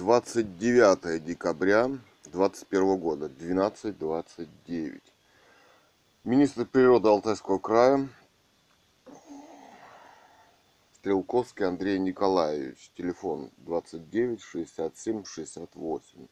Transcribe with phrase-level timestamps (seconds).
[0.00, 1.88] 29 декабря
[2.32, 4.98] 2021 года, 12.29.
[6.24, 8.08] Министр природы Алтайского края
[10.94, 12.90] Стрелковский Андрей Николаевич.
[12.96, 16.26] Телефон 29 67 68.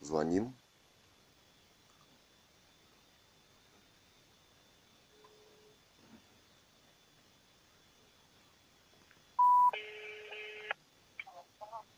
[0.00, 0.54] Звоним.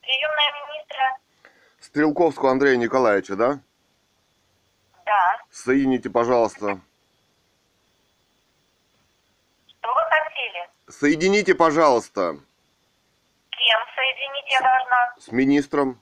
[0.07, 1.19] Приемная министра.
[1.97, 3.59] Стрелковского Андрея Николаевича, да?
[5.07, 5.41] Да.
[5.51, 6.79] Соедините, пожалуйста.
[9.67, 10.69] Что вы хотели?
[10.91, 12.37] Соедините, пожалуйста,
[13.51, 15.15] Кем соединить я должна?
[15.19, 15.99] с министром.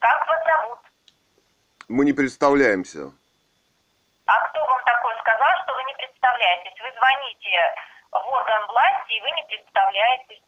[0.00, 0.78] Как вас зовут?
[1.86, 3.12] Мы не представляемся.
[4.24, 6.74] А кто вам такое сказал, что вы не представляетесь?
[6.82, 7.50] Вы звоните
[8.10, 10.42] в орган власти, и вы не представляетесь.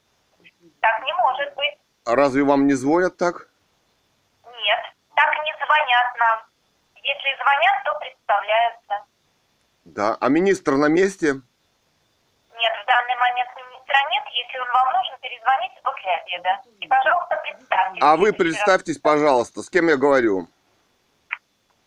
[0.80, 1.78] Так не может быть.
[2.04, 3.48] А разве вам не звонят так?
[4.64, 4.80] Нет,
[5.14, 6.38] так не звонят нам.
[6.96, 8.94] Если звонят, то представляются.
[9.84, 10.16] Да.
[10.20, 11.34] А министр на месте?
[11.34, 14.24] Нет, в данный момент министра нет.
[14.32, 16.60] Если он вам нужен, перезвоните после обеда.
[16.80, 18.02] И, пожалуйста, представьтесь.
[18.02, 20.48] А вы представьтесь, пожалуйста, с кем я говорю?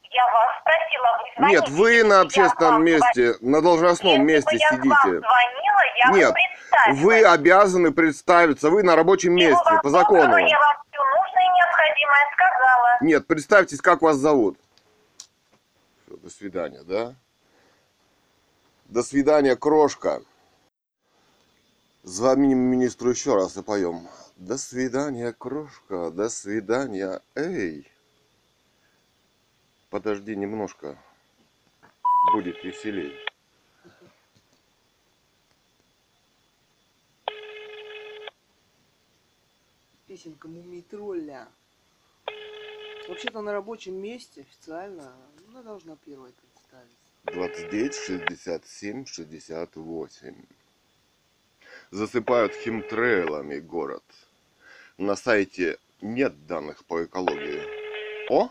[0.10, 1.60] Я вас спросила, вы звоните.
[1.60, 5.20] Нет, вы на общественном месте, на должностном Если месте я к вам сидите.
[5.20, 6.94] звонила, я Нет, бы.
[6.96, 10.38] Вы обязаны представиться, вы на рабочем Всего месте, по закону.
[10.38, 10.76] Я вам
[12.02, 12.98] необходимое сказала.
[13.02, 14.58] Нет, представьтесь, как вас зовут.
[16.06, 17.16] Всё, до свидания, да?
[18.86, 20.22] До свидания, крошка.
[22.04, 24.08] Звоним министру еще раз и поем.
[24.36, 27.88] До свидания, крошка, до свидания, эй.
[29.90, 30.98] Подожди немножко,
[32.34, 33.14] будет веселей.
[40.08, 41.48] Песенка Мумий тролля.
[43.08, 45.14] Вообще-то на рабочем месте официально
[45.50, 46.96] она должна первой представиться.
[47.26, 50.36] 29, 67, 68.
[51.92, 54.04] Засыпают химтрейлами город.
[54.98, 57.64] На сайте нет данных по экологии.
[58.30, 58.50] О!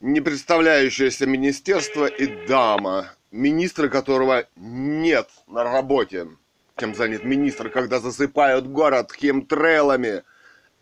[0.00, 6.28] Не представляющееся министерство и дама, министра которого нет на работе.
[6.76, 10.24] Чем занят министр, когда засыпают город химтрейлами?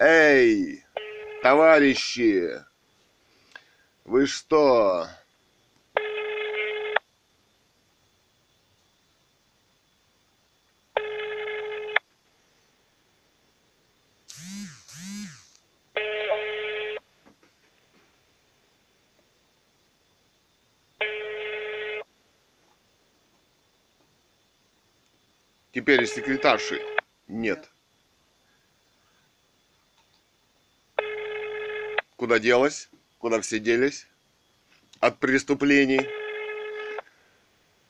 [0.02, 0.82] Эй,
[1.42, 2.64] товарищи,
[4.06, 5.06] вы что,
[25.72, 26.80] Теперь секретарши
[27.28, 27.70] нет.
[32.20, 32.90] Куда делась?
[33.18, 34.06] Куда все делись?
[35.00, 36.06] От преступлений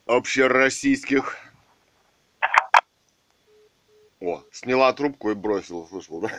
[0.06, 1.36] общероссийских.
[4.20, 6.30] О, сняла трубку и бросила, слышал, да?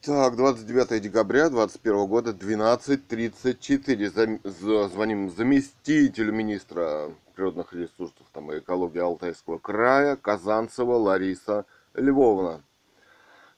[0.00, 4.10] Так, 29 декабря 2021 года, 12.34.
[4.10, 12.64] Зам- з- Звоним заместителю министра природных ресурсов там, и экологии Алтайского края Казанцева Лариса Львовна.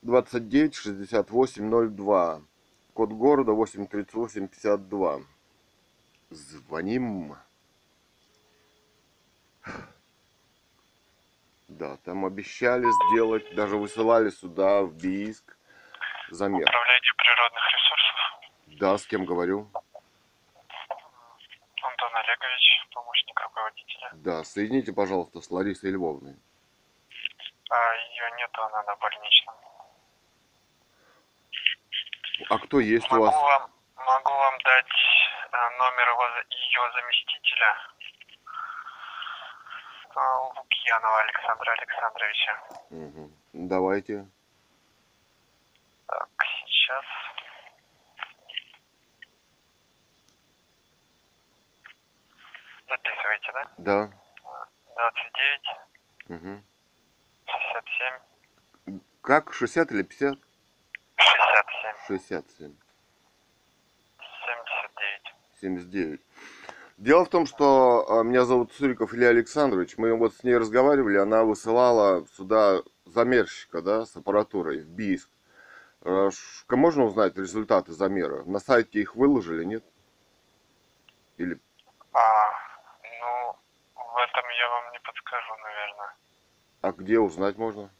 [0.02, 2.42] 29 68 02.
[2.94, 5.20] Код города 838 52.
[6.30, 7.36] Звоним.
[11.68, 15.56] Да, там обещали сделать, даже высылали сюда, в Бийск,
[16.30, 16.62] замер.
[16.62, 18.80] Управление природных ресурсов.
[18.80, 19.70] Да, с кем говорю?
[21.82, 24.10] Антон Олегович, помощник руководителя.
[24.14, 26.36] Да, соедините, пожалуйста, с Ларисой Львовной.
[27.70, 29.54] А ее нету, она на больничном.
[32.48, 33.34] А кто есть у Могу вас?
[33.34, 34.86] вам, могу вам дать
[35.52, 37.76] э, номер его, ее заместителя.
[40.14, 42.62] А, Лукьянова Александра Александровича.
[42.90, 43.32] Мгм.
[43.52, 44.26] Давайте.
[46.06, 46.28] Так,
[46.66, 47.04] сейчас.
[52.88, 53.70] Записывайте, да?
[53.78, 54.10] Да.
[54.96, 55.62] 29,
[56.28, 56.64] Мгм.
[57.46, 59.52] 67, Как?
[59.52, 60.38] 60 или 50?
[61.18, 62.74] 67, 67.
[64.46, 65.34] 79.
[65.60, 66.20] 79.
[66.98, 69.96] Дело в том, что а, меня зовут Суриков Илья Александрович.
[69.98, 75.28] Мы вот с ней разговаривали, она высылала сюда замерщика, да, с аппаратурой в Бийск.
[76.02, 76.30] А,
[76.70, 78.42] Можно узнать результаты замера?
[78.44, 79.84] На сайте их выложили, нет?
[81.36, 81.58] Или
[82.12, 82.18] А,
[83.02, 83.56] ну,
[83.94, 86.14] в этом я вам не подскажу, наверное.
[86.80, 87.90] а где узнать можно?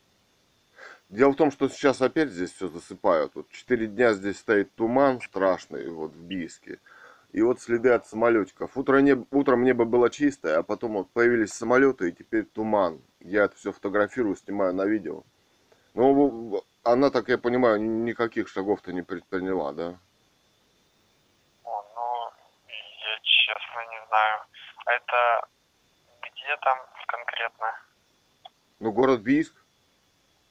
[1.08, 3.34] Дело в том, что сейчас опять здесь все засыпают.
[3.34, 6.80] Вот четыре дня здесь стоит туман страшный, вот в Бийске.
[7.32, 8.76] И вот следы от самолетиков.
[8.76, 13.00] Утро небо, утром небо было чистое, а потом вот появились самолеты, и теперь туман.
[13.20, 15.24] Я это все фотографирую, снимаю на видео.
[15.94, 19.98] Ну, она, так я понимаю, никаких шагов-то не предприняла, да?
[21.64, 22.30] О, ну,
[22.66, 24.40] я честно не знаю.
[24.84, 25.48] А это
[26.20, 27.80] где там конкретно?
[28.80, 29.54] Ну, город Бийск.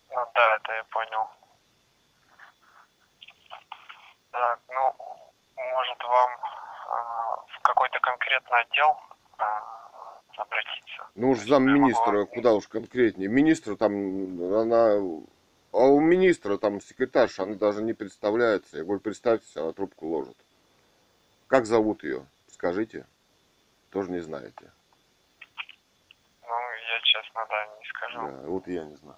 [0.09, 1.29] Ну да, это я понял.
[4.31, 4.95] Так, ну,
[5.55, 6.29] может вам
[6.89, 8.99] а, в какой-то конкретный отдел
[9.37, 11.07] а, обратиться?
[11.15, 13.29] Ну уж замминистра, куда уж конкретнее.
[13.29, 13.93] Министр там,
[14.53, 14.97] она...
[15.73, 18.77] А у министра там секретарша, она даже не представляется.
[18.77, 20.37] Я говорю, представьтесь, она трубку ложит.
[21.47, 22.25] Как зовут ее?
[22.47, 23.05] Скажите.
[23.91, 24.71] Тоже не знаете.
[26.41, 28.19] Ну, я честно, да, не скажу.
[28.19, 29.17] Да, вот я не знаю.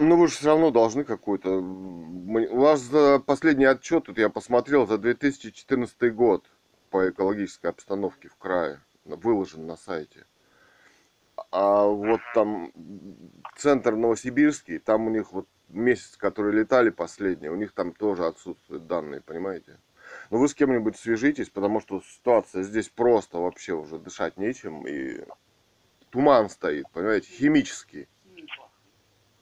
[0.00, 1.58] Ну вы же все равно должны какой-то...
[1.58, 2.88] У вас
[3.26, 6.46] последний отчет, тут я посмотрел, за 2014 год
[6.90, 10.24] по экологической обстановке в крае выложен на сайте.
[11.50, 12.72] А вот там
[13.56, 18.86] центр Новосибирский, там у них вот месяц, которые летали последние, у них там тоже отсутствуют
[18.86, 19.78] данные, понимаете?
[20.30, 25.24] Ну вы с кем-нибудь свяжитесь, потому что ситуация здесь просто вообще уже дышать нечем, и
[26.10, 28.08] туман стоит, понимаете, химический.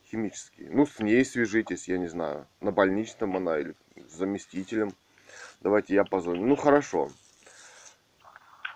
[0.09, 0.69] Химический.
[0.69, 4.91] Ну, с ней свяжитесь, я не знаю, на больничном она или с заместителем.
[5.59, 6.45] Давайте я позвоню.
[6.45, 7.09] Ну, хорошо.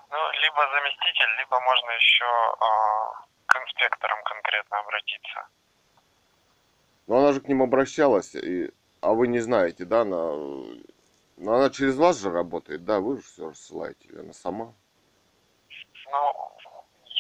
[0.10, 5.48] Ну, либо заместитель, либо можно еще а, к инспекторам конкретно обратиться.
[7.08, 8.70] Но она же к ним обращалась, и...
[9.00, 10.34] а вы не знаете, да, она...
[11.38, 14.74] Но она через вас же работает, да, вы же все рассылаете, или она сама?
[16.12, 16.52] Ну,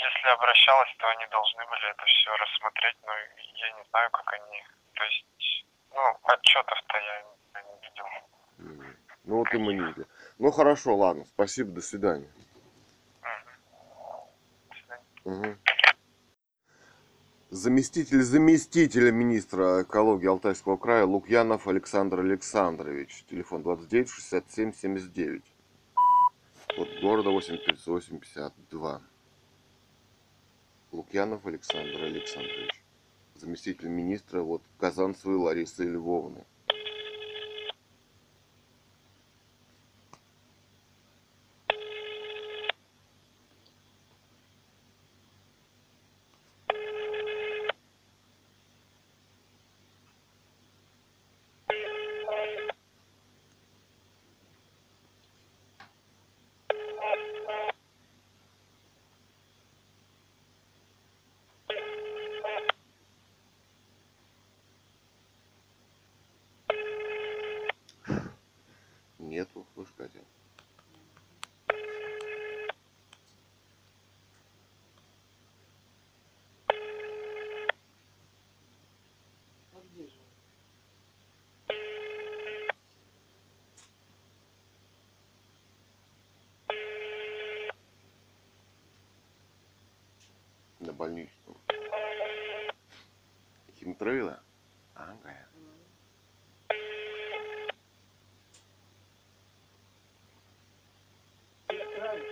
[0.02, 3.14] если обращалась, то они должны были это все рассмотреть, но
[3.56, 4.64] я не знаю, как они...
[4.94, 8.06] То есть, ну, отчетов-то я не видел.
[9.24, 10.08] Ну, вот и мы не видели.
[10.40, 12.32] Ну, хорошо, ладно, спасибо, до свидания.
[15.24, 15.58] Угу.
[17.52, 23.26] Заместитель заместителя министра экологии Алтайского края Лукьянов Александр Александрович.
[23.30, 25.44] Телефон 29 67 79.
[26.78, 29.02] Вот города 83852.
[30.92, 32.84] Лукьянов Александр Александрович.
[33.36, 36.44] Заместитель министра вот Казанцевой Ларисы Львовны.
[69.32, 70.20] Нету, слышь, Катя.
[79.74, 80.12] А где же?
[90.82, 91.58] На больничном.
[93.80, 94.38] Химтрейлы?
[94.94, 95.16] Ага.
[102.02, 102.26] Централь.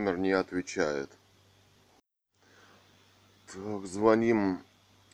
[0.00, 1.10] Номер не отвечает.
[3.52, 4.60] Так, звоним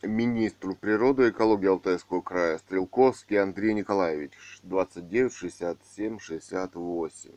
[0.01, 4.31] министру природы и экологии Алтайского края Стрелковский Андрей Николаевич.
[4.63, 7.31] 29 67 68.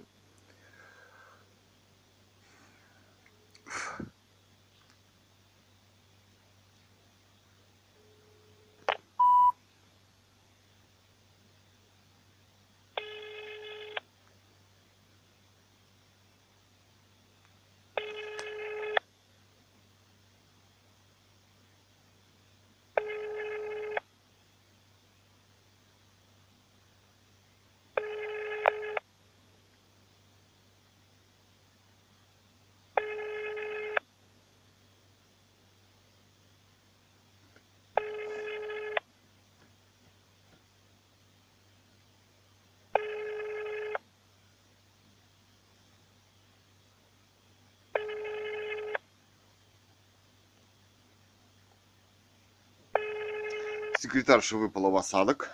[54.01, 55.51] Секретарша выпала в осадок.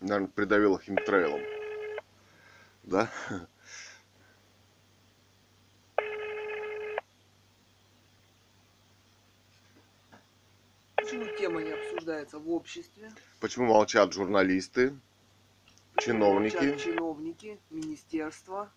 [0.00, 1.40] Наверное, придавила химтрейлом.
[2.84, 3.10] Да?
[10.94, 13.10] Почему тема не обсуждается в обществе?
[13.40, 14.96] Почему молчат журналисты,
[15.94, 16.54] Почему чиновники?
[16.54, 18.70] Молчат чиновники, министерства.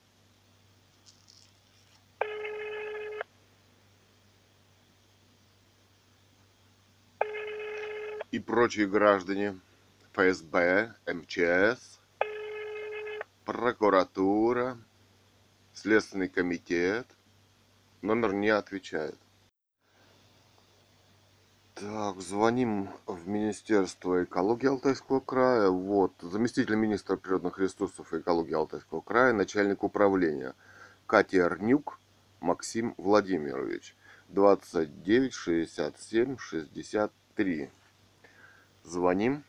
[8.56, 9.60] Прочие граждане,
[10.14, 12.00] ФСБ, МЧС,
[13.44, 14.78] прокуратура,
[15.74, 17.06] Следственный комитет,
[18.02, 19.18] номер не отвечает.
[21.74, 25.68] Так, звоним в Министерство экологии Алтайского края.
[25.68, 30.56] Вот, заместитель министра природных ресурсов и экологии Алтайского края, начальник управления
[31.08, 32.00] Катя Арнюк
[32.40, 33.98] Максим Владимирович.
[34.30, 37.70] 29 67 63.
[38.86, 39.44] Звоним.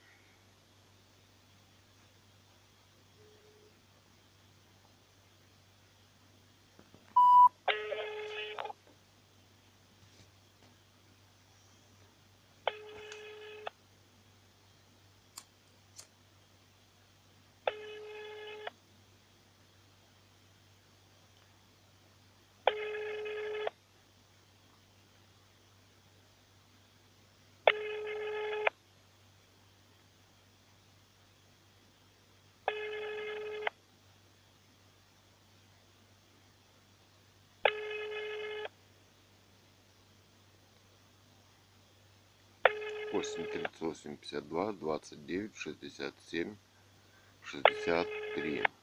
[44.06, 46.56] 852 29 67
[47.42, 48.75] 63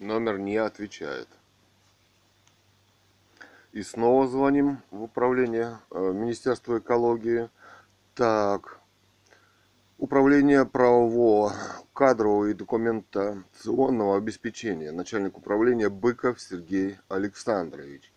[0.00, 1.28] Номер не отвечает.
[3.70, 7.48] И снова звоним в управление э, Министерства экологии.
[8.16, 8.80] Так,
[10.00, 11.52] Управление правового,
[11.92, 14.92] кадрового и документационного обеспечения.
[14.92, 18.10] Начальник управления Быков Сергей Александрович.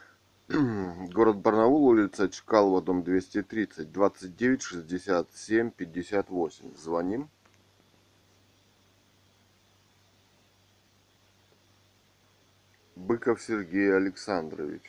[0.48, 6.76] Город Барнаул, улица Чкалова, дом 230, 29 67 58.
[6.76, 7.30] Звоним.
[13.08, 14.82] Быков Сергей Александрович.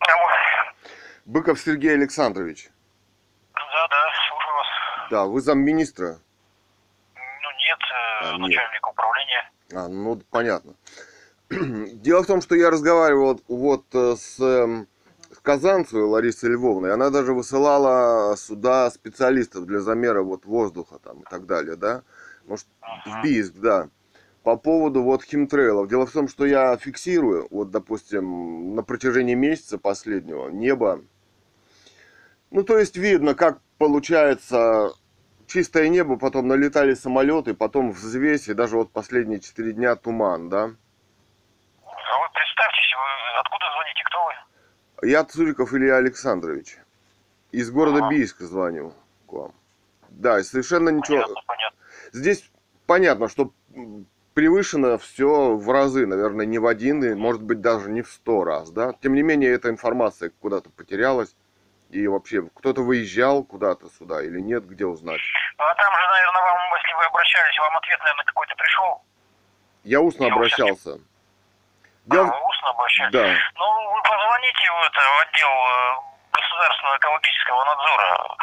[0.00, 0.26] Алло.
[1.24, 2.70] Быков Сергей Александрович.
[3.54, 3.96] Да, да,
[4.28, 4.66] слушаю вас.
[5.10, 6.18] Да, вы замминистра.
[7.14, 8.40] Ну нет, э, А, нет.
[8.40, 9.50] начальник управления.
[9.72, 10.74] А, ну понятно.
[11.48, 14.86] Дело в том, что я разговаривал вот э, с, эм,
[15.32, 16.92] с Казанцевой Ларисой Львовной.
[16.92, 22.02] Она даже высылала сюда специалистов для замера вот воздуха там и так далее, да?
[22.44, 22.66] Может,
[23.06, 23.88] в Бийск, да.
[24.48, 25.88] По поводу вот химтрейлов.
[25.88, 31.04] Дело в том, что я фиксирую, вот, допустим, на протяжении месяца последнего небо.
[32.50, 34.92] Ну, то есть видно, как получается
[35.46, 40.62] чистое небо, потом налетали самолеты, потом взвесь, и даже вот последние четыре дня туман, да?
[40.62, 45.10] А вы представьтесь, вы откуда звоните, кто вы?
[45.10, 46.78] Я Цуриков Илья Александрович.
[47.52, 48.08] Из города Ага.
[48.08, 48.94] Бийска звоню
[49.26, 49.52] к вам.
[50.08, 51.18] Да, и совершенно ничего...
[51.18, 51.78] Понятно, понятно.
[52.12, 52.50] Здесь
[52.86, 53.52] понятно, что
[54.38, 58.44] превышено все в разы, наверное, не в один, и, может быть, даже не в сто
[58.44, 58.92] раз, да?
[59.02, 61.34] Тем не менее, эта информация куда-то потерялась.
[61.90, 65.18] И вообще, кто-то выезжал куда-то сюда или нет, где узнать?
[65.56, 69.02] А там же, наверное, вам, если вы обращались, вам ответ, наверное, какой-то пришел.
[69.82, 70.90] Я устно Я обращался.
[70.92, 70.98] А,
[72.06, 72.26] Дело...
[72.26, 73.12] вы устно обращались?
[73.12, 73.26] Да.
[73.58, 78.36] Ну, вы позвоните в, это, в отдел э, государственного экологического надзора.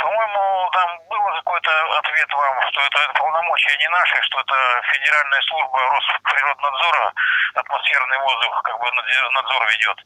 [0.00, 4.56] По-моему, там был какой-то ответ вам, что это полномочия не наши, что это
[4.92, 7.12] Федеральная служба Росприроднадзора,
[7.54, 9.98] атмосферный воздух, как бы надзор ведет.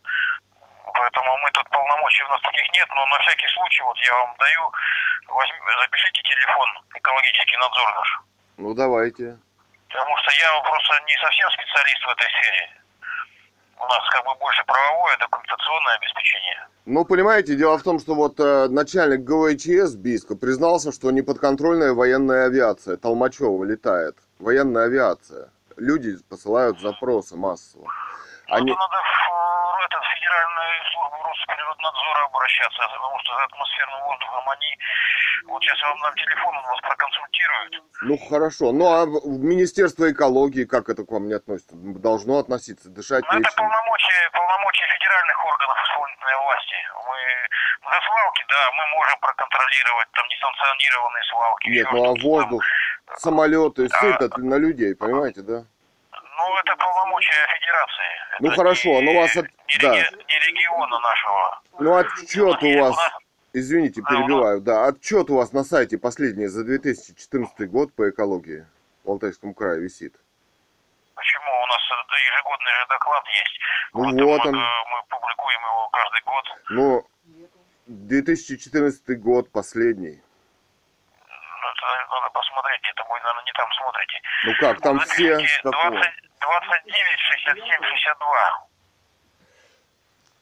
[0.95, 4.35] Поэтому мы тут полномочий у нас таких нет, но на всякий случай вот я вам
[4.39, 4.73] даю,
[5.29, 8.19] возьми- запишите телефон, экологический надзор наш.
[8.59, 9.39] Ну, давайте.
[9.91, 12.71] Потому что я просто не совсем специалист в этой сфере.
[13.85, 16.69] У нас как бы больше правовое, документационное обеспечение.
[16.87, 22.47] Ну, понимаете, дело в том, что вот э, начальник ГВЧС Бийска признался, что неподконтрольная военная
[22.47, 24.17] авиация Толмачева летает.
[24.39, 25.51] Военная авиация.
[25.77, 27.89] Люди посылают запросы массово.
[28.49, 28.71] Они...
[28.71, 30.74] Это надо в этот, Федеральную
[31.35, 34.79] службу Росприроднадзора обращаться, потому что за атмосферным воздухом они...
[35.47, 37.83] Вот сейчас я вам дам телефон, он вас проконсультирует.
[38.03, 38.73] Ну хорошо.
[38.73, 41.75] Ну а Министерство экологии как это к вам не относится?
[41.77, 46.77] Должно относиться, дышать Но это полномочия, полномочия федеральных органов исполнительной власти.
[47.07, 47.19] Мы
[47.85, 51.69] за свалки, да, мы можем проконтролировать там несанкционированные свалки.
[51.69, 52.31] Нет, ну а что-то там.
[52.31, 52.63] воздух,
[53.17, 55.65] самолеты сыпят на людей, понимаете, да?
[56.37, 58.41] Ну, это полномочия федерации.
[58.41, 59.95] Ну, Это хорошо, не- но у вас от- Не, да.
[59.95, 61.61] не региона нашего.
[61.79, 62.97] Ну отчет у вас,
[63.53, 68.67] извините, перебиваю, да, отчет у вас на сайте последний за 2014 год по экологии
[69.05, 70.15] в Алтайском крае висит.
[71.15, 71.45] Почему?
[71.63, 71.83] У нас
[72.33, 73.59] ежегодный же доклад есть.
[73.93, 74.55] Ну Вот, вот он.
[74.57, 76.45] э, Мы публикуем его каждый год.
[76.71, 77.59] Ну, Нету.
[77.87, 80.21] 2014 год последний.
[81.71, 84.21] Это надо посмотреть, это вы, наверное, не там смотрите.
[84.45, 85.39] Ну как, там все...
[85.39, 85.91] С какого?
[85.91, 88.69] 20, 29, 67, 62.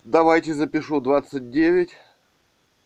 [0.05, 1.91] Давайте запишу 29,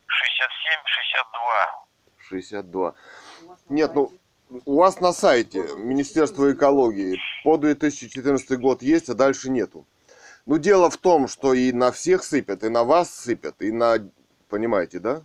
[0.07, 1.85] 67, 62.
[2.29, 2.95] 62.
[3.43, 4.13] У вас на Нет, ну,
[4.65, 9.87] у вас на сайте Министерство экологии по 2014 год есть, а дальше нету.
[10.45, 13.97] Ну, дело в том, что и на всех сыпят, и на вас сыпят, и на...
[14.49, 15.23] Понимаете, да?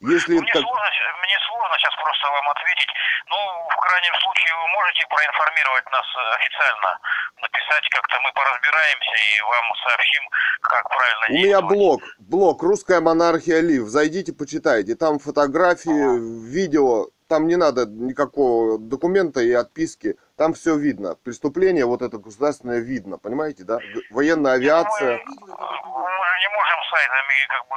[0.00, 0.62] Если Мне, так...
[0.62, 0.88] сложно,
[1.26, 2.88] мне сложно сейчас просто вам ответить.
[3.26, 3.36] Ну,
[3.68, 6.98] в крайнем случае, вы можете проинформировать нас э, официально,
[7.42, 10.22] написать как-то, мы поразбираемся и вам сообщим,
[10.62, 13.88] как правильно У меня блог, блог «Русская монархия Лив».
[13.88, 14.94] Зайдите, почитайте.
[14.94, 17.08] Там фотографии, видео.
[17.28, 20.16] Там не надо никакого документа и отписки.
[20.36, 21.16] Там все видно.
[21.16, 23.18] Преступление вот это государственное видно.
[23.18, 23.80] Понимаете, да?
[24.10, 25.18] Военная авиация.
[25.18, 25.58] Мы документ.
[25.58, 27.76] же не можем сайтами, как бы,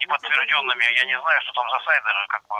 [0.00, 2.56] неподтвержденными, я не знаю, что там за сайт даже, как бы,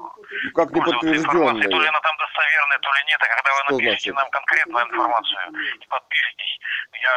[0.00, 1.00] Ну, Как информацией.
[1.00, 1.88] То ли неподтвержденные.
[1.88, 3.20] она там достоверная, то ли нет.
[3.20, 4.14] А когда вы Что напишите значит?
[4.16, 5.40] нам конкретную информацию
[5.80, 6.54] и подпишитесь,
[7.00, 7.12] я,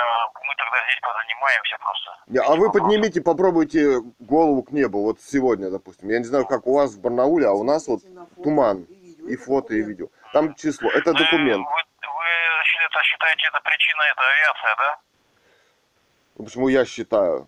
[0.48, 2.10] мы тогда здесь позанимаемся просто.
[2.28, 5.04] Не, А вы поднимите, попробуйте голову к небу.
[5.04, 6.10] Вот сегодня, допустим.
[6.10, 8.02] Я не знаю, как у вас в Барнауле, а у нас вот
[8.44, 8.84] туман.
[9.28, 10.08] и фото, и видео.
[10.34, 10.90] Там число.
[10.92, 11.64] Это Вы- документ.
[11.66, 12.26] Вы, вы
[12.86, 14.98] это считаете, это причина, это авиация, да?
[16.38, 17.48] Ну, Почему я считаю?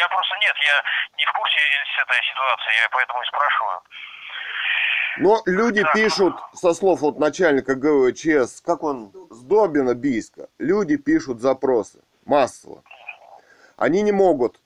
[0.00, 0.82] Я просто нет, я
[1.16, 1.56] не в курсе
[2.02, 3.80] этой ситуации, я поэтому и спрашиваю.
[5.20, 5.94] Но люди Так.
[5.94, 12.84] пишут, со слов вот начальника ГВЧС, как он, с Добина, Бийска, люди пишут запросы массово.
[13.76, 14.60] Они не могут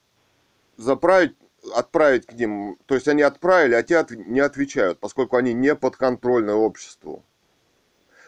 [0.76, 1.36] заправить,
[1.76, 5.74] отправить к ним, то есть они отправили, а те от- не отвечают, поскольку они не
[5.74, 7.24] подконтрольны обществу.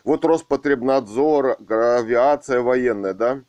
[0.04, 3.40] Вот Роспотребнадзор, авиация военная, да?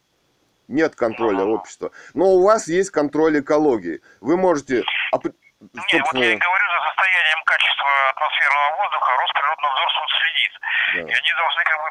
[0.68, 1.54] Нет контроля Ну.
[1.54, 1.90] общества.
[2.14, 4.00] Но у вас есть контроль экологии.
[4.20, 4.82] Вы можете...
[5.60, 10.52] Нет, вот я и говорю, за состоянием качества атмосферного воздуха Росприроднадзор суд следит.
[10.94, 11.00] да.
[11.00, 11.90] И они должны как бы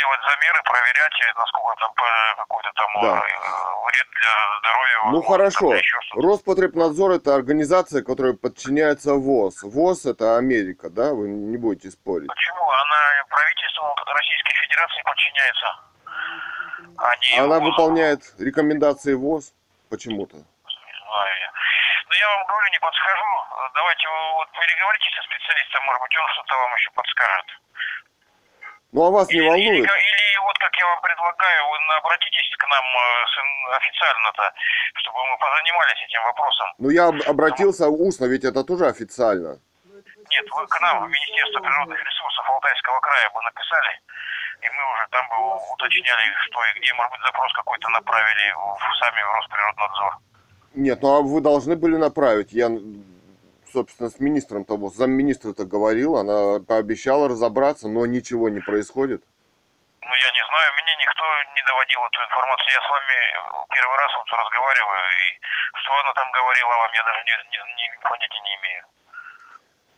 [0.00, 1.92] делать замеры, проверять, э, насколько там
[2.38, 3.18] какой-то там Да.
[3.20, 4.96] э, вред для здоровья.
[5.12, 5.72] Ну возможно, хорошо.
[6.14, 9.62] Роспотребнадзор это организация, которая подчиняется ВОЗ.
[9.62, 11.12] ВОЗ это Америка, да?
[11.12, 12.28] Вы не будете спорить.
[12.28, 12.64] Почему?
[12.70, 15.68] Она правительству Российской Федерации подчиняется.
[16.98, 17.70] А не Она ВОЗу.
[17.70, 19.52] выполняет рекомендации ВОЗ
[19.90, 20.36] почему-то.
[20.36, 21.50] Не знаю я.
[22.08, 23.30] Но я вам говорю, не подскажу.
[23.74, 27.46] Давайте вы вот переговорите со специалистом, может быть, он что-то вам еще подскажет.
[28.92, 29.88] Ну а вас не Или, или, волнует?
[29.88, 34.52] или вот как я вам предлагаю, вы обратитесь к нам э, официально-то,
[35.00, 36.66] чтобы мы позанимались этим вопросом.
[36.78, 39.56] Ну я об- обратился устно, ведь это тоже официально.
[39.84, 39.96] Ну,
[40.28, 44.00] Нет, вы к нам, в Министерство природных ресурсов Алтайского края бы написали,
[44.62, 45.36] и мы уже там бы
[45.74, 50.12] уточняли, что и где, может быть, запрос какой-то направили в сами в Росприроднадзор.
[50.74, 52.52] Нет, ну а вы должны были направить.
[52.52, 52.68] Я,
[53.72, 59.22] собственно, с министром того, замминистра-то говорил, она пообещала разобраться, но ничего не происходит.
[60.00, 62.70] Ну, я не знаю, мне никто не доводил эту информацию.
[62.72, 63.16] Я с вами
[63.74, 65.28] первый раз вот разговариваю, и
[65.82, 68.82] что она там говорила вам, я даже не, не- не- понятия не имею.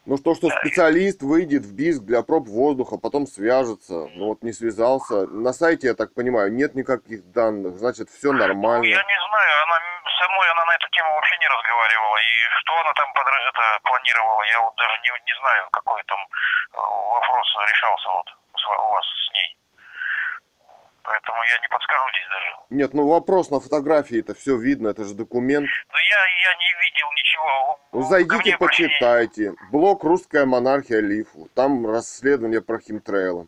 [0.06, 4.08] Ну что, что специалист выйдет в БИСК для проб воздуха, потом свяжется.
[4.14, 5.26] Ну вот не связался.
[5.26, 8.84] На сайте, я так понимаю, нет никаких данных, значит, все Ну, нормально.
[8.84, 12.16] я не знаю, она со мной она на эту тему вообще не разговаривала.
[12.20, 13.08] И что она там
[13.54, 18.26] это, планировала, я вот даже не, не знаю, какой там э, вопрос решался вот
[18.64, 19.56] у вас с ней.
[21.04, 22.56] Поэтому я не подскажу здесь даже.
[22.70, 25.68] Нет, ну вопрос на фотографии, это все видно, это же документ.
[25.92, 27.80] Но я, я не видел ничего.
[27.92, 29.52] Ну, зайдите, почитайте.
[29.70, 31.48] Блог «Русская монархия Лифу».
[31.54, 33.46] Там расследование про химтрейлы.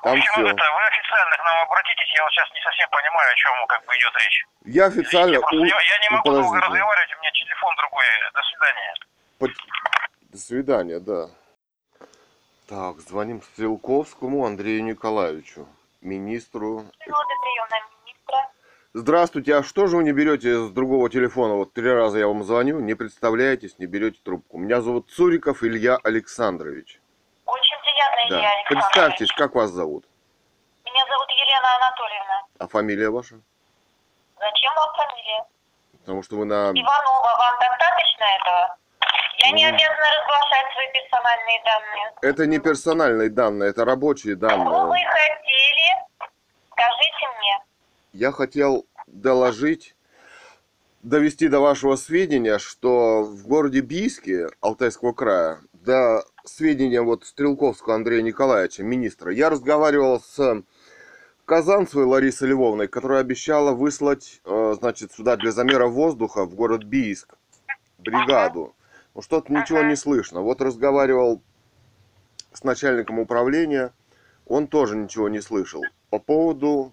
[0.00, 0.42] В Там общем, все.
[0.48, 3.84] это, вы официально к нам обратитесь, я вот сейчас не совсем понимаю, о чем как
[3.86, 4.44] бы идет речь.
[4.64, 5.32] Я официально...
[5.34, 6.66] Я, просто у- не- я не ну, могу долго подождите.
[6.72, 8.04] разговаривать, у меня телефон другой.
[8.34, 8.94] До свидания.
[9.38, 11.28] По- До свидания, да.
[12.68, 15.66] Так, звоним Стрелковскому Андрею Николаевичу.
[16.00, 16.84] Министру.
[18.92, 21.54] Здравствуйте, а что же вы не берете с другого телефона?
[21.54, 24.58] Вот три раза я вам звоню, не представляетесь, не берете трубку.
[24.58, 27.00] Меня зовут Цуриков Илья Александрович.
[27.46, 28.38] Очень приятно, Да.
[28.38, 28.68] Илья Александрович.
[28.92, 30.06] Представьтесь, как вас зовут?
[30.84, 32.42] Меня зовут Елена Анатольевна.
[32.58, 33.40] А фамилия ваша?
[34.40, 35.44] Зачем вам фамилия?
[36.00, 36.70] Потому что вы на...
[36.72, 38.76] Иванова, вам достаточно этого?
[39.42, 42.12] Я не обязана разглашать свои персональные данные.
[42.22, 45.06] Это не персональные данные, это рабочие Что вы данные.
[45.06, 46.30] хотели?
[46.72, 47.64] Скажите мне.
[48.12, 49.94] Я хотел доложить,
[51.02, 58.22] довести до вашего сведения, что в городе Бийске Алтайского края, до сведения вот Стрелковского Андрея
[58.22, 60.62] Николаевича, министра, я разговаривал с
[61.46, 67.34] Казанцевой Ларисой Львовной, которая обещала выслать, э, значит, сюда для замера воздуха в город Бийск
[67.98, 68.74] бригаду.
[69.20, 70.40] Что-то ничего не слышно.
[70.40, 71.42] Вот разговаривал
[72.52, 73.92] с начальником управления,
[74.46, 75.82] он тоже ничего не слышал.
[76.10, 76.92] По поводу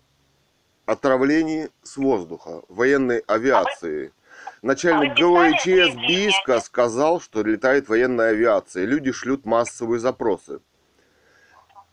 [0.85, 4.13] отравлений с воздуха, военной авиации.
[4.61, 5.95] Начальник А ГОИЧС?
[5.95, 8.85] Бийска сказал, что летает военная авиация.
[8.85, 10.59] Люди шлют массовые запросы.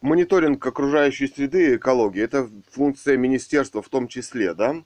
[0.01, 4.83] Мониторинг окружающей среды и экологии– это функция министерства в том числе, да?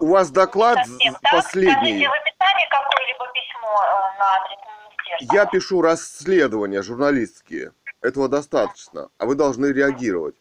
[0.00, 1.72] У вас доклад совсем последний.
[1.72, 5.34] Скажите, вы писали какое-либо письмо э, на адрес министерства?
[5.36, 7.72] Я пишу расследования журналистские.
[8.00, 9.10] Этого достаточно.
[9.18, 10.34] А вы должны реагировать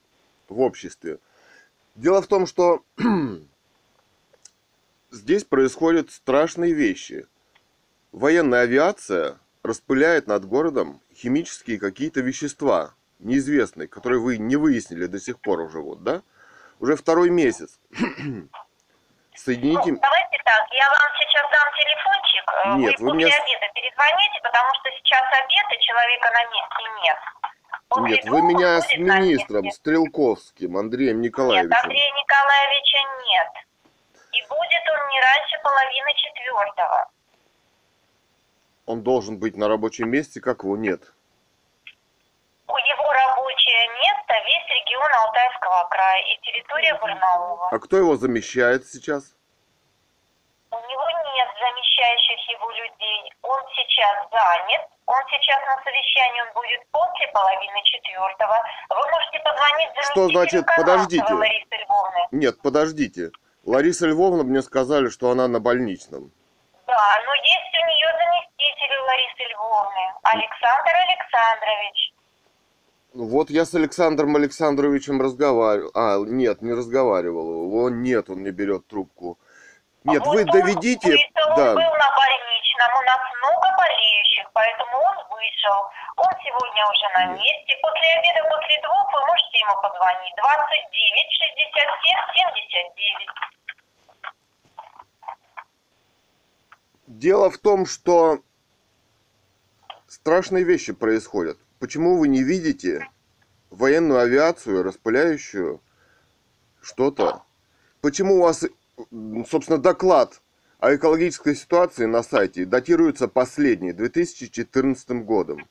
[0.50, 1.20] в обществе.
[1.96, 2.84] Дело в том, что
[5.12, 7.28] здесь происходят страшные вещи.
[8.12, 15.40] Военная авиация распыляет над городом химические какие-то вещества, неизвестные, которые вы не выяснили до сих
[15.40, 16.24] пор уже, вот, да?
[16.80, 17.80] Уже второй месяц.
[19.46, 19.92] Соедините...
[19.92, 23.68] Ну, давайте так, я вам сейчас дам телефончик, э, Нет, вы вы после мне- обеда
[23.74, 27.18] перезвоните, потому что сейчас обед, и человека на месте нет.
[27.90, 29.72] После Нет, вы меня он с министром.
[29.72, 31.76] Стрелковским Андреем Нет, Николаевичем.
[31.76, 33.52] Андрея Николаевича нет.
[34.32, 37.10] И будет он не раньше половины четвертого.
[38.86, 41.02] Он должен быть на рабочем месте, как его нет.
[42.72, 47.68] У его рабочее место весь регион Алтайского края и территория Барнаула.
[47.70, 49.36] А кто его замещает сейчас?
[50.72, 51.06] У него
[51.36, 53.34] нет замещающих его людей.
[53.42, 54.88] Он сейчас занят.
[55.06, 58.56] Он сейчас на совещании, он будет после половины четвертого.
[58.90, 61.34] Вы можете позвонить Что значит, подождите?
[61.34, 62.28] Ларисы Львовны.
[62.32, 63.32] Нет, подождите.
[63.66, 66.32] Лариса Львовна мне сказали, что она на больничном.
[66.88, 70.14] Да, но есть у нее заместитель у Ларисы Львовны.
[70.24, 72.14] Александр Александрович.
[73.13, 75.91] Вот я с Александром Александровичем разговаривал.
[75.93, 77.65] А, нет, не разговаривал.
[77.65, 79.38] Его нет, он не берет трубку.
[80.06, 81.12] Нет, Вот вы он доведите...
[81.12, 85.78] Он Да, был на больничном, у нас много болеющих, поэтому он вышел.
[86.15, 87.43] Он сегодня уже на Нет.
[87.43, 87.76] месте.
[87.84, 90.34] После обеда, после двух вы можете ему позвонить.
[90.39, 92.15] 29 67
[92.63, 93.28] 79.
[97.08, 98.39] Дело в том, что
[100.08, 101.58] страшные вещи происходят.
[101.82, 103.10] Почему вы не видите
[103.72, 105.82] военную авиацию, распыляющую
[106.80, 107.41] что-то?
[108.02, 108.63] Почему у вас,
[109.50, 110.44] собственно, доклад
[110.80, 115.67] о экологической ситуации на сайте датируется последний, 2014 годом?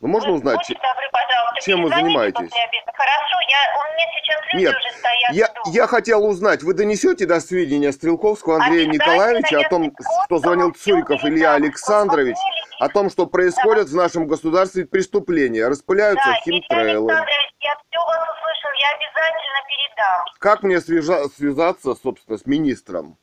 [0.00, 2.50] Ну, можно узнать, будьте добры, пожалуйста, чем вы занимаетесь?
[2.96, 5.34] Хорошо, я, у меня сейчас люди Нет, уже стоят.
[5.34, 9.90] Я, я хотел узнать, вы донесете до сведения Стрелковского Андрея Обязательно, Николаевича о том, я
[10.24, 11.22] что звонил Цуриков.
[11.24, 12.36] Илья Александрович,
[12.78, 17.12] о том, что происходят в нашем государстве преступления, распыляются Да, химтрейлы.
[17.12, 20.24] Я все вас услышал, я обязательно передам.
[20.38, 23.16] Как мне свяжа- связаться, собственно, с министром?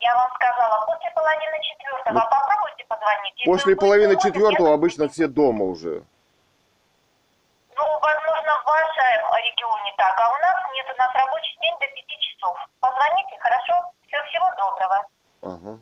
[0.00, 2.14] Я вам сказала, после половины четвертого.
[2.14, 3.34] Ну, Попробуйте позвонить.
[3.36, 6.04] Если После половины четвертого я- обычно все дома уже.
[7.76, 11.86] Ну, возможно, в вашем регионе так, а у нас нет, у нас рабочий день до
[11.88, 12.56] пяти часов.
[12.80, 13.74] Позвоните, хорошо?
[14.06, 15.06] Все, всего доброго.
[15.42, 15.78] Ага.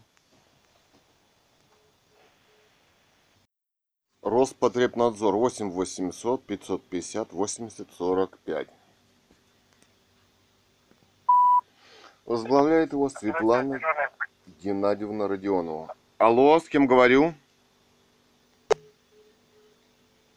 [4.29, 8.69] Роспотребнадзор 8 800 550 80 45.
[12.27, 13.81] Возглавляет его Светлана
[14.63, 15.95] Геннадьевна Родионова.
[16.19, 17.33] Алло, с кем говорю?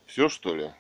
[0.06, 0.72] Все что ли?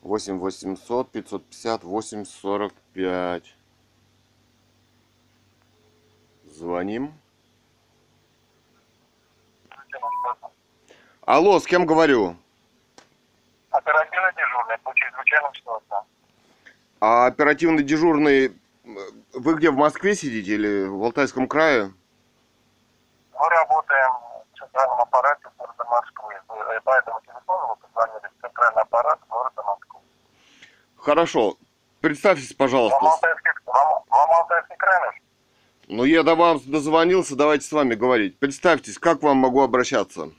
[0.00, 3.56] 8 800 550 80 45.
[6.46, 7.12] Звоним.
[11.28, 12.36] Алло, с кем говорю?
[13.70, 16.04] Оперативно дежурный по чрезвычайным ситуациям.
[17.00, 18.50] А оперативный дежурный, э,
[19.34, 21.92] вы где, в Москве сидите или в Алтайском крае?
[23.34, 24.10] Мы работаем
[24.54, 26.34] в центральном аппарате города Москвы.
[26.48, 28.58] Вы- э, По этому телефону вы позвонили в центр
[30.96, 31.58] Хорошо.
[32.00, 32.96] Представьтесь, пожалуйста.
[33.02, 35.20] Вам Алтайский, вам, вам Алтайский край нужен?
[35.88, 38.38] Ну, я до вам дозвонился, давайте с вами говорить.
[38.38, 40.30] Представьтесь, как к вам могу обращаться?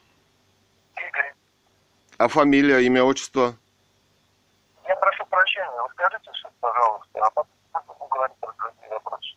[2.19, 3.55] А фамилия, имя, отчество?
[4.85, 9.35] я прошу прощения, вы скажите все, пожалуйста, а потом говорить про другие вопросы.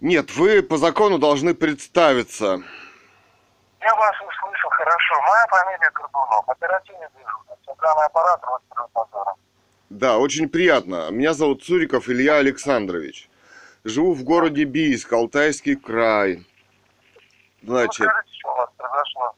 [0.00, 2.62] Нет, вы по закону должны представиться.
[3.80, 5.14] Я вас услышал хорошо.
[5.22, 9.34] Моя фамилия Горбунов, оперативный дежурный, центральный аппарат Роспотребнадзора.
[9.90, 11.10] Да, очень приятно.
[11.10, 13.28] Меня зовут Цуриков Илья Александрович.
[13.82, 16.46] Живу в городе Бийск, Алтайский край.
[17.62, 19.34] Ну, Значит, скажите, что у вас произошло?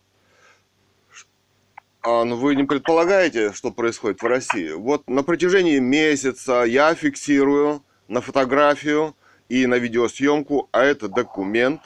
[2.02, 4.72] А, ну вы не предполагаете, что происходит в России?
[4.72, 9.14] Вот на протяжении месяца я фиксирую на фотографию
[9.48, 11.82] и на видеосъемку, а это документ.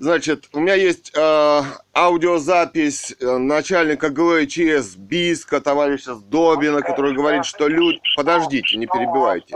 [0.00, 1.62] Значит, у меня есть э,
[1.94, 8.00] аудиозапись начальника ГВЧС Бийска, товарища Сдобина, который говорит, что люди...
[8.16, 9.54] Подождите, не перебивайте.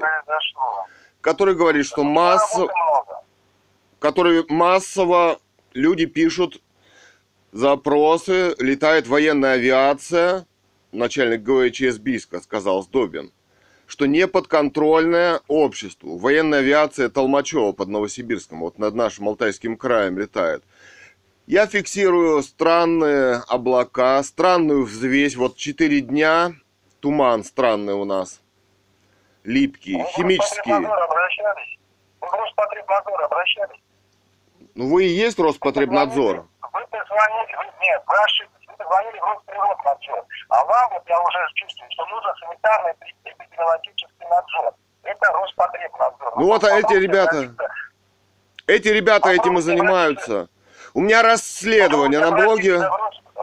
[1.20, 2.72] Который говорит, что много.
[3.98, 5.40] который массово
[5.72, 6.62] люди пишут
[7.52, 10.46] запросы, летает военная авиация,
[10.92, 13.32] начальник ГВЧС Бийска сказал Сдобин,
[13.86, 16.18] что не подконтрольная обществу.
[16.18, 20.64] Военная авиация Толмачева под Новосибирском, вот над нашим Алтайским краем летает.
[21.46, 25.36] Я фиксирую странные облака, странную взвесь.
[25.36, 26.52] Вот 4 дня,
[26.98, 28.40] туман странный у нас,
[29.44, 30.72] липкий, Вы в химический.
[30.72, 33.80] Вы Роспотребнадзор обращались?
[34.74, 36.48] Ну вы и есть Роспотребнадзор.
[36.76, 40.24] Вы позвонили, вы, нет, вы ошиблись, вы позвонили в Росприроднадзор.
[40.50, 42.92] А вам, вот я уже чувствую, что нужен санитарный
[43.24, 44.74] эпидемиологический надзор.
[45.04, 46.32] Это Роспотребнадзор.
[46.36, 47.54] Ну вот, а эти Попробуйте ребята-
[48.66, 50.48] Эти ребята этим и Попробуйте занимаются.
[50.92, 52.90] У меня расследование на попробуйте блоге.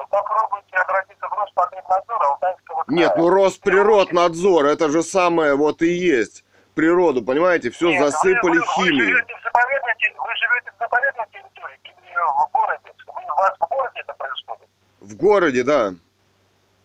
[0.09, 2.99] Попробуйте обратиться в Роспотребнадзор Алтайского края.
[2.99, 6.43] Нет, ну Росприроднадзор, это же самое вот и есть.
[6.75, 9.13] Природу, понимаете, все Нет, вы- засыпали вы, вы химией.
[9.13, 11.79] вы живете в заповедной территории
[12.15, 12.93] в городе?
[13.33, 14.67] У вас в городе это происходит?
[15.01, 15.93] В городе, да.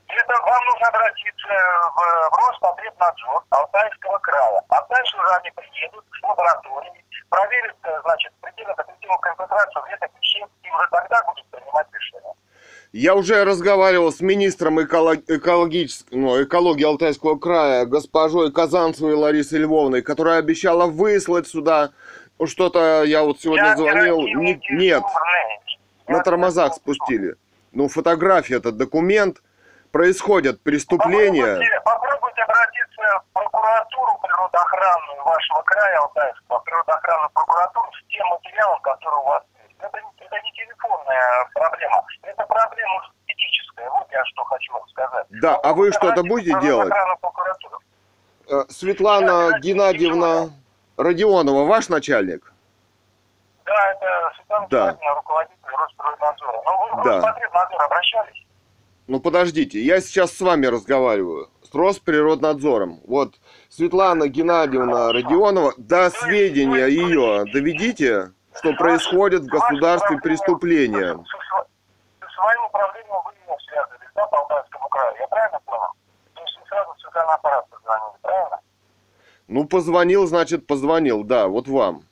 [0.08, 4.62] Это вам нужно обратиться в, в Роспотребнадзор Алтайского края.
[4.70, 10.52] А дальше уже они приедут в лаборатории, проверят, э, значит, предельно допустимую концентрацию вредных веществ,
[10.62, 12.32] и уже тогда будут принимать решение.
[12.92, 20.00] Я уже разговаривал с министром эколог- экологической, ну, экологии Алтайского края, госпожой Казанцевой Ларисой Львовной,
[20.00, 21.90] которая обещала выслать сюда
[22.46, 25.02] что-то, я вот сегодня Я звонил, Не- нет,
[26.08, 27.36] на тормозах спустили.
[27.72, 29.42] Ну, фотография, этот документ,
[29.92, 31.44] происходят преступления.
[31.44, 39.18] Попробуйте, попробуйте обратиться в прокуратуру природоохранную вашего края Алтайского, природоохранную прокуратуру с тем материалом, который
[39.20, 39.76] у вас есть.
[39.80, 43.90] Это, не- это не телефонная проблема, это проблема этическая.
[43.90, 45.26] Вот я что хочу вам сказать.
[45.30, 46.92] Да, а вы что-то будете делать?
[48.50, 50.50] Э, Светлана Геннадьевна
[50.96, 52.52] Родионова, ваш начальник?
[53.68, 54.80] Да, это Светлана Да.
[54.86, 56.62] Геннадьевна, руководитель Роспотребнадзора.
[56.64, 57.16] Но вы в Да.
[57.16, 58.46] Роспотребнадзор обращались?
[59.06, 63.00] Ну подождите, я сейчас с вами разговариваю, с Росприроднадзором.
[63.06, 63.34] Вот
[63.68, 71.14] Светлана Геннадьевна Родионова, до сведения ее доведите, что происходит в государстве преступления.
[71.14, 75.16] Со, своим управлением вы не связывались, да, по Алтайскому краю?
[75.20, 75.92] Я правильно понял?
[76.34, 78.60] То есть вы сразу в центральный аппарат позвонили, правильно?
[79.48, 82.07] Ну позвонил, значит позвонил, да, вот вам.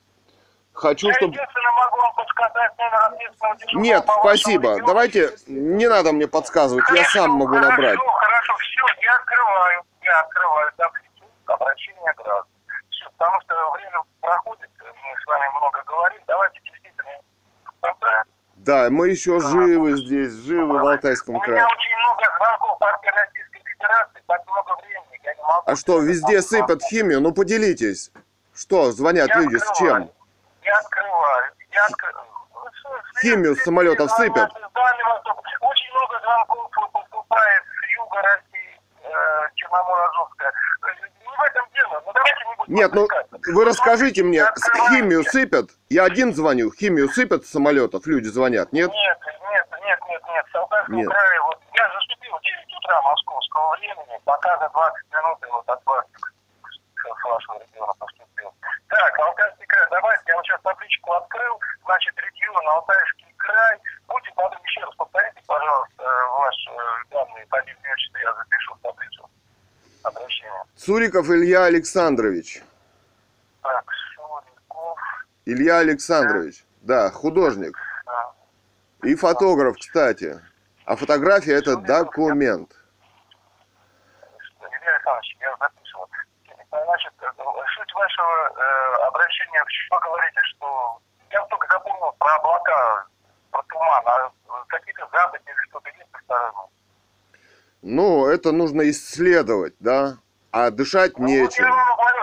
[0.77, 1.35] Хочу, Я чтобы...
[1.35, 4.77] могу вам подсказать номер ответственного дежурного Нет, по спасибо.
[4.85, 7.97] Давайте, не надо мне подсказывать, я Хорошо, сам могу хорошо, набрать.
[7.97, 12.45] Хорошо, все, я открываю, я открываю таблицу обращения граждан.
[12.91, 17.11] Все, потому что время проходит, мы с вами много говорим, давайте действительно.
[18.57, 21.57] Да, мы еще живы здесь, живы в Алтайском У крае.
[21.57, 25.63] меня очень много звонков партии Российской Федерации, так много времени, я не могу.
[25.65, 27.19] А что, везде сыпят химию?
[27.19, 28.11] Ну поделитесь.
[28.53, 30.11] Что, звонят Я люди с чем?
[30.67, 32.27] Я открываю, я открываю.
[33.21, 34.51] Химию с самолетов сыпят?
[34.51, 40.51] Очень много звонков поступает с юга России, э, Черномор-Азовская.
[41.21, 43.07] Не в этом дело, ну давайте не будем Нет, ну
[43.53, 44.43] вы расскажите мне,
[44.89, 45.69] химию сыпят?
[45.89, 48.91] Я один звоню, химию сыпят с самолетов, люди звонят, нет?
[48.91, 54.19] Нет, нет, нет, нет, нет, в крае, вот я заступил в 9 утра московского времени,
[54.25, 56.05] пока за 20 минут и вот от вас
[70.87, 72.63] Суриков Илья Александрович.
[73.61, 74.97] Так, Суриков.
[75.43, 77.77] Илья Александрович, да, художник.
[79.03, 80.39] И фотограф, кстати.
[80.85, 82.73] А фотография это документ.
[84.61, 86.07] Илья Александрович, я записывал.
[86.71, 93.05] Значит, суть вашего э, обращения, вы говорите, что я только запомнил про облака,
[93.51, 94.31] про туман, а
[94.69, 96.69] какие-то запахи или что-то есть по сторонам?
[97.81, 100.19] Ну, это нужно исследовать, да
[100.57, 101.65] а дышать Ну, вот нечем.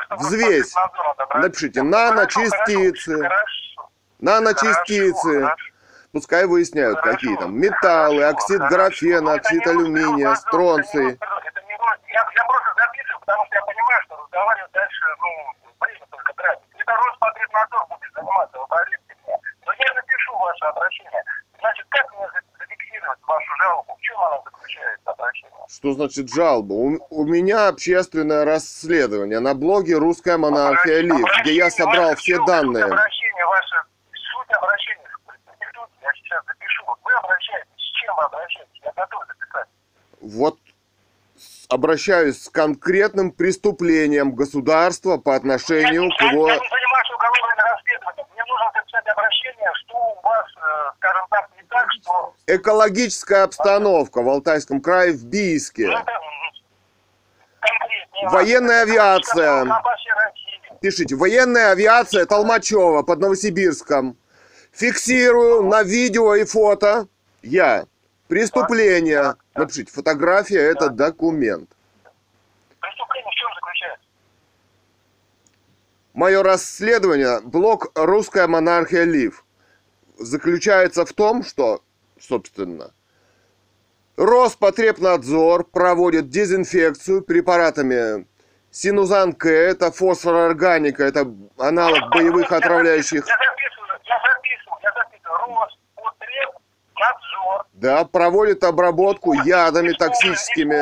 [0.07, 0.75] что Взвесь.
[0.75, 1.39] Надо.
[1.39, 5.65] Напишите, Хорошо, наночастицы, Хорошо, наночастицы, хорошо,
[6.13, 11.13] пускай выясняют, хорошо, какие там металлы, оксид графена, это оксид алюминия, стронций.
[11.15, 14.17] это не Роспотребнадзор, это не Рос- Я, я просто записываю, потому что я понимаю, что
[14.17, 15.29] разговаривать дальше, ну,
[15.81, 16.69] время только тратить.
[16.79, 19.37] Это Роспотребнадзор будет заниматься, вы поверьте мне.
[19.67, 21.23] Но я напишу ваше обращение.
[21.59, 23.97] Значит, как мне за- зафиксировать вашу жалобу?
[23.97, 25.65] В чем она заключается, обращение?
[25.85, 26.73] Что значит жалоба?
[26.73, 32.85] У, у меня общественное расследование на блоге «Русская монархия Лив», где я собрал все данные.
[32.85, 33.77] Обращение ваше,
[34.15, 35.11] суть обращения,
[36.01, 36.85] я сейчас запишу.
[36.87, 38.81] Вот Вы обращаетесь, с чем вы обращаетесь?
[38.83, 39.69] Я готов записать.
[40.23, 40.59] Вот
[41.69, 46.49] обращаюсь с конкретным преступлением государства по отношению к я, его...
[46.49, 48.27] я занимаюсь уголовным расследованием.
[48.33, 52.35] Мне нужно записать обращение, что у вас, э, скажем так, не так, что...
[52.55, 55.89] Экологическая обстановка в Алтайском крае в Ну, Бийске.
[55.89, 56.21] конкретнее.
[58.31, 59.67] Военная авиация.
[60.81, 64.17] Пишите, военная авиация Толмачева под Новосибирском.
[64.71, 67.09] Фиксирую на видео и фото
[67.43, 67.87] я.
[68.29, 69.35] Преступление.
[69.55, 71.71] Напишите, фотография это документ.
[72.81, 74.07] Преступление в чем заключается?
[76.13, 79.45] Мое расследование, блог «Русская монархия Лив»,
[80.19, 81.83] заключается в том, что,
[82.29, 82.93] собственно,
[84.17, 88.27] Роспотребнадзор проводит дезинфекцию препаратами
[88.71, 91.27] Синузан К, это фосфорорганика, это
[91.59, 93.25] аналог боевых Я отравляющих.
[93.25, 95.39] записываю, я записываю, я записываю.
[95.97, 100.75] Роспотребнадзор Да, проводит обработку ядами токсическими.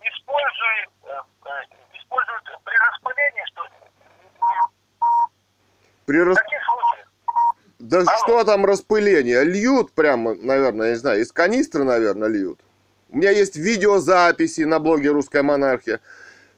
[0.00, 1.08] использует, э,
[1.46, 1.50] э,
[1.98, 3.70] использует при распылении, что ли?
[6.06, 6.38] При рас-
[7.78, 7.84] В?
[7.88, 9.44] Да что там распыление?
[9.44, 12.60] Льют прямо, наверное, я не знаю, из канистры, наверное, льют.
[13.10, 16.00] У меня есть видеозаписи на блоге «Русская монархия».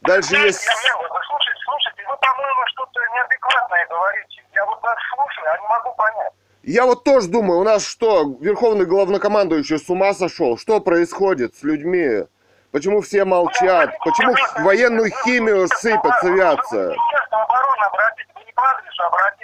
[0.03, 0.65] Дальше Я- есть...
[0.65, 4.43] я- я- вы слушайте, слушайте, вы, по-моему, что-то неадекватное говорите.
[4.55, 6.33] Я вот вас слушаю, а не могу понять.
[6.63, 10.57] Я вот тоже думаю, у нас что, верховный главнокомандующий с ума сошел?
[10.59, 12.25] Что происходит с людьми?
[12.73, 13.91] Почему все молчат?
[14.05, 16.89] Почему военную химию сыпят с авиации?
[16.89, 19.40] Министерство обороны обратитесь, вы не по адресу обратились.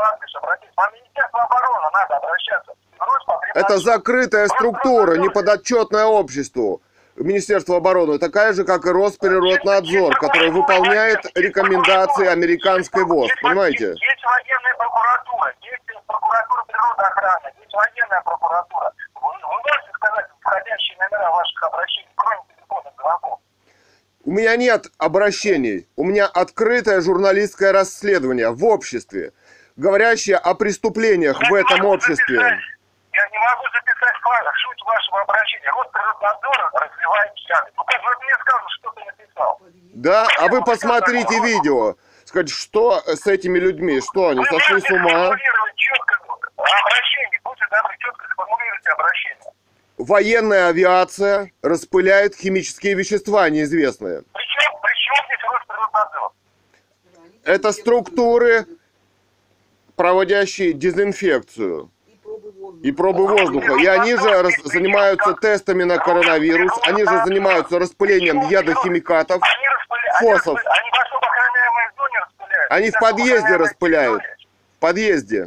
[0.00, 0.72] Адресу обратились.
[0.76, 2.72] Вам Министерство обороны надо обращаться.
[3.54, 6.82] Это закрытая структура, неподотчетная обществу.
[7.16, 13.30] Министерство обороны такая же, как и Росприроднадзор, который выполняет рекомендации американской ВОЗ.
[13.42, 13.88] Понимаете?
[13.88, 18.92] Есть, есть военная прокуратура, есть прокуратура природоохраны, есть военная прокуратура.
[19.16, 23.40] Вы, вы можете сказать входящие номера ваших обращений, кроме телефонных звонков?
[24.24, 25.88] У меня нет обращений.
[25.96, 29.32] У меня открытое журналистское расследование в обществе,
[29.78, 32.36] говорящее о преступлениях Я в этом обществе.
[32.36, 32.58] записать-
[33.12, 35.70] Я не могу записать файлы, суть вашего обращения.
[35.70, 37.70] Росприроднадзор развивает яды.
[37.76, 39.60] Ну как вы мне сказали, что ты написал?
[39.94, 41.96] Да, а вы посмотрите видео.
[42.24, 45.08] Сказать, что с этими людьми, что они Вы сошли с ума?
[45.08, 46.14] сформулировать четко
[46.56, 49.52] обращение, будьте добры, четко сформулируйте обращение.
[49.96, 54.22] Военная авиация распыляет химические вещества неизвестные.
[54.34, 56.32] Причем, причем здесь Росприроднадзор?
[57.44, 58.66] Это структуры,
[59.98, 61.90] проводящие дезинфекцию
[62.82, 63.74] И пробы воздуха.
[63.74, 69.42] и они же занимаются тестами на коронавирус, они же занимаются распылением ядохимикатов.
[70.20, 70.58] Фосфов.
[72.70, 74.22] Они, в подъезде распыляют.
[74.76, 75.46] В подъезде.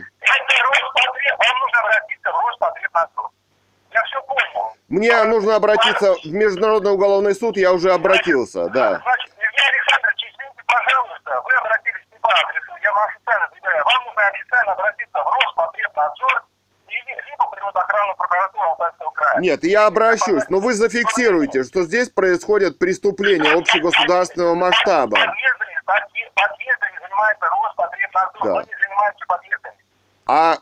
[4.90, 9.00] Мне нужно обратиться в Международный уголовный суд, я уже обратился, да.
[9.00, 13.71] Значит, Евгений Александрович, извините, пожалуйста, вы обратились не по адресу, я вам официально заявляю.
[13.86, 16.44] Вам нужно официально обратиться в Роспотребнадзор
[16.88, 19.40] или либо природоохранную прокуратуру Алтайского края.
[19.40, 25.18] Нет, я обращусь, но вы зафиксируйте, что здесь происходят преступления общегосударственного масштаба.
[25.18, 28.54] Подъездами, подъе- подъездами занимается Роспотребнадзор, Да.
[28.56, 29.78] мы не занимаемся подъездами.
[30.28, 30.56] А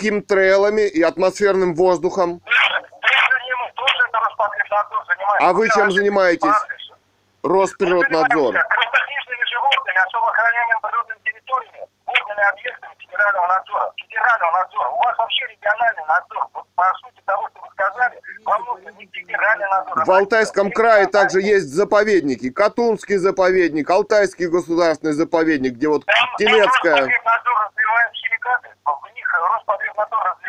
[0.00, 2.40] химтрейлами и атмосферным воздухом?
[5.40, 6.54] А вы чем занимаетесь?
[7.42, 8.54] Росприроднадзор.
[8.54, 11.18] Животными, особо охраняемыми природными
[12.32, 13.92] водными объектами федерального надзора.
[13.96, 14.88] Федерального надзора.
[14.88, 16.48] У вас вообще региональный надзор.
[16.54, 20.04] Вот по сути того, что вы сказали, вам нужно не федеральный надзор.
[20.04, 22.50] В Алтайском крае также есть заповедники.
[22.50, 27.08] Катунский заповедник, Алтайский государственный заповедник, где вот Там, Телецкая.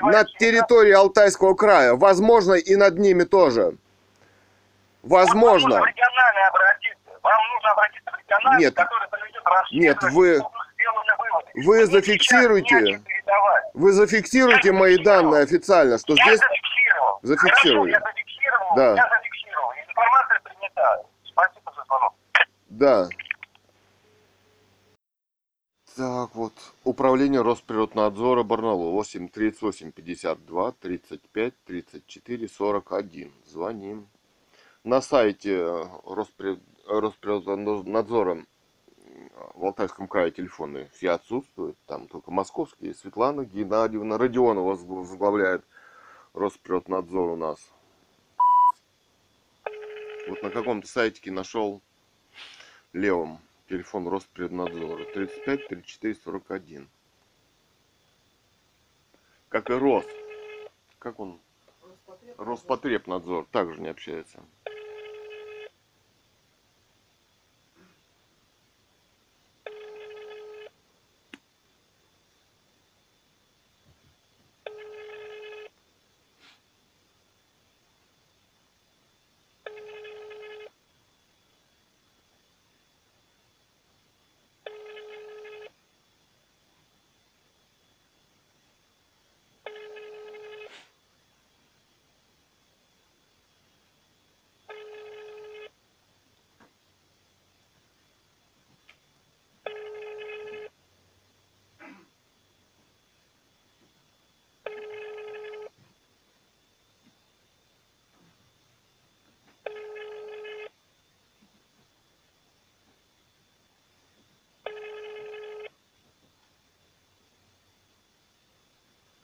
[0.02, 1.94] На территории Алтайского края.
[1.96, 3.78] Возможно, и над ними тоже.
[5.02, 5.80] Возможно.
[5.80, 8.76] Вам нужно обратиться в региональный, Нет.
[8.76, 9.44] который проведет.
[9.72, 10.42] Нет, вы-
[11.56, 13.02] вы зафиксируйте,
[13.74, 16.40] вы зафиксируйте мои данные официально, что здесь...
[17.22, 17.90] Зафиксирую.
[17.90, 18.76] я зафиксировал.
[18.76, 18.96] Да.
[18.96, 19.72] Я зафиксировал.
[19.88, 21.06] Информация принята.
[21.24, 22.14] Спасибо за звонок.
[22.70, 23.10] Да.
[25.96, 26.54] Так вот,
[26.84, 33.32] управление Росприроднадзора Барнаула 8 38 52 35 34 41.
[33.46, 34.10] Звоним.
[34.84, 36.60] На сайте Роспри...
[36.88, 38.44] Росприроднадзора
[39.36, 41.78] в Алтайском крае телефоны все отсутствуют.
[41.88, 42.94] Там только московские.
[42.94, 45.64] Светлана Геннадьевна Родионова возг- возглавляет
[46.34, 47.60] Росприроднадзор у нас.
[50.28, 51.82] Вот на каком-то сайтике нашел
[52.94, 56.90] левом телефон Роспреднадзора 35 34 41.
[59.50, 60.06] Как и Рос.
[61.00, 61.40] Как он?
[62.38, 64.44] Роспотребнадзор также не общается.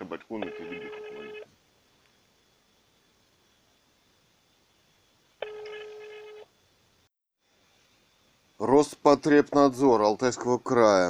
[0.09, 1.47] Кабачку на телебиху хвалит.
[8.57, 11.09] Роспотребнадзор Алтайского края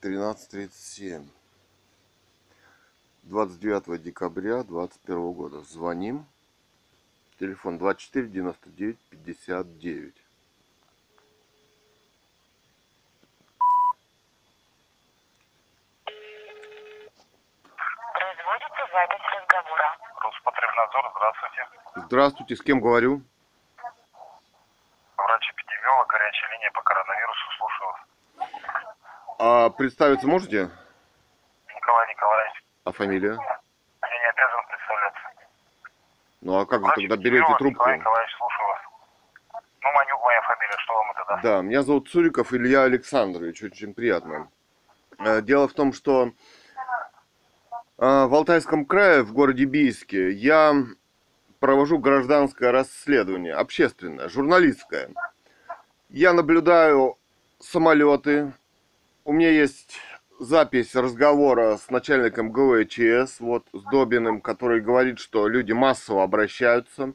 [0.00, 1.30] 1337
[3.22, 5.60] 29 декабря 2021 года.
[5.62, 6.26] Звоним.
[7.38, 10.14] Телефон 24 99 59.
[18.18, 19.96] Производится запись разговора.
[20.20, 21.12] Роспотребнадзор,
[22.08, 22.56] здравствуйте.
[22.56, 23.22] С кем говорю?
[25.16, 27.94] Врач-эпидемиолог, горячая линия по коронавирусу, слушаю.
[29.38, 30.70] А представиться можете?
[31.76, 33.32] Николай Николаевич, А фамилия?
[33.32, 35.20] я не обязан представляться.
[36.40, 37.68] Ну а как вы тогда берете трубку?
[37.68, 38.80] Николай Николаевич, слушаю вас.
[39.82, 41.42] Ну, Манюк моя фамилия, что вам это даст?
[41.42, 44.48] Да, меня зовут Цуриков Илья Александрович, очень приятно.
[45.18, 46.30] Э, Дело в том, что э,
[47.98, 50.72] в Алтайском крае, в городе Бийске, я
[51.60, 55.10] провожу гражданское расследование, общественное, журналистское.
[56.08, 57.18] Я наблюдаю
[57.58, 58.52] самолеты,
[59.24, 59.98] у меня есть
[60.38, 67.14] запись разговора с начальником ГВЧС, вот, с Добиным, который говорит, что люди массово обращаются,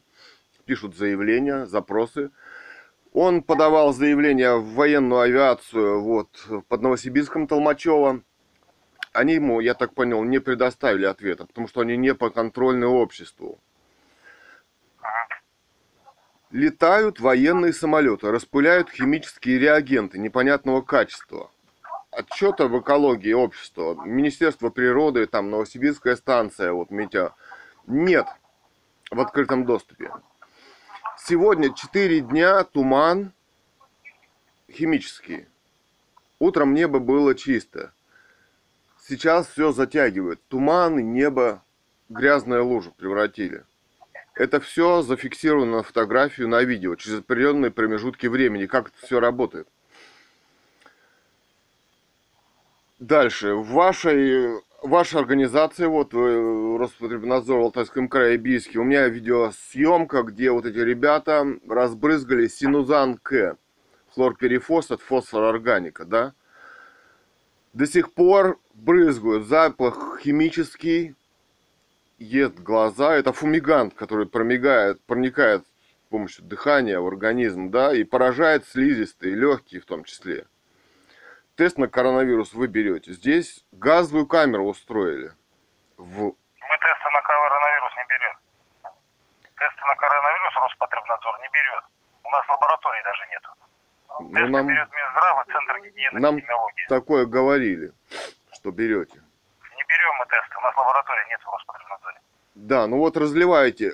[0.66, 2.32] пишут заявления, запросы.
[3.14, 6.30] Он подавал заявление в военную авиацию вот,
[6.68, 8.22] под Новосибирском Толмачева.
[9.14, 13.60] Они ему, я так понял, не предоставили ответа, потому что они не подконтрольны обществу.
[16.54, 21.50] Летают военные самолеты, распыляют химические реагенты непонятного качества.
[22.12, 27.34] Отчета в экологии общества, Министерство природы, там Новосибирская станция, вот Митя,
[27.88, 28.28] нет
[29.10, 30.12] в открытом доступе.
[31.18, 33.32] Сегодня 4 дня туман
[34.72, 35.48] химический.
[36.38, 37.94] Утром небо было чисто.
[39.02, 40.40] Сейчас все затягивает.
[40.50, 41.64] Туман и небо
[42.10, 43.66] грязная лужу превратили.
[44.36, 49.68] Это все зафиксировано на фотографию, на видео, через определенные промежутки времени, как это все работает.
[53.00, 53.54] Дальше.
[53.54, 60.50] В вашей, вашей организации, вот э, Роспотребнадзор в Алтайском крае Бийске, у меня видеосъемка, где
[60.52, 63.58] вот эти ребята разбрызгали синузан К,
[64.14, 66.34] хлорперифосфат, фосфор органика, да?
[67.74, 71.16] До сих пор брызгают, запах химический,
[72.18, 73.16] ест глаза.
[73.16, 79.82] Это фумигант, который промигает, проникает с помощью дыхания в организм, да, и поражает слизистые, легкие
[79.82, 80.46] в том числе.
[81.56, 83.14] Тест на коронавирус вы берете.
[83.14, 85.32] Здесь газовую камеру устроили.
[85.98, 86.20] В...
[86.20, 88.36] Мы тесты на коронавирус не берем.
[89.58, 91.84] Тесты на коронавирус Роспотребнадзор не берет.
[92.24, 93.44] У нас лаборатории даже нет.
[94.20, 96.42] Ну, Тесты нам берет Минздрав и Центр гигиены Нам-
[96.90, 97.92] такое говорили,
[98.52, 99.23] что берете.
[99.94, 102.20] Берем мы тесты, у нас лаборатории нет в Роспотребнадзоре.
[102.56, 103.94] Да, ну вот разливаете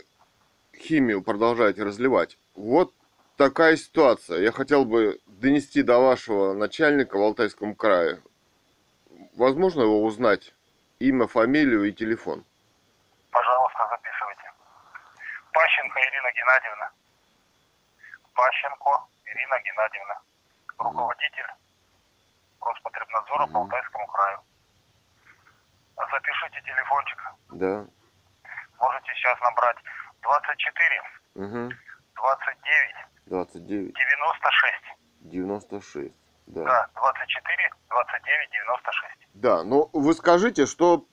[0.74, 2.38] химию, продолжаете разливать.
[2.56, 2.94] Вот
[3.36, 4.40] такая ситуация.
[4.40, 8.22] Я хотел бы донести до вашего начальника в Алтайском крае.
[9.36, 10.54] Возможно его узнать?
[11.00, 12.46] Имя, фамилию и телефон.
[13.32, 14.52] Пожалуйста, записывайте.
[15.52, 16.92] Пащенко Ирина Геннадьевна.
[18.34, 20.22] Пащенко Ирина Геннадьевна,
[20.78, 21.52] руководитель
[22.62, 24.40] Роспотребнадзора по Алтайскому краю.
[26.12, 27.20] Запишите телефончик.
[27.52, 27.86] Да.
[28.80, 29.78] Можете сейчас набрать
[30.22, 31.02] 24
[31.36, 31.74] Угу.
[32.16, 32.96] 29
[33.26, 34.76] 29, 96.
[35.22, 36.14] 96.
[36.48, 36.64] Да.
[36.64, 39.28] Да, 24 29 96.
[39.34, 41.06] Да, ну вы скажите, что,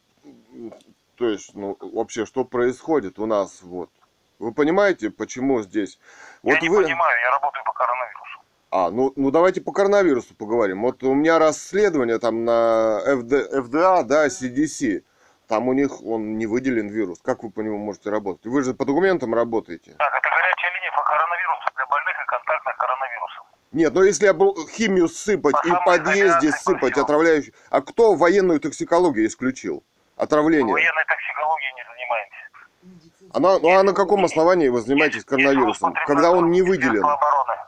[1.16, 3.91] то есть, ну вообще, что происходит у нас, вот.
[4.39, 5.99] Вы понимаете, почему здесь?
[6.43, 6.82] Вот я не вы...
[6.82, 8.26] понимаю, я работаю по коронавирусу.
[8.71, 10.83] А, ну, ну давайте по коронавирусу поговорим.
[10.83, 15.03] Вот у меня расследование там на ФД, ФДА, да, CDC.
[15.49, 17.21] Там у них он не выделен вирус.
[17.23, 18.47] Как вы по нему можете работать?
[18.47, 19.95] Вы же по документам работаете.
[19.97, 23.45] Так, это горячая линия по коронавирусу для больных и контактных коронавирусом.
[23.73, 27.55] Нет, ну если я был химию сыпать По и в подъезде сыпать отравляющий.
[27.71, 29.85] А кто военную токсикологию исключил?
[30.17, 30.73] Отравление.
[30.73, 33.33] Военной токсикологией не занимаемся.
[33.33, 35.95] Она, ну а на каком основании вы занимаетесь коронавирусом?
[36.07, 37.05] Когда он не выделен?
[37.05, 37.66] обороны.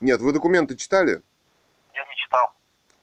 [0.00, 1.22] Нет, вы документы читали?
[1.92, 2.52] Я не читал.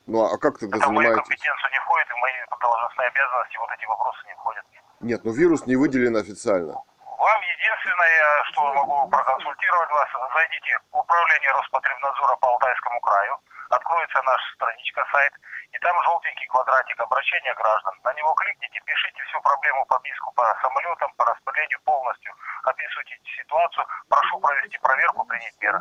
[0.07, 1.27] Ну а как тогда Это в мою занимаетесь?
[1.29, 4.63] компетенцию не входит, и в мои должностные обязанности вот эти вопросы не входят.
[4.99, 6.73] Нет, ну вирус не выделен официально.
[6.73, 13.37] Вам единственное, что могу проконсультировать вас, зайдите в управление Роспотребнадзора по Алтайскому краю,
[13.71, 15.33] откроется наша страничка, сайт,
[15.71, 17.93] и там желтенький квадратик обращения граждан.
[18.03, 23.85] На него кликните, пишите всю проблему по БИСКу, по самолетам, по распылению полностью, описывайте ситуацию,
[24.09, 25.79] прошу провести проверку, принять меры.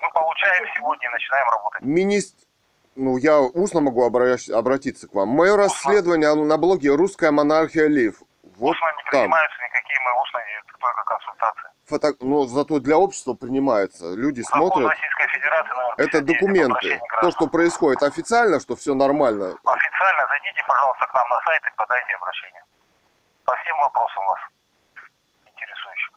[0.00, 1.82] Мы получаем сегодня и начинаем работать.
[1.82, 2.46] Министр...
[2.94, 5.28] Ну, я устно могу обратиться к вам.
[5.28, 8.20] Мое расследование на блоге «Русская монархия Лив».
[8.58, 9.20] Вот устно не там.
[9.22, 11.71] принимаются никакие мы устные, только консультации.
[11.92, 12.14] Фото...
[12.20, 14.14] Ну, зато для общества принимается.
[14.14, 14.88] Люди Закон смотрят.
[14.90, 17.00] Российской Федерации номер Это 59 документы.
[17.20, 19.44] То, что происходит официально, что все нормально.
[19.64, 22.62] Официально зайдите, пожалуйста, к нам на сайт и подайте обращение.
[23.44, 24.38] По всем вопросам вас
[25.46, 26.12] интересующим.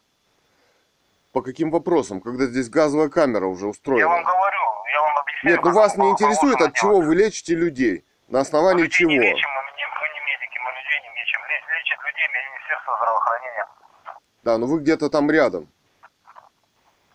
[1.32, 2.20] По каким вопросам?
[2.22, 4.22] Когда здесь газовая камера уже Я вам устроена?
[4.22, 4.62] говорю,
[4.94, 5.56] я вам объясняю.
[5.56, 8.04] Нет, ну вас не интересует, от чего вы лечите людей.
[8.28, 9.10] На основании Людей чего?
[9.10, 11.40] не лечим, мы не, мы не медики, мы людей не лечим.
[11.76, 13.66] Лечит людей Министерство здравоохранения.
[14.46, 15.66] Да, ну вы где-то там рядом.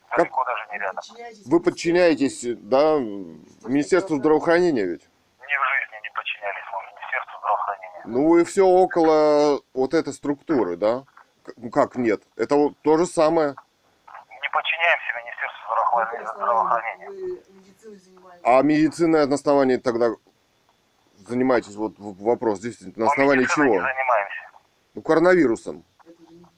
[0.09, 1.01] Как- Далеко даже не рядом.
[1.45, 5.07] Вы подчиняетесь, да, Министерству здравоохранения ведь?
[5.39, 8.01] Ни в жизни не подчинялись мы Министерству здравоохранения.
[8.03, 11.05] Ну вы все около вот этой структуры, да?
[11.55, 12.21] Ну как нет?
[12.35, 13.55] Это вот то же самое.
[14.41, 17.09] Не подчиняемся Министерству здравоохранения.
[17.53, 18.39] медициной?
[18.43, 20.09] А медицинное на основании тогда
[21.25, 23.75] занимаетесь вот вопрос действительно на основании медициной чего?
[23.75, 24.41] не занимаемся.
[24.95, 25.85] Ну коронавирусом.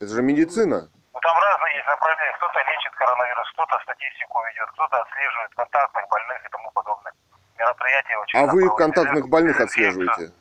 [0.00, 0.88] Это же медицина.
[1.12, 2.32] Ну там разные есть направления.
[2.36, 7.12] Кто-то лечит коронавирус, кто-то статистику ведет, кто-то отслеживает контактных больных и тому подобное.
[7.58, 10.32] Мероприятия очень А вы контактных больных отслеживаете?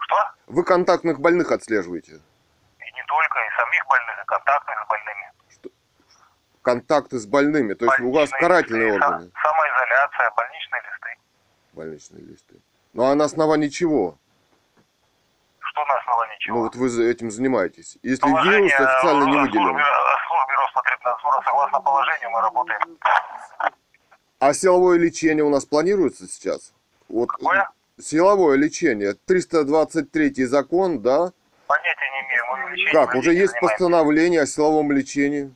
[0.00, 0.16] Что?
[0.48, 2.12] Вы контактных больных отслеживаете?
[2.12, 5.32] И не только, и самих больных, и контактных с больными.
[6.62, 11.16] Контакты с больными, то есть у вас Больничные карательные листы, органы, са- Самоизоляция, больничные листы.
[11.72, 12.54] больничные листы.
[12.94, 14.18] Ну а на основании чего?
[15.74, 16.56] Что на основании чего?
[16.56, 17.98] Ну вот вы этим занимаетесь.
[18.04, 19.64] Если Положение вирус официально не выделен.
[19.64, 22.98] службе Роспотребнадзора, согласно положению, мы работаем.
[24.38, 26.72] А силовое лечение у нас планируется сейчас?
[27.08, 27.68] Вот Какое?
[28.00, 29.14] силовое лечение.
[29.26, 31.32] 323 закон, да?
[31.66, 32.44] Понятия не имею.
[32.52, 33.14] Мы лечением Как?
[33.16, 35.52] Уже есть постановление о силовом лечении.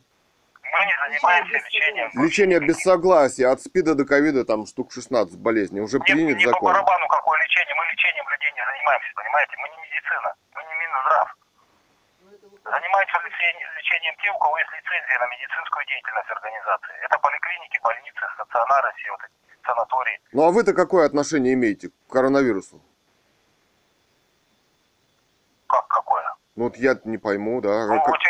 [0.71, 2.09] Мы не занимаемся лечением.
[2.13, 3.47] Лечение без согласия.
[3.47, 5.81] От СПИДа до ковида там штук 16 болезней.
[5.81, 6.73] Уже Не, принят не по закон.
[6.73, 7.75] барабану какое лечение.
[7.75, 9.53] Мы лечением людей не занимаемся, понимаете?
[9.57, 11.29] Мы не медицина, мы не Минздрав.
[12.21, 16.95] Вы- Занимаются лечением, те, у кого есть лицензия на медицинскую деятельность организации.
[17.05, 20.17] Это поликлиники, больницы, стационары, все вот эти санатории.
[20.33, 22.81] Ну а вы-то какое отношение имеете к коронавирусу?
[25.67, 26.25] Как какое?
[26.55, 27.87] Ну вот я не пойму, да.
[27.87, 28.28] Ну, Как- зайдите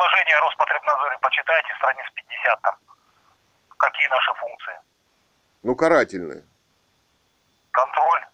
[0.00, 2.74] положение о Роспотребнадзоре, почитайте страниц 50 там.
[3.76, 4.74] Какие наши функции?
[5.62, 6.42] Ну карательные.
[7.70, 8.24] Контроль.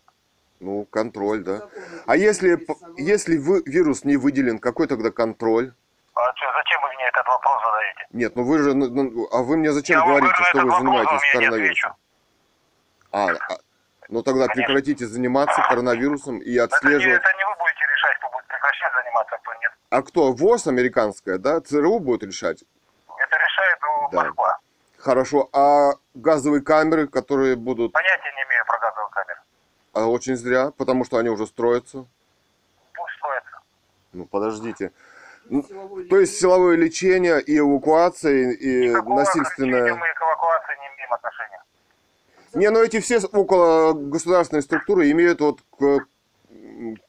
[0.61, 1.69] Ну контроль, да.
[2.07, 2.59] А если,
[2.97, 5.73] если вы, вирус не выделен, какой тогда контроль?
[6.15, 8.07] А чё, зачем вы мне этот вопрос задаете?
[8.13, 10.71] Нет, ну вы же, ну, ну, а вы мне зачем Я говорите, говорю, что вы
[10.71, 11.95] занимаетесь коронавирусом?
[13.13, 13.59] А, а,
[14.09, 14.55] ну тогда Конечно.
[14.55, 17.23] прекратите заниматься коронавирусом и Это не, отслеживать.
[17.23, 17.76] это не вы будете
[18.67, 19.73] прекращать заниматься, а кто нет.
[19.91, 20.33] А кто?
[20.33, 21.61] ВОЗ американская, да?
[21.61, 22.65] ЦРУ будет решать?
[23.19, 23.79] Это решает
[24.13, 24.25] Да.
[24.25, 24.59] Москва.
[24.99, 25.49] Хорошо.
[25.53, 27.93] А газовые камеры, которые будут...
[27.93, 29.41] Понятия не имею про газовые камеры.
[29.93, 32.07] А очень зря, потому что они уже строятся.
[32.95, 33.59] Пусть строится.
[34.13, 34.93] Ну подождите.
[35.49, 35.63] Ну,
[36.11, 39.95] То есть силовое лечение и эвакуация, и Никакого насильственное...
[39.95, 41.63] мы к эвакуации не имеем отношения.
[42.55, 46.07] Не, ну эти все около государственной структуры имеют вот к,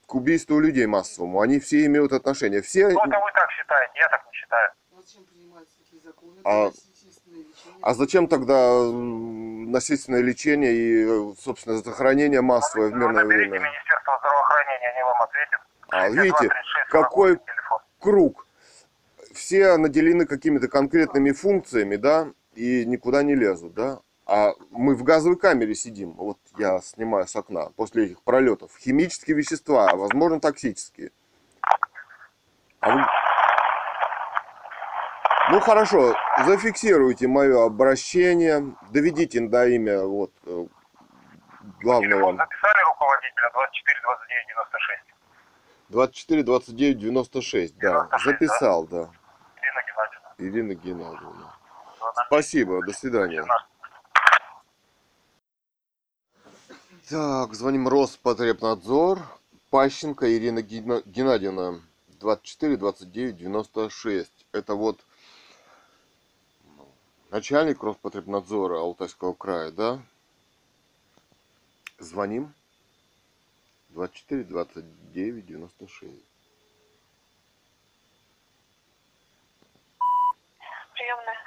[0.05, 1.41] к убийству людей массовому.
[1.41, 2.61] Они все имеют отношение.
[2.61, 2.87] Все...
[2.89, 4.69] Ну, это вы так считаете, я так не считаю.
[4.91, 6.35] Ну, зачем принимаются такие законы?
[6.35, 6.53] такого.
[6.55, 7.47] Ну, А- лечение.
[7.81, 8.81] А зачем тогда
[9.71, 13.65] насильственное лечение и, собственно, захоронение массовое в Вы мирное наберите время?
[13.69, 15.59] Министерство здравоохранения, они вам ответят.
[15.89, 17.79] А, видите, 236 какой 48 телефон.
[17.99, 18.47] круг.
[19.33, 23.99] Все наделены какими-то конкретными функциями, да, и никуда не лезут, да.
[24.29, 28.71] А мы в газовой камере сидим, вот я снимаю с окна после этих пролетов.
[28.77, 31.11] Химические вещества, а возможно токсические.
[32.81, 33.05] А вы-
[35.49, 36.13] Ну хорошо,
[36.45, 40.67] зафиксируйте мое обращение, доведите до имя вот э, Телефон
[41.81, 45.03] главного записали руководителя 24 29 96.
[45.89, 48.31] 24 29 96, да, 96, да?
[48.31, 49.09] записал, да.
[49.61, 50.33] Ирина Геннадьевна.
[50.37, 51.53] Ирина Геннадьевна.
[52.27, 53.45] Спасибо, до свидания.
[57.09, 59.19] Так, звоним Роспотребнадзор.
[59.69, 61.79] Пащенко Ирина Геннадьевна.
[62.19, 64.29] 24 29 96.
[64.51, 64.99] Это вот
[67.29, 70.01] начальник Роспотребнадзора Алтайского края, да?
[71.97, 72.53] Звоним.
[73.89, 76.11] 24 29 96.
[80.93, 81.37] Приемная.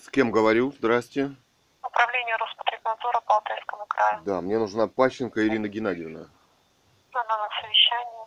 [0.00, 0.72] С кем говорю?
[0.72, 1.36] Здрасте.
[1.80, 4.22] Управление Роспотребнадзора по Алтайскому краю.
[4.24, 6.28] Да, мне нужна Пащенко Ирина Геннадьевна.
[7.12, 8.24] Она на совещании.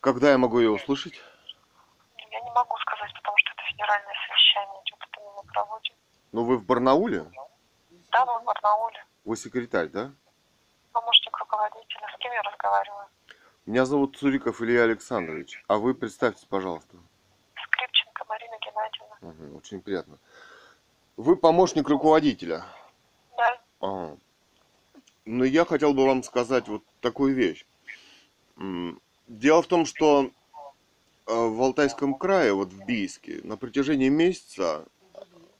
[0.00, 1.14] Когда я могу ее услышать?
[2.30, 5.94] Я не могу сказать, потому что это федеральное совещание идет, это мы не проводим.
[6.32, 7.30] Ну, вы в Барнауле?
[8.10, 9.04] Да, мы в Барнауле.
[9.24, 10.12] Вы секретарь, да?
[10.92, 12.08] Помощник руководителя.
[12.14, 13.06] С кем я разговариваю?
[13.66, 15.64] Меня зовут Цуриков Илья Александрович.
[15.68, 16.96] А вы представьтесь, пожалуйста.
[17.54, 19.16] Скрипченко Марина Геннадьевна.
[19.20, 20.18] Мгм, очень приятно.
[21.16, 22.64] Вы помощник руководителя.
[23.36, 23.60] Да.
[23.80, 24.16] Ага.
[25.24, 27.64] Ну, я хотел бы вам сказать вот такую вещь.
[29.26, 30.30] Дело в том, что
[31.26, 34.84] э, в Алтайском крае, вот в Бийске, на протяжении месяца,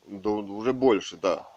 [0.06, 1.48] да, уже больше, да,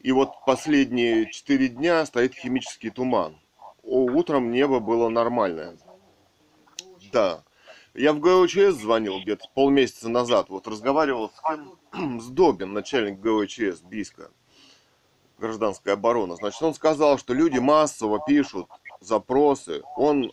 [0.00, 3.38] и вот последние четыре дня стоит химический туман.
[3.82, 5.76] Утром небо было нормальное.
[7.12, 7.44] Да.
[7.94, 11.40] Я в ГОЧС звонил где-то полмесяца назад, вот разговаривал с?
[12.20, 14.32] С Добин, начальник ГОЧС Бийска,
[15.38, 16.34] гражданская оборона.
[16.34, 18.66] Значит, он сказал, что люди массово пишут
[18.98, 20.32] запросы, он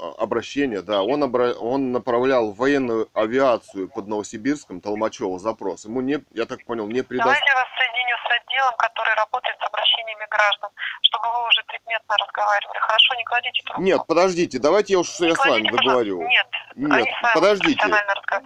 [0.00, 1.52] а, обращение, да, он, обра...
[1.54, 5.86] он направлял военную авиацию под Новосибирском Толмачева запрос.
[5.86, 7.40] Ему не, я так понял, не предоставили.
[7.40, 9.64] Давайте я вас соединю с отделом, который работает с
[10.00, 10.70] обращениями граждан,
[11.02, 12.78] чтобы вы уже предметно разговаривали.
[12.78, 13.82] Хорошо, не кладите трубку.
[13.82, 15.84] Нет, подождите, давайте я уж я Не с вами кладите, пожалуйста.
[15.84, 16.28] договорю.
[16.28, 17.86] Нет, Нет, подождите.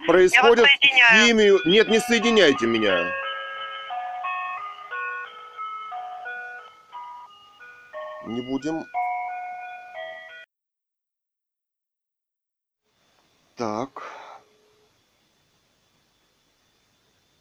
[0.07, 0.67] Происходит
[1.13, 1.59] химию.
[1.65, 3.11] Нет, не соединяйте меня.
[8.27, 8.85] Не будем.
[13.55, 14.24] Так.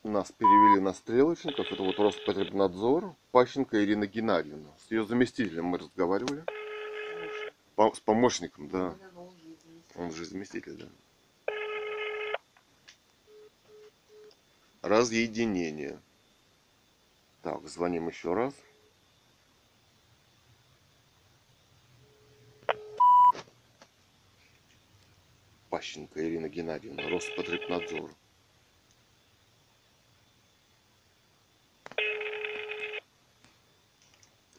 [0.05, 1.73] Нас перевели на стрелочников.
[1.73, 3.15] Это вот Роспотребнадзор.
[3.33, 4.69] Пащенко Ирина Геннадьевна.
[4.87, 6.45] С ее заместителем мы разговаривали.
[7.75, 8.95] По- с помощником, да.
[9.95, 10.89] Он же заместитель, да.
[14.83, 15.99] Разъединение.
[17.41, 18.53] Так, звоним еще раз.
[25.71, 28.11] Пащенко Ирина Геннадьевна, Роспотребнадзор.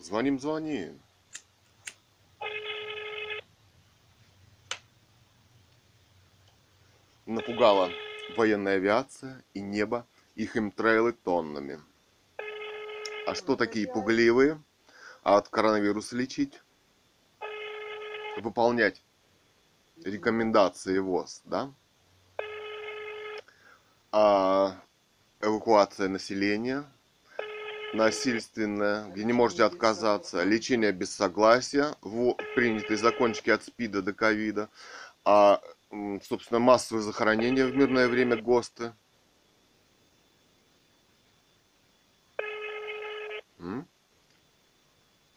[0.06, 1.02] Звоним, звоним.
[7.26, 7.90] Напугала
[8.38, 11.82] военная авиация и небо их химтрейлы тоннами.
[13.26, 14.62] А что такие пугливые?
[15.24, 16.62] А от коронавируса лечить?
[18.38, 19.02] Выполнять
[20.04, 21.74] рекомендации ВОЗ, да?
[24.12, 24.80] А
[25.42, 26.86] эвакуация населения,
[27.96, 34.70] насильственная, где не можете отказаться, лечение без согласия, во- принятые закончики от СПИДа до ковида,
[35.26, 35.62] а,
[36.24, 38.94] собственно, массовые захоронения в мирное время ГОСТы.
[43.60, 43.88] М?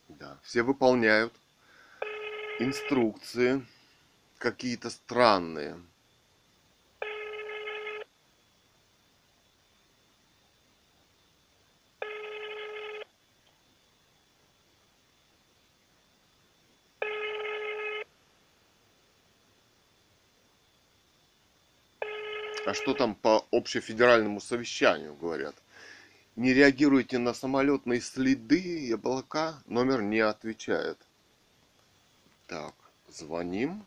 [0.09, 1.33] Да, все выполняют
[2.59, 3.65] инструкции
[4.39, 5.81] какие-то странные.
[22.79, 25.57] что там по общефедеральному совещанию говорят.
[26.37, 30.97] Не реагируйте на самолетные следы и облака, номер не отвечает.
[32.47, 32.77] Так,
[33.09, 33.85] звоним.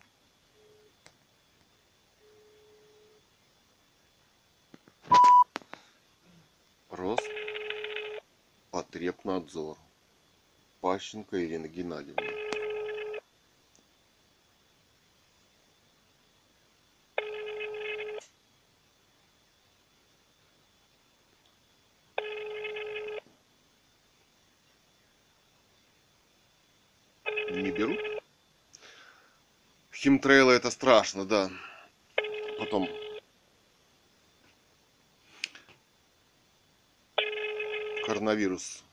[6.90, 9.78] Роспотребнадзор.
[10.82, 12.31] Пащенко Ирина Геннадьевна.
[30.22, 31.50] Химтрейлы это страшно, да.
[32.56, 32.88] Потом
[38.06, 38.84] коронавирус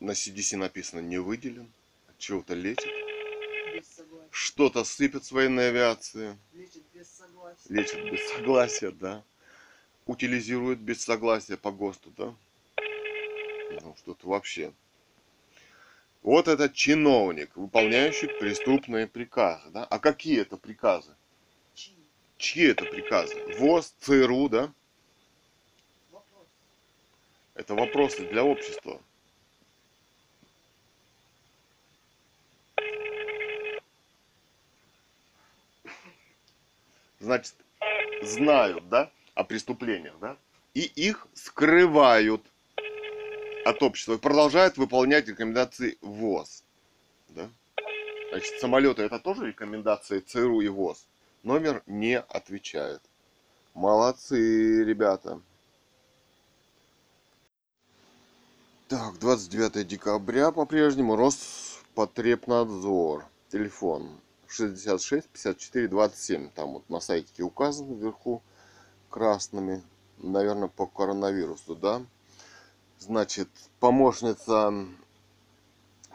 [0.00, 1.72] на CDC написано не выделен,
[2.08, 4.28] от чего-то согласия.
[4.32, 7.72] Что-то сыпет с военной авиации, Лечит без согласия.
[8.10, 9.22] без согласия, да.
[10.06, 12.34] Утилизирует без согласия по ГОСТу, да.
[13.82, 14.72] Ну, что-то вообще.
[16.22, 19.84] Вот этот чиновник, выполняющий преступные приказы, да.
[19.84, 21.14] А какие это приказы?
[22.36, 22.70] Чьи?
[22.70, 23.34] Это приказы?
[23.58, 24.72] ВОЗ, ЦРУ, да?
[27.54, 29.00] Это вопросы для общества.
[37.18, 37.54] Значит,
[38.22, 40.36] знают, да, о преступлениях, да,
[40.74, 42.44] и их скрывают
[43.64, 46.64] от общества и продолжают выполнять рекомендации ВОЗ,
[47.28, 47.48] да.
[48.30, 51.06] Значит, самолеты это тоже рекомендации ЦРУ и ВОЗ.
[51.42, 53.02] Номер не отвечает.
[53.74, 55.40] Молодцы, ребята.
[58.88, 63.26] Так, 29 декабря по-прежнему Роспотребнадзор.
[63.50, 64.08] Телефон
[64.48, 66.50] 66 54 27.
[66.50, 68.42] Там вот на сайте указано вверху
[69.10, 69.82] красными.
[70.18, 72.02] Наверное, по коронавирусу, да?
[73.06, 73.48] Значит,
[73.80, 74.70] помощница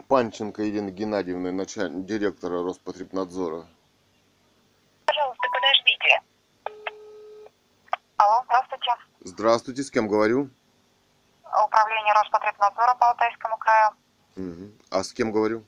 [0.08, 3.68] Панченко Ирина Геннадьевна, начальник директора Роспотребнадзора.
[5.06, 6.22] Пожалуйста, подождите.
[8.16, 8.92] Алло, здравствуйте.
[9.20, 10.50] Здравствуйте, с кем говорю?
[11.66, 13.92] Управление Роспотребнадзора по Алтайскому краю.
[14.38, 14.72] Мгм.
[14.90, 15.66] А с кем говорю?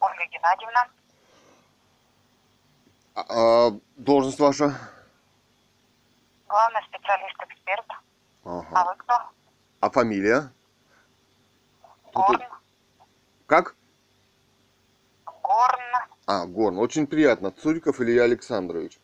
[0.00, 0.88] Ольга Геннадьевна.
[3.14, 3.20] А,
[3.68, 4.76] а, должность ваша?
[6.48, 7.86] Главный специалист-эксперт.
[8.44, 8.90] А Ага.
[8.90, 9.14] вы кто?
[9.82, 10.52] А фамилия?
[12.14, 12.40] Горн.
[13.48, 13.74] Как?
[15.26, 15.80] Горн.
[16.26, 16.78] А, Горн.
[16.78, 17.50] Очень приятно.
[17.50, 19.00] Цуриков Илья Александрович.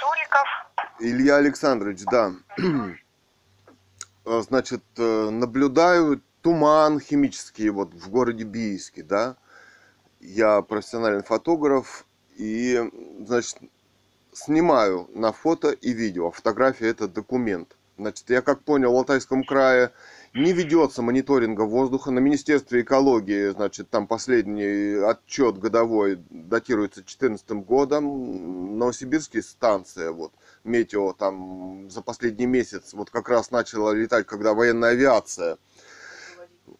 [0.00, 0.48] Цуриков.
[1.00, 2.32] Илья Александрович, да.
[4.24, 9.36] Э, Значит, э, наблюдаю туман химический вот в городе Бийске, да.
[10.20, 12.06] Я профессиональный фотограф
[12.36, 12.90] и,
[13.20, 13.58] значит,
[14.32, 16.30] снимаю на фото и видео.
[16.30, 17.76] Фотография это документ.
[17.98, 19.90] Значит, я как понял, в Алтайском крае
[20.34, 22.10] не ведется мониторинга воздуха.
[22.10, 28.78] На Министерстве экологии, значит, там последний отчет годовой датируется 2014 годом.
[28.78, 30.32] Новосибирские станция, вот,
[30.62, 35.56] метео там за последний месяц вот как раз начала летать, когда военная авиация.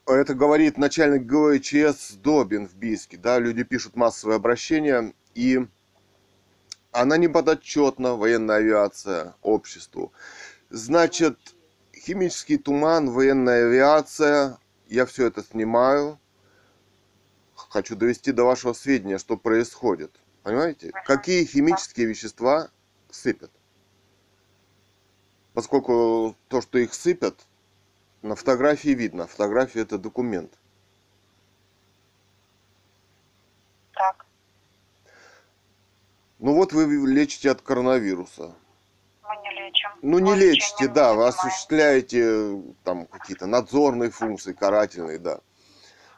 [0.05, 5.67] Это говорит начальник ГОЧС Добин в Бийске, да, люди пишут массовые обращения, и
[6.97, 10.13] она не подотчетна, военная авиация, обществу.
[10.71, 11.39] Значит,
[11.95, 14.59] химический туман, военная авиация,
[14.89, 16.19] я все это снимаю,
[17.55, 20.13] хочу довести до вашего сведения, что происходит.
[20.43, 20.93] Понимаете?
[21.05, 22.71] Какие химические вещества
[23.11, 23.51] сыпят?
[25.55, 27.47] Поскольку то, что их сыпят,
[28.23, 29.27] на фотографии видно.
[29.27, 30.53] Фотография это документ.
[33.93, 34.27] Так,
[36.39, 38.55] Ну вот вы лечите от коронавируса.
[39.67, 39.91] Лечим.
[40.03, 45.41] Ну не лечите, да, вы осуществляете там какие-то надзорные функции, карательные, да.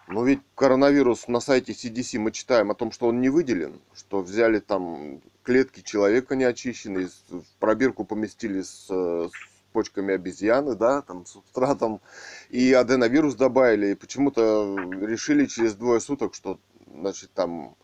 [0.08, 4.22] Но ведь коронавирус на сайте CDC мы читаем о том, что он не выделен, что
[4.22, 11.26] взяли там клетки человека неочищенные, в пробирку поместили с, э, с почками обезьяны, да, там
[11.26, 12.00] субстратом,
[12.48, 16.58] и аденовирус добавили, и почему-то решили через двое суток, что,
[16.90, 17.76] значит, там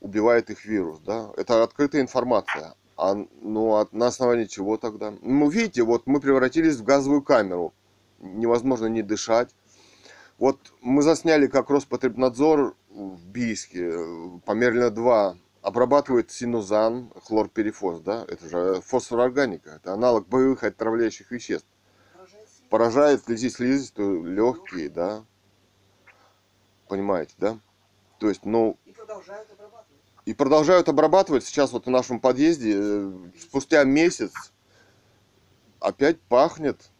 [0.00, 1.30] убивает их вирус, да.
[1.36, 2.74] Это открытая информация.
[2.98, 5.14] А ну а на основании чего тогда?
[5.22, 7.72] Ну, видите, вот мы превратились в газовую камеру.
[8.18, 9.54] Невозможно не дышать.
[10.36, 18.48] Вот мы засняли, как Роспотребнадзор в Бийске, э, померно 2, обрабатывает синузан, хлорперифос, да, это
[18.48, 21.68] же фосфорорганика, это аналог боевых отравляющих веществ.
[22.68, 25.24] Поражает слизистую, легкие, да.
[26.88, 27.58] Понимаете, да?
[28.18, 29.87] То есть, ну, И продолжают обрабатывать.
[30.28, 31.46] И продолжают обрабатывать.
[31.46, 34.52] Сейчас вот в нашем подъезде э, спустя месяц
[35.80, 36.90] опять пахнет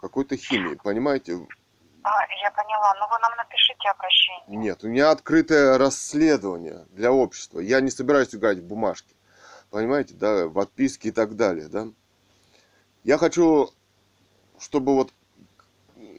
[0.00, 1.46] какой-то химией, понимаете?
[2.04, 2.10] А,
[2.42, 2.94] я поняла.
[2.98, 4.56] Ну вы нам напишите обращение.
[4.56, 7.60] Нет, у меня открытое расследование для общества.
[7.60, 9.14] Я не собираюсь играть в бумажки.
[9.68, 11.88] Понимаете, да, в отписки и так далее, да.
[13.04, 13.68] Я хочу,
[14.58, 15.12] чтобы вот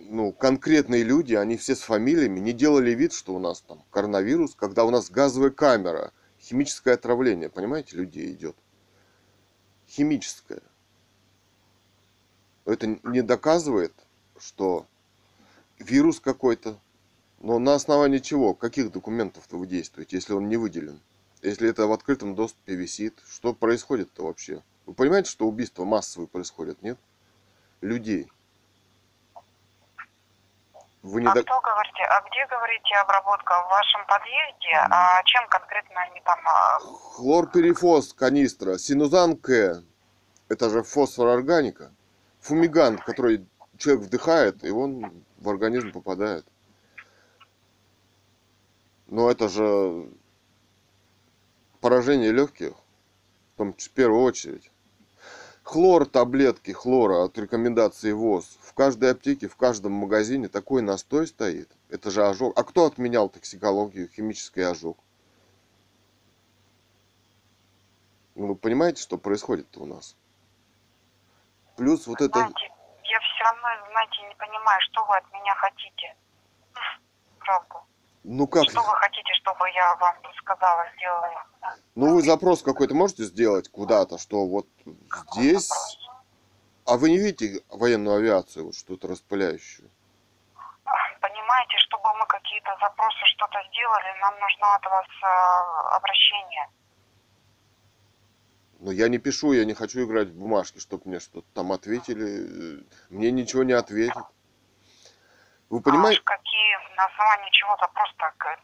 [0.09, 4.55] ну, конкретные люди, они все с фамилиями, не делали вид, что у нас там коронавирус,
[4.55, 8.55] когда у нас газовая камера, химическое отравление, понимаете, людей идет.
[9.87, 10.61] Химическое.
[12.65, 13.93] Это не доказывает,
[14.37, 14.85] что
[15.79, 16.79] вирус какой-то.
[17.39, 18.53] Но на основании чего?
[18.53, 20.99] Каких документов-то вы действуете, если он не выделен?
[21.41, 23.21] Если это в открытом доступе висит?
[23.29, 24.63] Что происходит-то вообще?
[24.85, 26.97] Вы понимаете, что убийства массовые происходят, нет?
[27.81, 28.27] Людей.
[31.03, 33.53] Вы не А до- кто, говорите, а где, говорите, обработка?
[33.63, 34.73] В вашем подъезде?
[34.91, 36.39] А чем конкретно они там...
[36.45, 36.79] а,
[37.15, 39.83] Хлорперифос канистра, синузан К,
[40.49, 41.91] это же фосфор органика,
[42.41, 46.45] фумигант, который человек вдыхает, и он в организм попадает.
[49.07, 50.09] Но это же
[51.79, 52.73] поражение легких,
[53.53, 54.71] в том числе в первую очередь.
[55.67, 58.57] Хлор, таблетки хлора от рекомендации ВОЗ.
[58.61, 61.69] В каждой аптеке, в каждом магазине такой настой стоит.
[61.89, 62.57] Это же ожог.
[62.57, 64.97] А кто отменял токсикологию, химический ожог?
[68.35, 70.15] Ну, вы понимаете, что происходит у нас?
[71.75, 72.39] Плюс вот это...
[72.39, 72.71] Знаете,
[73.03, 76.15] я все равно, знаете, не понимаю, что вы от меня хотите.
[77.39, 77.75] Правда.
[78.29, 78.69] Ну как?
[78.69, 81.45] Что вы хотите, чтобы я вам сказала, сделала?
[81.95, 84.67] Ну вы запрос какой-то можете сделать куда-то, что вот
[85.33, 85.71] здесь...
[86.85, 89.89] А вы не видите военную авиацию, вот что-то распыляющую?
[91.21, 96.69] Понимаете, чтобы мы какие-то запросы, что-то сделали, нам нужно от вас а, обращение.
[98.79, 102.85] Но я не пишу, я не хочу играть в бумажки, чтобы мне что-то там ответили.
[103.09, 104.23] Мне ничего не ответят.
[105.69, 106.21] Вы понимаете?
[106.23, 108.35] А какие, на основании чего запрос так?
[108.45, 108.55] э,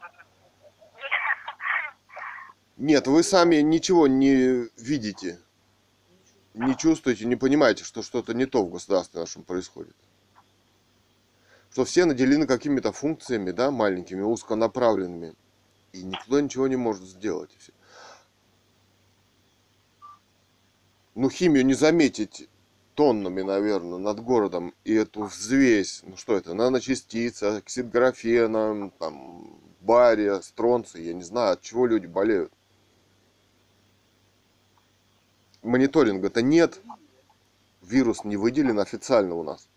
[2.78, 5.40] Нет, вы сами ничего не видите,
[6.54, 9.96] не чувствуете, не понимаете, что что-то не то в государстве нашем происходит.
[11.72, 15.34] Что все наделены какими-то функциями, да, маленькими, узконаправленными.
[15.92, 17.52] И никто ничего не может сделать.
[21.16, 22.48] Ну, химию не заметить
[22.96, 24.74] тоннами, наверное, над городом.
[24.84, 31.54] И эту взвесь, ну что это, наночастица, оксид графена, там, бария, стронций, я не знаю,
[31.54, 32.52] от чего люди болеют.
[35.62, 36.80] Мониторинга-то нет.
[37.82, 39.68] Вирус не выделен официально у нас.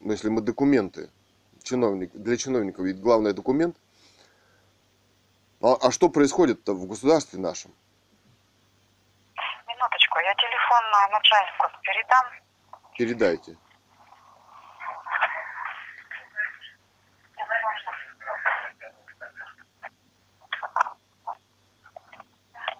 [0.00, 1.10] Но если мы документы,
[1.62, 3.76] чиновник, для чиновников ведь главный документ.
[5.62, 7.72] А, а что происходит-то в государстве нашем?
[9.66, 12.43] Минуточку, я телефон на начальнику передам.
[12.96, 13.56] Передайте.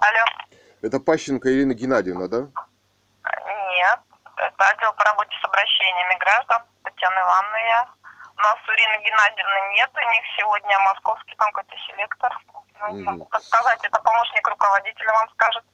[0.01, 0.25] Алло.
[0.83, 2.41] Это Пащенко Ирина Геннадьевна, да?
[2.43, 4.01] Нет,
[4.37, 7.89] это отдел по работе с обращениями граждан, Татьяна Ивановна я.
[8.37, 12.39] У нас Ирины Геннадьевны нет, у них сегодня московский там какой-то селектор.
[12.81, 13.05] Ну, Мгм.
[13.05, 15.65] могу подсказать, это помощник руководителя вам скажет.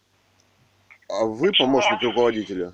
[1.08, 2.72] А вы помощник руководителя?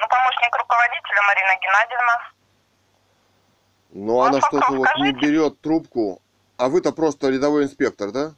[0.00, 2.32] Ну, помощник руководителя Марина Геннадьевна.
[3.92, 6.22] Но она Ну, что-то вот не берет трубку.
[6.56, 8.32] А вы-то просто рядовой инспектор, да?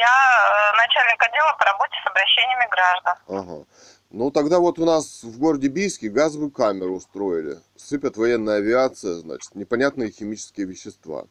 [0.00, 3.14] Я э, начальник отдела по работе с обращениями граждан.
[3.28, 3.64] Ага.
[4.10, 7.58] Ну тогда вот у нас в городе Бийске газовую камеру устроили.
[7.76, 11.24] Сыпят военная авиация, значит, непонятные химические вещества.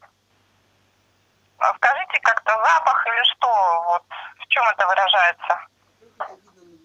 [1.57, 3.47] А Скажите как-то запах или что?
[3.87, 4.03] Вот
[4.39, 5.59] в чем это выражается?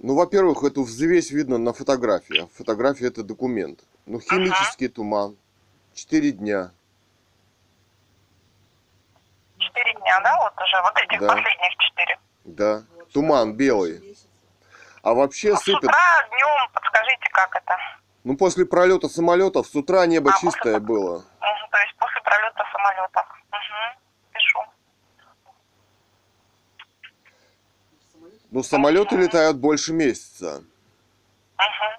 [0.06, 2.42] Ну, во-первых, эту взвесь видно на фотографии.
[2.42, 3.80] А фотография это документ.
[4.04, 5.34] Ну, химический туман.
[5.94, 6.72] Четыре дня.
[9.56, 11.28] Четыре дня, да, вот уже, вот этих Да.
[11.28, 12.18] последних четыре.
[12.44, 12.82] Да.
[13.14, 14.14] Туман белый.
[15.02, 15.84] А вообще С сыпет.
[15.84, 17.74] утра, днем, подскажите, как это?
[18.24, 21.20] Ну, после пролета самолетов с утра небо А, после чистое было.
[21.20, 23.24] Мгм, то есть после пролета самолета.
[23.52, 24.58] Угу, пишу.
[28.54, 30.62] Ну, самолеты летают больше месяца.
[31.58, 31.98] Это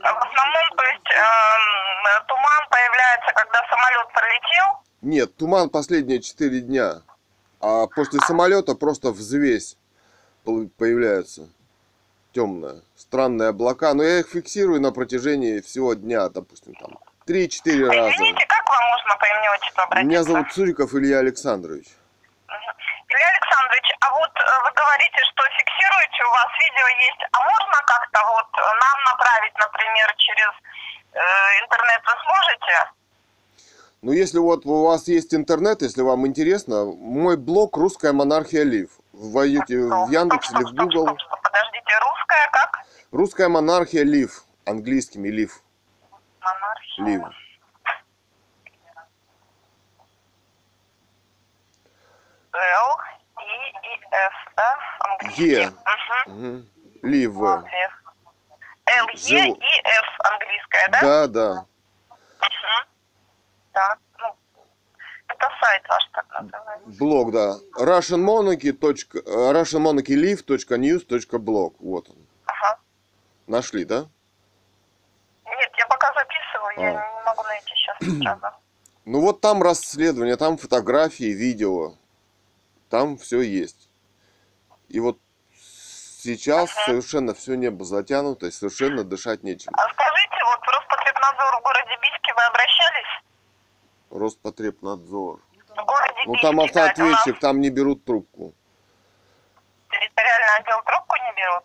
[0.00, 4.78] В основном, то есть, эм, туман появляется, когда самолет пролетел.
[5.02, 7.02] Нет, туман последние четыре дня.
[7.60, 9.76] А после самолета просто взвесь
[10.44, 11.48] появляется.
[12.32, 12.82] Темная.
[12.94, 13.92] Странные облака.
[13.92, 16.96] Но я их фиксирую на протяжении всего дня, допустим, там.
[17.26, 18.14] Три-четыре раза.
[18.14, 20.08] Извините, как вам можно по имени отчеству обратиться?
[20.08, 21.88] Меня зовут Цуриков Илья Александрович.
[23.08, 27.78] Илья Александрович, а вот э, вы говорите, что фиксируете, у вас видео есть, а можно
[27.86, 30.52] как-то вот э, нам направить, например, через
[31.12, 31.20] э,
[31.64, 32.90] интернет вы сможете?
[34.02, 38.90] Ну, если вот у вас есть интернет, если вам интересно, мой блог «Русская монархия Лив».
[39.12, 41.06] Вводите в Стоп, Яндекс стоп, или в Google.
[41.06, 42.78] стоп, стоп, Подождите, русская как?
[43.10, 44.44] «Русская монархия Live».
[44.66, 45.62] Английскими Live.
[46.98, 47.22] Live.
[52.58, 52.98] Л,
[53.40, 53.42] И,
[53.88, 54.76] И, Ф, да?
[55.00, 55.50] Английский.
[55.50, 55.72] Е.
[56.26, 56.64] Угу.
[57.02, 57.34] Live.
[57.36, 57.64] Л,
[59.14, 61.00] Е, И, Ф, английская, да?
[61.00, 61.64] Да, да.
[63.72, 64.34] Так, ну,
[65.28, 66.98] это сайт ваш так называется.
[66.98, 67.56] Блог, да.
[67.78, 68.72] Russian Monarchy.
[69.14, 70.44] э, Russian Monarchy Live.
[70.78, 71.06] News.
[71.38, 71.74] Blog.
[71.78, 72.16] Вот он.
[72.46, 72.78] Ага.
[73.46, 74.06] Нашли, да?
[75.46, 77.18] Нет, я пока записываю, я А.
[77.18, 78.56] не могу найти сейчас сразу.
[79.04, 81.94] Ну вот там расследование, там фотографии, видео.
[82.90, 83.90] Там все есть.
[84.88, 85.18] И вот
[85.54, 86.86] сейчас Ага.
[86.86, 89.72] совершенно все небо затянуто, и совершенно дышать нечем.
[89.76, 93.24] А скажите, вот в Роспотребнадзор в городе Бийске вы обращались?
[94.10, 95.40] Роспотребнадзор.
[95.76, 98.54] В городе Ну Бийске, там да, нас автоответчик, там не берут трубку.
[99.90, 101.64] территориальный отдел трубку не берут.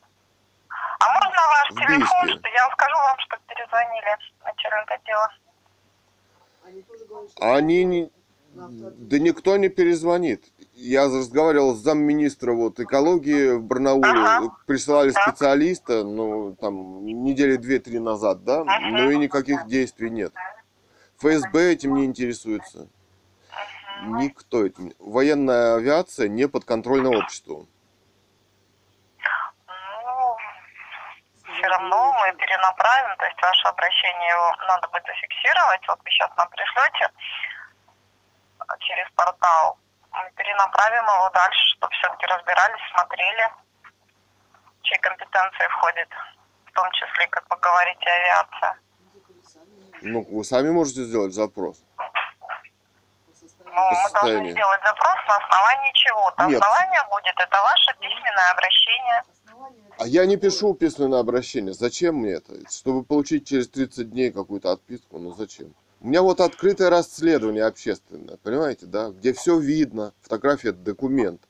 [0.99, 2.49] А можно ваш В телефон, Бийске.
[2.53, 5.30] я скажу вам, что перезвонили начальник отдела?
[6.65, 8.11] Они говорят, Они не...
[8.55, 10.45] Да никто не перезвонит.
[10.74, 14.09] Я разговаривал с замминистра вот, экологии в Барнауле.
[14.09, 14.55] Ага.
[14.65, 15.21] Присылали Так.
[15.24, 18.61] специалиста, ну, там, недели две-три назад, да?
[18.61, 18.80] Ага.
[18.88, 20.34] Но и никаких действий нет.
[21.17, 22.88] ФСБ этим не интересуется.
[24.03, 24.93] Никто этим.
[24.99, 27.67] Военная авиация не подконтрольна обществу.
[29.67, 30.38] Ну,
[31.53, 35.88] все равно мы перенаправим, то есть ваше обращение его надо будет зафиксировать.
[35.88, 37.09] Вот вы сейчас нам пришлете
[38.80, 39.78] через портал.
[40.14, 43.49] Мы перенаправим его дальше, чтобы все-таки разбирались, смотрели,
[44.84, 46.09] чьи компетенции входит,
[46.66, 48.78] в том числе, как вы говорите, авиация.
[50.01, 51.84] Ну, вы сами можете сделать запрос.
[53.66, 56.45] Ну, мы должны сделать запрос на основании чего-то.
[56.45, 56.61] Нет.
[56.61, 59.24] Основание будет, это ваше письменное обращение.
[59.97, 61.74] А я не пишу письменное обращение.
[61.74, 62.70] Зачем мне это?
[62.70, 65.18] Чтобы получить через 30 дней какую-то отписку?
[65.18, 65.74] Ну зачем?
[66.04, 69.12] У меня вот открытое расследование общественное, понимаете, да?
[69.12, 70.12] Где все видно.
[70.22, 71.41] Фотография это документ.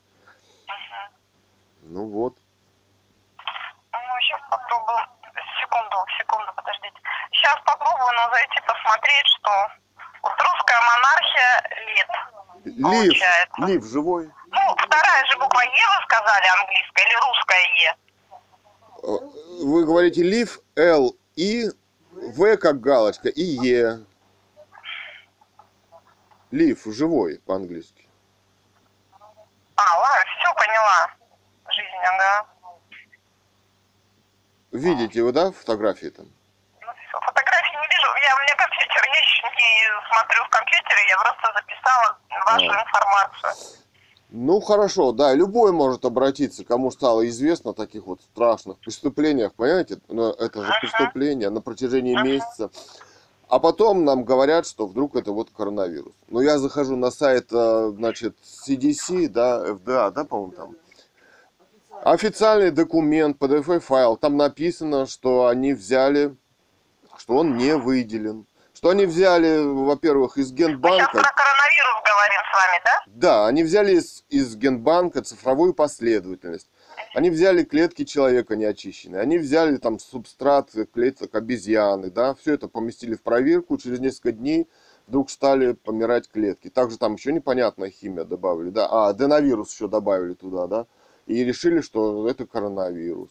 [1.82, 2.36] Ну вот.
[3.36, 4.98] Ну, сейчас попробую.
[5.60, 6.94] Секунду, секунду, подождите.
[7.32, 9.50] Сейчас попробую, но зайти посмотреть, что
[10.22, 11.52] вот русская монархия
[11.90, 12.10] Live.
[12.64, 13.66] Live, Получается.
[13.66, 14.30] Live живой.
[14.52, 17.96] Ну, вторая же буква Е вы сказали английская или русская Е?
[19.02, 21.70] Э, Вы говорите Live, Л, И,
[22.12, 24.04] В как галочка и Е.
[26.54, 28.08] Live живой по-английски.
[29.74, 31.10] А, ладно, все поняла.
[31.68, 32.46] Жизнь, ага.
[34.70, 36.26] Видите вы, да, фотографии там?
[36.80, 37.20] Ну, все.
[37.26, 38.06] Фотографий не вижу.
[38.22, 42.82] Я, у меня компьютер, я еще не смотрю в компьютере, я просто записала вашу А.
[42.84, 43.52] информацию.
[44.28, 49.98] Ну хорошо, да, любой может обратиться, кому стало известно о таких вот страшных преступлениях, понимаете?
[50.06, 50.80] Но это же Ага.
[50.80, 52.24] преступление на протяжении Ага.
[52.24, 52.70] месяца.
[53.48, 56.14] А потом нам говорят, что вдруг это вот коронавирус.
[56.28, 60.76] Но я захожу на сайт, э, значит, CDC, да, FDA, да, по-моему, там.
[62.02, 66.36] Официальный документ, PDF-файл, там написано, что они взяли,
[67.16, 68.46] что он не выделен.
[68.74, 71.10] Что они взяли, во-первых, из Мы сейчас Генбанка.
[71.12, 73.02] про коронавирус говорим с вами, да?
[73.06, 76.68] Да, они взяли из, из Генбанка цифровую последовательность.
[77.14, 83.14] Они взяли клетки человека неочищенные, они взяли там субстрат клеток обезьяны, да, все это поместили
[83.14, 84.66] в проверку, через несколько дней
[85.06, 86.70] вдруг стали помирать клетки.
[86.70, 90.86] Также там еще непонятная химия добавили, да, а, аденовирус еще добавили туда, да,
[91.26, 93.30] и решили, что это коронавирус.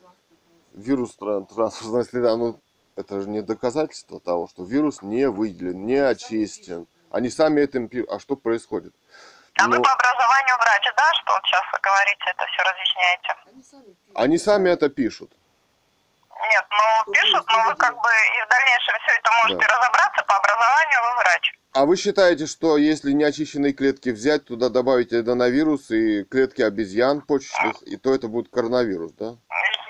[0.00, 2.60] Транспортная Вирус тран- трансферной следа, ну,
[2.94, 6.86] это же не доказательство того, что вирус не выделен, не очистен.
[7.08, 8.10] Они сами пишут.
[8.10, 8.92] А что происходит?
[9.58, 13.34] А вы Ну, по образованию врач, да, что вот сейчас вы говорите, это все разъясняете?
[13.46, 14.16] Они сами пишут.
[14.16, 15.32] они сами это пишут.
[16.50, 19.78] Нет, ну пишут, но вы как бы и в дальнейшем все это можете Да.
[19.78, 21.52] разобраться, по образованию вы врач.
[21.72, 27.80] А вы считаете, что если неочищенные клетки взять, туда добавить аденовирус и клетки обезьян почечных,
[27.82, 29.26] и то это будет коронавирус, да?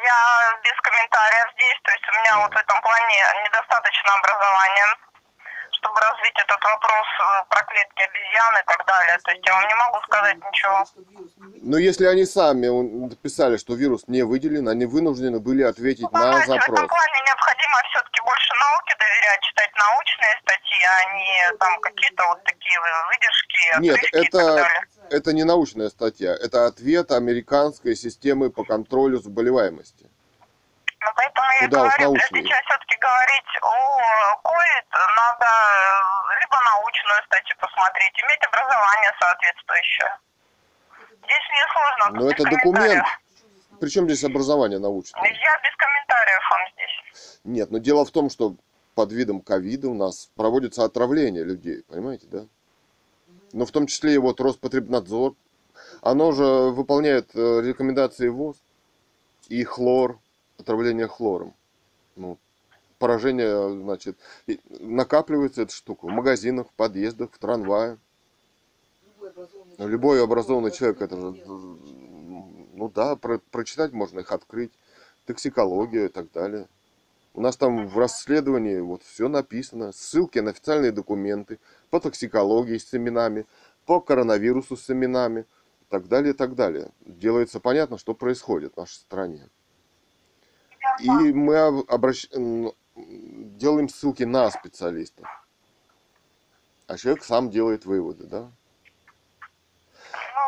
[0.05, 4.87] Я без комментариев здесь, то есть у меня вот в этом плане недостаточно образования,
[5.85, 9.19] чтобы развить этот вопрос э, про клетки обезьян и так далее.
[9.23, 10.85] То есть я вам не могу сказать ничего.
[11.63, 12.69] Но если они сами
[13.09, 16.79] написали, что вирус не выделен, они вынуждены были ответить Ну, на знаете, в запрос.
[16.79, 22.45] этом плане необходимо все-таки больше науке доверять, читать научные статьи, а не там какие-то вот
[22.45, 22.79] такие
[23.11, 24.87] выдержки, Нет, отрывки и так это, далее.
[25.11, 30.09] это не научная статья, это ответ американской системы по контролю заболеваемости.
[31.05, 32.29] Ну, поэтому я Куда говорю, научные.
[32.29, 33.75] прежде чем все-таки говорить о
[34.41, 40.11] COVID, надо э, либо научную статью посмотреть, иметь образование соответствующее.
[41.25, 42.21] Здесь мне сложно.
[42.21, 42.63] Но это документ.
[42.63, 43.05] комментариев.
[43.05, 45.23] Причем здесь Причем здесь образование научное?
[45.23, 47.41] Я без комментариев вам здесь.
[47.45, 48.57] Нет, но дело в том, что
[48.95, 52.47] под видом ковида у нас проводится отравление людей, понимаете, да?
[53.53, 55.35] Но в том числе и вот Роспотребнадзор,
[56.03, 58.57] оно же выполняет э, рекомендации ВОЗ
[59.49, 60.19] и хлор,
[60.59, 61.55] отравление хлором.
[62.17, 62.39] Ну,
[62.99, 64.19] поражение, значит,
[64.81, 67.99] накапливается эта штука в магазинах, в подъездах, в трамвае.
[69.79, 74.73] Ну, Любой образованный человек, это же, ну да, про- прочитать можно их открыть,
[75.27, 76.69] токсикология и так далее.
[77.35, 81.59] У нас там в расследовании вот все написано, ссылки на официальные документы
[81.91, 83.47] по токсикологии с именами,
[83.87, 86.93] по коронавирусу с именами и так далее, и так далее.
[87.01, 89.49] Делается понятно, что происходит в нашей стране.
[90.99, 92.29] И мы об- обращ-
[92.95, 95.27] делаем ссылки на специалистов.
[96.87, 98.41] А человек сам делает выводы, да?
[98.41, 98.51] Ну,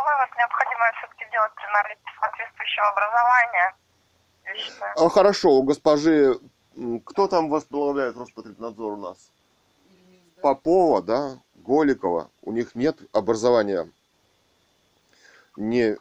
[0.04, 3.76] вывод необходимо все-таки делать при наличии соответствующего образования.
[4.54, 4.92] Считаю.
[4.96, 6.38] А, хорошо, у госпожи,
[7.04, 9.32] кто там возглавляет Роспотребнадзор у нас?
[10.40, 12.30] Попова, да, Голикова.
[12.42, 13.90] У них нет образования.
[15.56, 15.96] Не,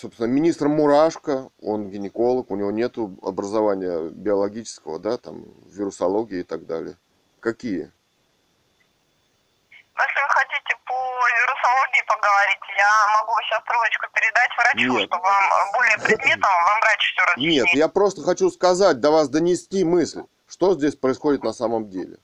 [0.00, 6.66] собственно, министр Мурашко, он гинеколог, у него нет образования биологического, да, там, вирусологии и так
[6.66, 6.96] далее.
[7.40, 7.92] Какие?
[9.94, 15.08] Но если вы хотите по вирусологии поговорить, я могу сейчас трубочку передать врачу, Нет.
[15.08, 17.64] чтобы вам э, более предметно вам врач все разъяснит.
[17.64, 22.16] Нет, я просто хочу сказать, до вас донести мысль, что здесь происходит на самом деле.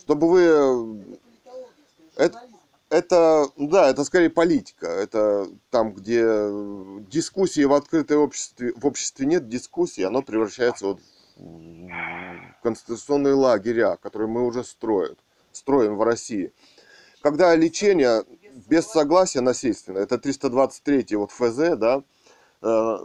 [0.00, 1.66] Чтобы вы скажем,
[2.16, 2.55] Это-.
[2.88, 4.86] Это, да, это скорее политика.
[4.86, 6.22] Это там, где
[7.10, 11.00] дискуссии в открытой обществе, в обществе нет дискуссий, оно превращается вот
[11.36, 15.16] в конституционные лагеря, которые мы уже строим,
[15.52, 16.52] строим в России.
[17.22, 18.24] Когда лечение
[18.68, 22.02] без согласия насильственно, это 323 вот ФЗ, да,
[22.62, 22.98] э,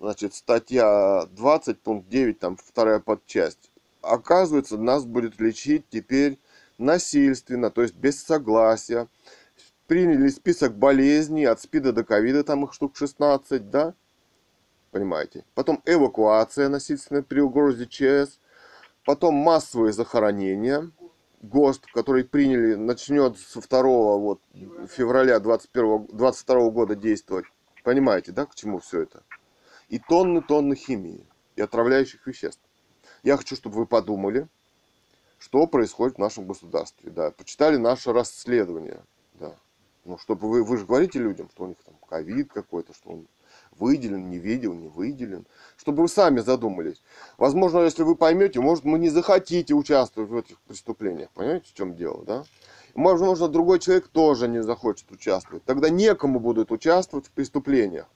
[0.00, 3.70] значит, статья 20, пункт 9, там вторая подчасть.
[4.02, 6.38] Оказывается, нас будет лечить теперь
[6.78, 9.08] насильственно, то есть без согласия.
[9.86, 13.94] Приняли список болезней от СПИДа до ковида, там их штук 16, да?
[14.90, 15.44] Понимаете?
[15.54, 18.38] Потом эвакуация насильственная при угрозе ЧС.
[19.04, 20.90] Потом массовые захоронения.
[21.42, 24.40] ГОСТ, который приняли, начнет со 2 вот,
[24.88, 27.44] февраля 21, 22 года действовать.
[27.82, 29.22] Понимаете, да, к чему все это?
[29.88, 32.62] И тонны-тонны химии и отравляющих веществ.
[33.22, 34.48] Я хочу, чтобы вы подумали,
[35.44, 37.10] что происходит в нашем государстве.
[37.10, 39.02] Да, почитали наше расследование.
[39.34, 39.54] Да.
[40.06, 43.26] Ну, чтобы вы, вы же говорите людям, что у них там ковид какой-то, что он
[43.72, 45.46] выделен, не видел, не выделен.
[45.76, 47.02] Чтобы вы сами задумались.
[47.36, 51.28] Возможно, если вы поймете, может, вы не захотите участвовать в этих преступлениях.
[51.34, 52.44] Понимаете, в чем дело, да?
[52.94, 55.62] Возможно, другой человек тоже не захочет участвовать.
[55.64, 58.06] Тогда некому будут участвовать в преступлениях.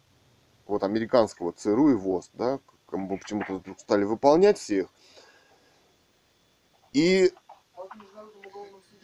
[0.66, 4.88] Вот американского ЦРУ и ВОЗ, да, кому почему-то вдруг стали выполнять всех.
[6.92, 7.32] И
[7.76, 7.82] А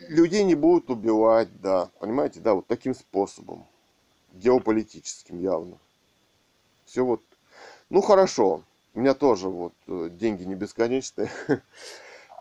[0.08, 3.66] людей не будут убивать, да, понимаете, да, вот таким способом,
[4.32, 5.78] геополитическим явно.
[6.84, 7.22] Все вот,
[7.90, 8.62] ну хорошо,
[8.94, 11.30] у меня тоже вот э, деньги не бесконечные.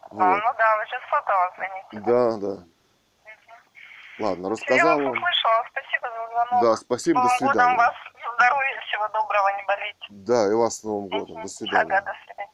[0.10, 0.44] А, Вот.
[0.44, 2.06] ну да, вы сейчас сотово звоните.
[2.06, 2.64] Да, да.
[4.20, 6.62] Ладно, Я рассказал вас услышала, спасибо за звонок.
[6.62, 7.78] Да, спасибо, до Новым годом свидания.
[7.78, 7.96] вас,
[8.36, 10.06] здоровья, всего доброго, не болейте.
[10.10, 12.02] Да, и вас с Новым годом, до Ага, свидания.
[12.02, 12.52] до свидания.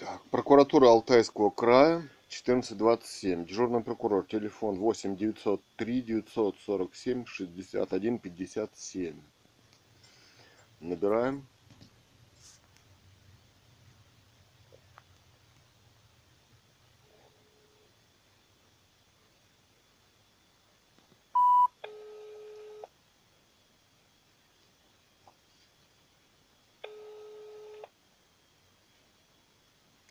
[0.00, 1.96] Так, прокуратура Алтайского края,
[2.28, 3.44] 1427.
[3.44, 9.20] Дежурный прокурор, телефон 8 903 947 61 57.
[10.80, 11.46] Набираем.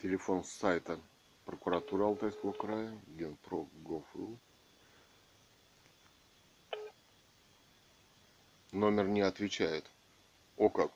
[0.09, 0.99] Телефон с сайта
[1.45, 4.37] прокуратуры Алтайского края, genprog.gov.ru.
[8.71, 9.85] Номер не отвечает.
[10.57, 10.91] О как.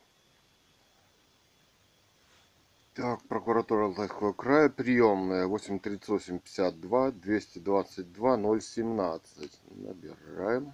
[2.96, 9.60] Так, прокуратура Алтайского края, приемная 838 52 222 017.
[9.76, 10.74] Набираем,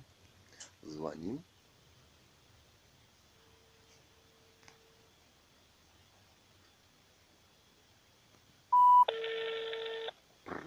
[0.83, 1.43] звоним.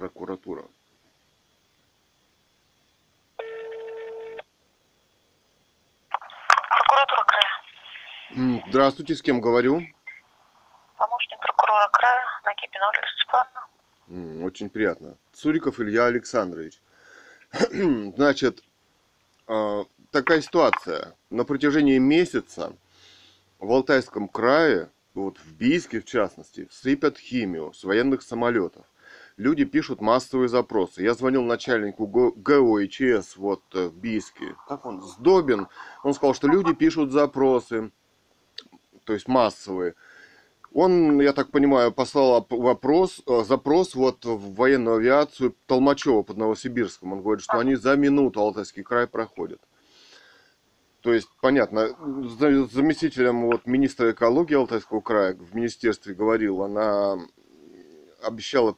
[0.02, 0.64] Прокуратура.
[6.70, 8.62] Прокуратура края.
[8.66, 9.80] Здравствуйте, с кем говорю?
[10.96, 14.44] Помощник прокурора края Накипина Ольга Степановна.
[14.44, 15.16] Очень приятно.
[15.34, 16.80] Цуриков Илья Александрович.
[17.52, 18.64] Значит,
[19.46, 21.14] а, такая ситуация.
[21.30, 22.76] На протяжении месяца
[23.60, 28.86] в Алтайском крае вот в Бийске в частности, сыпят химию с военных самолетов.
[29.42, 31.02] Люди пишут массовые запросы.
[31.02, 34.54] Я звонил начальнику ГО ГОИЧС вот э, в Бийске.
[34.68, 35.02] Как он?
[35.02, 35.66] Сдобин.
[36.04, 37.90] Он сказал, что люди пишут запросы,
[39.02, 39.94] то есть массовые.
[40.72, 46.36] Он, я так понимаю, послал оп- вопрос, э, запрос вот в военную авиацию Толмачева под
[46.36, 47.12] Новосибирском.
[47.12, 49.60] Он говорит, что они за минуту Алтайский край проходят.
[51.00, 51.88] То есть, понятно,
[52.38, 57.18] за- заместителем вот министра экологии Алтайского края в министерстве говорил, она
[58.22, 58.76] обещала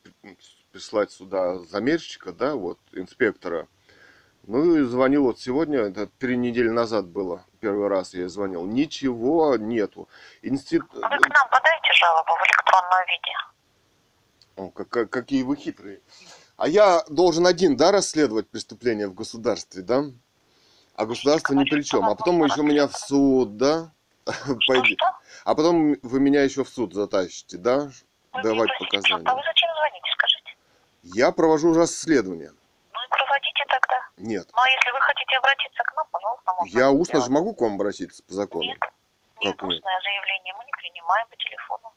[0.75, 3.69] прислать сюда замерщика, да, вот, инспектора.
[4.43, 8.67] Ну и звонил вот сегодня, это три недели назад было, первый раз я звонил.
[8.67, 10.09] Ничего нету.
[10.43, 10.93] Институт...
[10.93, 13.33] Вы к нам подаете жалобу в электронном виде?
[14.57, 16.01] О, как- какие вы хитрые.
[16.57, 20.03] А я должен один, да, расследовать преступление в государстве, да?
[20.97, 22.05] А государство ни при чем.
[22.05, 23.93] А потом еще меня в суд, да?
[24.67, 24.97] Пойди.
[24.97, 25.19] Что?
[25.45, 27.91] А потом вы меня еще в суд затащите, да?
[28.33, 28.97] Вы Давать просите.
[28.97, 29.45] А вы показания.
[29.45, 30.14] зачем звоните?
[31.05, 32.51] Я провожу расследование.
[32.93, 34.01] Ну и проводите тогда.
[34.17, 34.49] Нет.
[34.53, 37.41] Ну а если вы хотите обратиться к нам, пожалуйста, можно Я устно же сделать.
[37.45, 38.65] могу к вам обратиться по закону?
[38.65, 38.79] Нет,
[39.43, 39.77] нет, Как нет?
[39.79, 41.93] устное заявление мы не принимаем по телефону.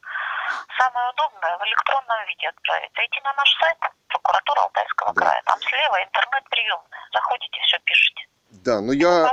[0.78, 2.92] Самое удобное в электронном виде отправить.
[2.96, 3.78] Зайти на наш сайт
[4.10, 5.22] прокуратура Алтайского Да.
[5.22, 5.42] края.
[5.46, 7.00] Там слева интернет-приемная.
[7.14, 8.28] Заходите, все пишите.
[8.52, 9.32] Да, но я,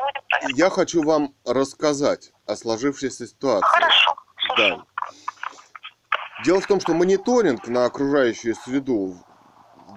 [0.54, 3.66] я хочу вам рассказать о сложившейся ситуации.
[3.66, 4.14] Хорошо,
[4.46, 4.76] слушаю.
[4.78, 4.84] Да.
[6.44, 9.14] Дело в том, что мониторинг на окружающую среду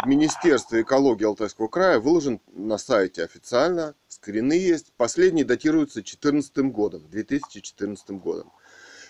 [0.04, 3.96] в Министерстве экологии Алтайского края выложен на сайте официально.
[4.08, 4.94] Скрины есть.
[4.98, 8.52] Последний датируется 2014 годом, 2014 годом.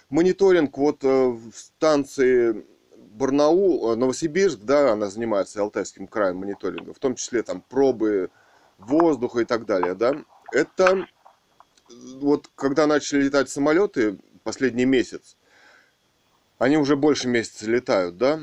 [0.10, 2.66] Мониторинг вот э, в станции
[2.96, 8.30] Барнаул, э, Новосибирск, да, она занимается Алтайским краем мониторингом, в том числе там пробы
[8.78, 10.16] воздуха и так далее, да.
[10.54, 11.06] Это э,
[12.20, 15.36] вот когда начали летать самолеты последний месяц,
[16.58, 18.40] они уже больше месяца летают, да?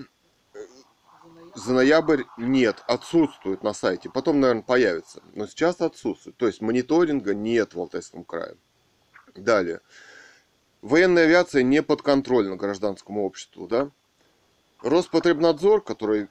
[1.54, 4.10] За ноябрь нет, отсутствует на сайте.
[4.10, 5.22] Потом, наверное, появится.
[5.34, 6.36] Но сейчас отсутствует.
[6.36, 8.56] То есть мониторинга нет в Алтайском крае.
[9.34, 9.80] Далее.
[10.82, 13.90] Военная авиация не подконтрольна гражданскому обществу, да?
[14.82, 16.28] Роспотребнадзор, который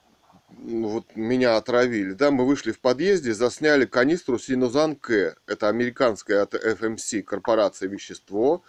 [0.58, 5.36] ну, вот меня отравили, да, мы вышли в подъезде, засняли канистру Синузан К.
[5.48, 8.64] Это американская от FMC корпорация вещество.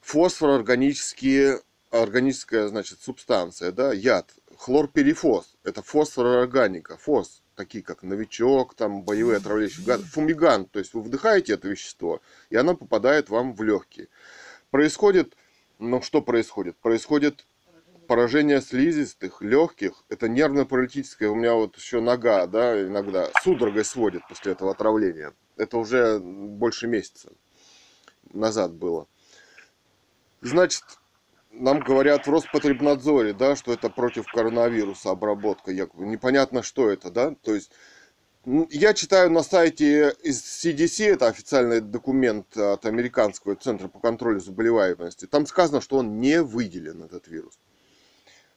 [0.00, 1.60] Фосфороорганические,
[1.90, 4.34] органическая, значит, субстанция, да, яд.
[4.58, 5.56] Хлорперифос.
[5.64, 6.96] Это фосфороорганика.
[6.96, 10.04] Фос, такие как новичок, там, боевые отравляющие газы.
[10.04, 12.20] Фумигант, то есть вы вдыхаете это вещество,
[12.50, 14.08] и оно попадает вам в легкие.
[14.70, 15.36] Происходит,
[15.78, 16.76] ну что происходит?
[16.76, 17.46] Происходит
[18.06, 24.52] поражение слизистых, легких, это нервно-паралитическое, у меня вот еще нога, да, иногда судорогой сводит после
[24.52, 25.32] этого отравления.
[25.56, 27.32] Это уже больше месяца
[28.32, 29.06] назад было.
[30.40, 30.82] Значит,
[31.54, 36.06] нам говорят в Роспотребнадзоре, да, что это против коронавируса обработка, якобы.
[36.06, 37.70] Непонятно, что это, да, то есть
[38.46, 44.38] ну, я читаю на сайте из CDC, это официальный документ от Американского центра по контролю
[44.38, 45.26] заболеваемости.
[45.26, 47.58] Там сказано, что он не выделен, этот вирус.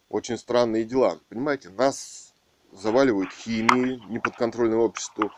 [0.10, 1.20] Очень странные дела.
[1.30, 2.34] Понимаете, нас
[2.74, 5.32] заваливают химией, неподконтрольное обществу.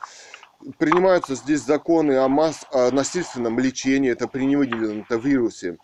[0.79, 2.65] Принимаются здесь законы о, масс...
[2.71, 5.77] о насильственном лечении, это при невыделенном вирусе.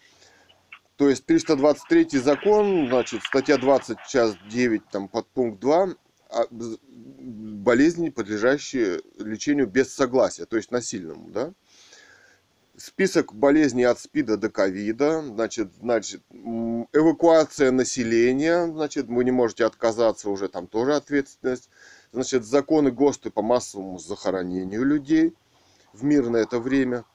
[0.97, 5.89] То есть 323 закон, значит, статья 20, час 9, там, подпункт 2,
[6.30, 11.53] а, болезни, подлежащие лечению без согласия, то есть насильному, да?
[12.77, 20.30] Список болезней от СПИДа до ковида, значит, значит, эвакуация населения, значит, вы не можете отказаться,
[20.30, 21.69] уже там тоже ответственность.
[22.11, 25.34] Значит, законы ГОСТы по массовому захоронению людей
[25.93, 27.05] в мирное это время.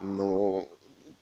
[0.00, 0.68] Но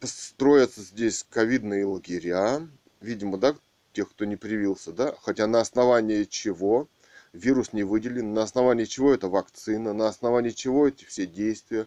[0.06, 2.66] строятся здесь ковидные лагеря,
[3.00, 3.54] видимо, да,
[3.92, 6.88] тех, кто не привился, да, хотя на основании чего
[7.32, 11.86] вирус не выделен, на основании чего это вакцина, на основании чего эти все действия.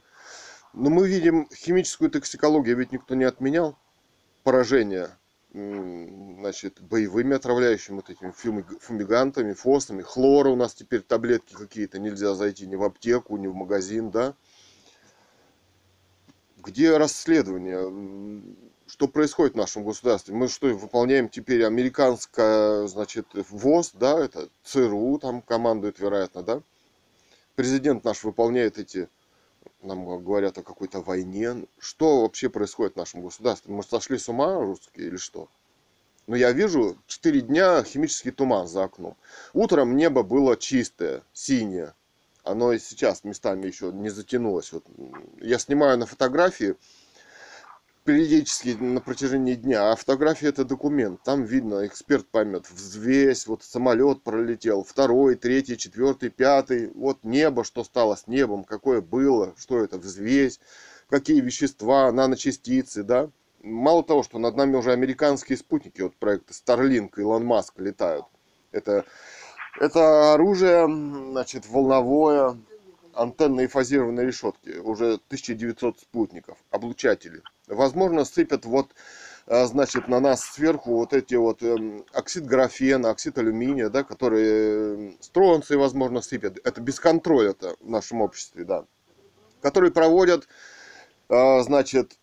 [0.73, 3.77] Но мы видим химическую токсикологию, ведь никто не отменял
[4.43, 5.09] поражение
[5.53, 12.35] значит, боевыми отравляющими вот этими фумиг- фумигантами, фосами, хлора у нас теперь таблетки какие-то, нельзя
[12.35, 14.35] зайти ни в аптеку, ни в магазин, да.
[16.65, 18.41] Где расследование?
[18.87, 20.33] Что происходит в нашем государстве?
[20.33, 26.61] Мы что, выполняем теперь американское, значит, ВОЗ, да, это ЦРУ там командует, вероятно, да?
[27.53, 29.09] Президент наш выполняет эти,
[29.83, 31.67] нам говорят о какой-то войне.
[31.77, 33.71] Что вообще происходит в нашем государстве?
[33.71, 35.47] Мы сошли с ума русские или что?
[36.25, 39.15] Ну, я вижу 4 дня химический туман за окном.
[39.53, 41.93] Утром небо было чистое, синее.
[42.45, 44.71] Оно и сейчас местами еще не затянулось.
[44.71, 44.85] Вот
[45.41, 46.75] я снимаю на фотографии
[48.03, 51.23] периодически на протяжении дня, а фотография это документ.
[51.23, 57.83] Там видно, эксперт поймет, взвесь, вот самолет пролетел, второй, третий, четвертый, пятый, вот небо, что
[57.83, 60.59] стало с небом, какое было, что это взвесь,
[61.09, 63.31] какие вещества, наночастицы, да.
[63.63, 68.27] Мало того, что над нами уже американские спутники, вот проекты Starlink, Илон Маск летают.
[68.71, 69.03] Это,
[69.79, 72.57] это оружие, значит, волновое,
[73.13, 77.41] антенные фазированные решетки, уже 1900 спутников, облучатели.
[77.67, 78.91] Возможно, сыпят вот,
[79.47, 85.09] а, значит, на нас сверху вот эти вот эм, оксид графена, оксид алюминия, да, которые
[85.09, 86.59] э, стронции, возможно, сыпят.
[86.63, 88.85] Это без контроля это в нашем обществе, да.
[89.61, 90.47] Которые проводят,
[91.29, 92.17] а, значит,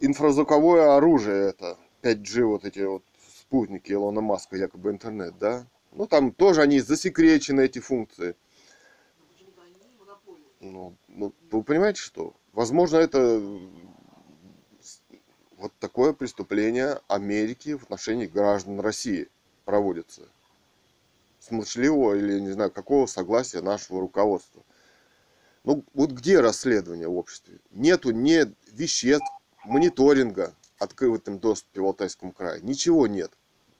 [0.00, 3.04] инфразвуковое оружие, это 5G, вот эти вот
[3.40, 5.66] спутники Илона Маска, якобы интернет, да.
[5.92, 8.36] Ну, там тоже они засекречены, эти функции.
[10.60, 12.34] Ну, ну, вы понимаете, что?
[12.52, 13.40] Возможно, это
[14.80, 15.00] с-
[15.56, 19.28] вот такое преступление Америки в отношении граждан России
[19.64, 20.28] проводится.
[21.40, 24.62] С молчаливого или, не знаю, какого согласия нашего руководства.
[25.64, 27.58] Ну, вот где расследование в обществе?
[27.70, 29.26] Нету ни веществ,
[29.64, 32.60] мониторинга открытым доступе в Алтайском крае.
[32.62, 33.32] Ничего нет.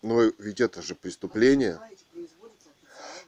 [0.03, 1.79] Но ведь это же преступление.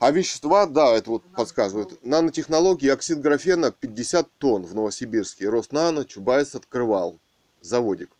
[0.03, 2.05] А вещества, да, это вот подсказывают.
[2.05, 5.49] Нанотехнологии, оксид графена 50 тонн в Новосибирске.
[5.49, 7.21] Роснано, Чубайс открывал
[7.61, 8.11] заводик.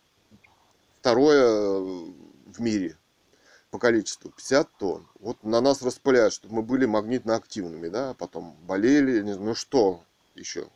[1.01, 1.81] Второе э,
[2.47, 2.97] в мире
[3.73, 5.09] по количеству 50 тонн.
[5.19, 10.05] Вот на нас распыляют, чтобы мы были магнитно-активными, да, а потом болели, ну что
[10.37, 10.69] еще.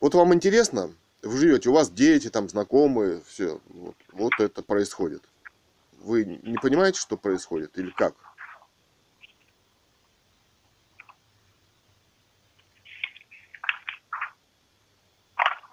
[0.00, 5.22] Вот вам интересно, вы живете, у вас дети, там знакомые, все, вот, вот это происходит.
[6.00, 8.16] Вы не понимаете, что происходит или как?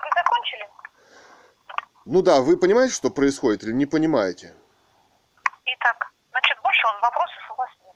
[0.01, 0.67] Вы закончили?
[2.11, 4.53] Ну да, вы понимаете, что происходит или не понимаете?
[5.63, 7.95] Итак, значит, больше он вопросов у вас нет.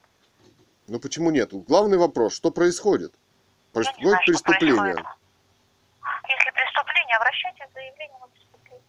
[0.88, 1.50] Ну почему нет?
[1.52, 3.14] Главный вопрос, что происходит?
[3.74, 4.76] Происходит знаю, преступление.
[4.78, 5.06] происходит.
[6.30, 8.84] Если преступление, обращайтесь с заявлением о преступлении.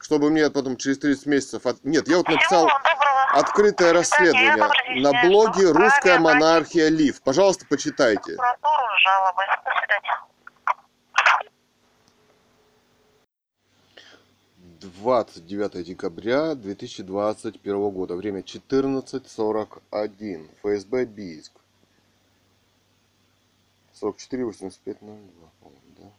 [0.00, 1.64] Чтобы мне потом через 30 месяцев...
[1.64, 2.68] от- Нет, я вот написал
[3.32, 7.22] открытое расследование на блоге «Русская монархия Лив».
[7.22, 8.36] Пожалуйста, почитайте.
[8.36, 9.46] прокуратуру с жалобой.
[9.64, 10.20] До свидания.
[14.86, 18.16] 29 декабря 2021 года.
[18.16, 20.48] Время 14.41.
[20.62, 21.52] ФСБ Бийск.
[23.94, 24.94] 44.85.02,
[25.60, 26.10] по-моему, да?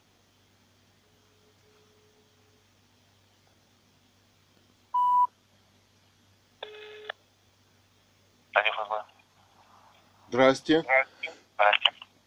[10.30, 10.82] Здрасте.
[10.82, 11.34] Здрасте.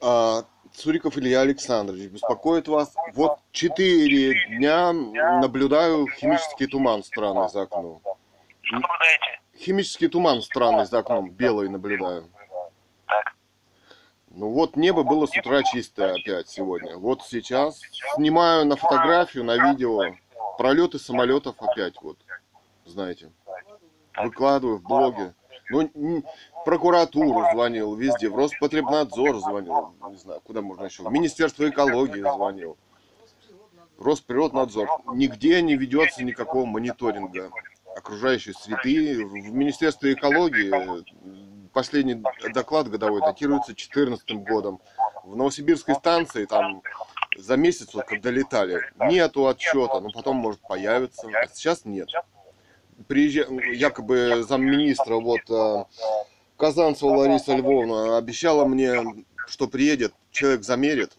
[0.00, 2.94] А, Цуриков Илья Александрович беспокоит вас.
[3.14, 8.00] Вот четыре дня наблюдаю химический туман странный за окном.
[8.62, 9.40] Что наблюдаете?
[9.56, 12.28] Химический туман странный за окном, белый наблюдаю.
[13.06, 13.34] Так.
[14.30, 16.96] Ну вот небо было с утра чистое опять сегодня.
[16.96, 17.80] Вот сейчас
[18.14, 20.02] снимаю на фотографию, на видео
[20.56, 22.18] пролеты самолетов опять вот,
[22.84, 23.30] знаете.
[24.16, 25.34] Выкладываю в блоге.
[25.70, 26.24] Ну,
[26.64, 32.76] прокуратуру звонил везде, в Роспотребнадзор звонил, не знаю, куда можно еще, в Министерство экологии звонил,
[33.98, 34.88] Росприроднадзор.
[35.12, 37.50] Нигде не ведется никакого мониторинга
[37.96, 39.24] окружающей среды.
[39.24, 41.02] В Министерстве экологии э,
[41.72, 42.22] последний
[42.54, 44.80] доклад годовой датируется 2014 годом.
[45.24, 46.82] В Новосибирской станции там
[47.36, 52.08] за месяц, вот, когда летали, нету отчета, но потом может появиться, а сейчас нет.
[53.08, 53.46] Приезжа...
[53.72, 55.84] Якобы замминистра вот э,
[56.56, 61.16] Казанцева Лариса Львовна обещала мне, что приедет, человек замерит,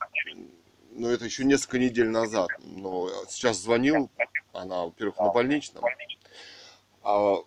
[0.92, 2.48] но это еще несколько недель назад.
[2.60, 4.10] Но сейчас звонил,
[4.54, 5.84] она, во-первых, на больничном,
[7.04, 7.38] а,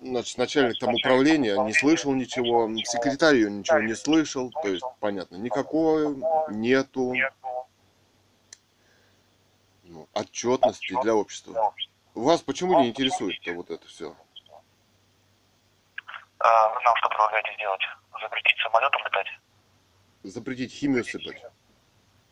[0.00, 5.36] значит, начальник там управления не слышал ничего, секретарь ее ничего не слышал, то есть, понятно,
[5.36, 6.16] никакой
[6.50, 7.14] нету
[9.84, 11.74] ну, отчетности для общества.
[12.18, 14.12] Вас почему не интересует-то вот это все?
[16.40, 17.80] А нам что предлагаете сделать?
[18.20, 19.26] Запретить самолетом летать?
[20.24, 21.40] Запретить химию сыпать?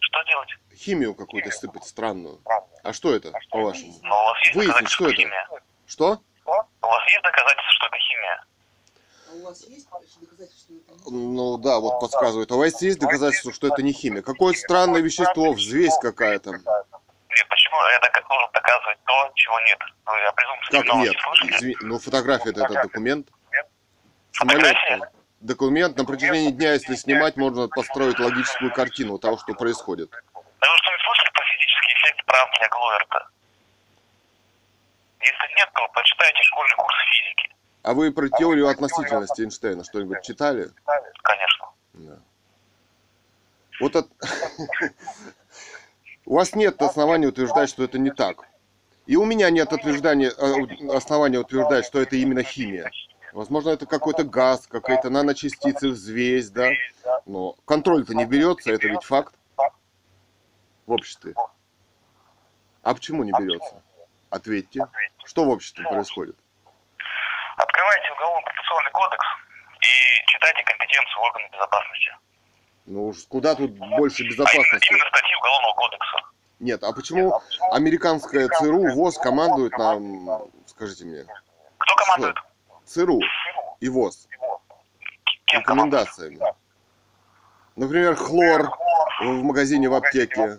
[0.01, 0.49] Что делать?
[0.75, 2.41] Химию какую-то сыпать странную.
[2.83, 3.95] А что это, по-вашему?
[4.03, 5.23] Но у вас есть Выяснить, доказательства, что что это?
[5.23, 5.49] химия?
[5.87, 6.21] Что?
[6.47, 8.45] У вас есть доказательства, что это химия?
[9.29, 12.51] А у вас есть доказательства, что это не Ну да, вот подсказывает.
[12.51, 14.23] А у вас есть доказательства, что это не химия?
[14.23, 16.61] Какое-то странное вещество, взвесь какая-то.
[17.37, 19.79] Нет, почему я дока- должен доказывать то, чего нет?
[20.07, 21.17] Вы о презумпции Как нет?
[21.21, 21.53] слышали?
[21.61, 23.29] Изви- Ну фотография это, это документ.
[24.33, 24.63] Самолет.
[24.77, 25.11] Фотография?
[25.41, 30.11] Документ на протяжении дня, если снимать, можно построить логическую картину того, что происходит.
[30.11, 33.29] Да вы что, не слышали про физический эффект Браунинга Гловерта?
[35.21, 37.55] Если нет, то почитайте школьный курс физики.
[37.83, 40.71] А вы про теорию относительности Эйнштейна что-нибудь читали?
[41.23, 41.67] Конечно.
[41.95, 42.19] Да.
[43.81, 44.07] Вот от...
[46.27, 48.45] у вас нет оснований утверждать, что это не так.
[49.07, 52.91] И у меня нет утверждания, э, основания утверждать, что это именно химия.
[53.33, 56.71] Возможно, это какой-то газ, какие-то наночастицы, взвесь, да?
[57.27, 59.35] Но контроль-то не берется, это ведь факт
[60.87, 61.35] в обществе.
[62.83, 63.83] А почему не берется?
[64.31, 64.87] Ответьте.
[65.25, 66.37] Что в обществе происходит?
[67.57, 69.27] Открывайте уголовно-процессуальный кодекс
[69.81, 72.11] и читайте компетенцию органов безопасности.
[72.87, 74.89] Ну уж куда тут больше А безопасности?
[74.91, 76.19] именно статьи уголовного кодекса.
[76.61, 77.41] Нет, а почему
[77.73, 81.27] американская ЦРУ, ВОЗ командует нам, скажите мне,
[81.79, 82.37] Кто командует?
[82.85, 83.21] ЦРУ
[83.81, 84.29] и ВОЗ
[85.47, 86.41] Кем рекомендациями?
[87.75, 88.71] Например, хлор
[89.21, 90.59] в магазине в аптеке.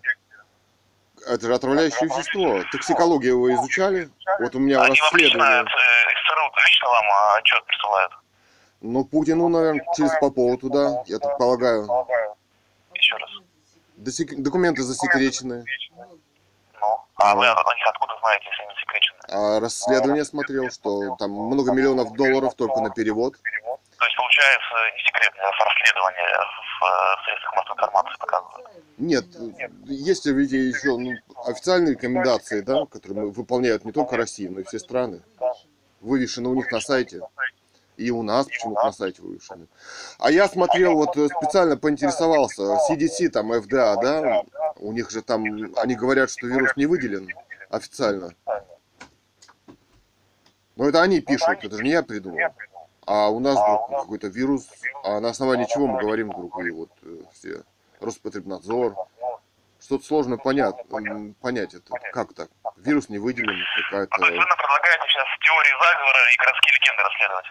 [1.26, 2.64] Это же отравляющее вещество.
[2.72, 4.10] Токсикологию вы изучали?
[4.40, 5.62] Вот у меня Они вам э, расследование.
[5.64, 8.12] из ЦРУ лично вам а, отчет присылают?
[8.82, 11.88] Ну, Путину, наверное, через Попова туда, я так полагаю.
[12.94, 13.30] Еще раз.
[13.98, 15.66] Досек- Документы засекречены.
[16.80, 19.18] Ну, а вы о них откуда знаете, если они секречены?
[19.30, 23.34] А расследование смотрел, что там много миллионов долларов только на перевод.
[23.34, 26.38] То есть, получается, не секретное расследование
[26.80, 28.68] в э, средствах массовой информации показывают.
[28.99, 29.26] Нет,
[29.86, 31.14] есть ведь еще ну,
[31.45, 35.22] официальные рекомендации, да, которые выполняют не только Россия, но и все страны.
[36.02, 37.22] Вывешены у них на сайте.
[37.98, 39.68] И у нас почему-то на сайте вывешены.
[40.19, 44.44] А я смотрел, вот э, специально поинтересовался, CDC, там, FDA, да,
[44.78, 45.44] у них же там,
[45.78, 47.28] они говорят, что вирус не выделен
[47.72, 48.34] официально.
[50.76, 52.38] Но это они пишут, это же не я придумал.
[53.07, 54.68] А у нас вдруг какой-то вирус,
[55.03, 57.64] а на основании чего мы говорим вдруг, и вот э, все,
[57.99, 58.95] Роспотребнадзор.
[59.82, 60.76] Что-то сложно понять,
[61.41, 61.94] понять это.
[62.11, 62.49] Как так?
[62.78, 64.22] Вирус не выделен, А то есть какая-то...
[64.22, 67.45] вы предлагаете сейчас теории заговора и городские легенды расследовать?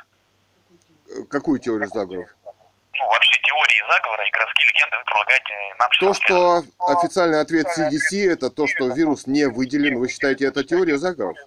[1.28, 2.28] Какую теорию заговоров?
[2.44, 6.64] Ну, вообще теории заговора и городские легенды вы предлагаете нам То, что
[6.98, 11.38] официальный ответ CDC, это то, что вирус не выделен, вы считаете, это теория заговоров?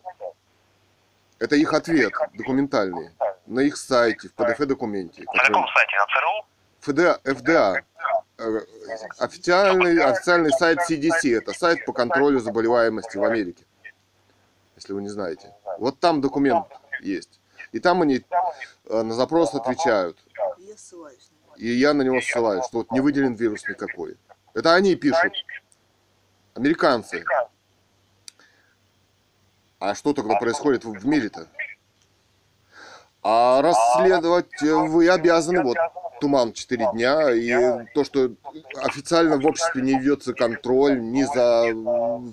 [1.40, 3.10] Это их ответ документальный.
[3.46, 5.24] На их сайте, в PDF-документе.
[5.34, 5.96] На каком сайте?
[5.98, 6.46] На ЦРУ?
[6.82, 7.82] ФДА, ФДА.
[8.38, 8.60] э,
[9.18, 11.38] Официальный, официальный сайт CDC.
[11.38, 13.66] Это сайт по контролю заболеваемости в Америке.
[14.76, 15.52] Если вы не знаете.
[15.80, 16.66] Вот там документ
[17.02, 17.39] есть.
[17.72, 18.24] И там они
[18.86, 20.18] э, на запрос отвечают.
[21.58, 22.22] И я на него.
[22.22, 24.18] Ссылаюсь, что вот не выделен вирус никакой.
[24.54, 25.34] Это они пишут.
[26.56, 27.24] Американцы.
[29.80, 31.48] А что тогда происходит в мире-то?
[33.22, 35.78] А расследовать э, вы обязаны, вот,
[36.20, 38.32] туман 4 дня, и то, что
[38.78, 41.68] официально в обществе не ведется контроль ни за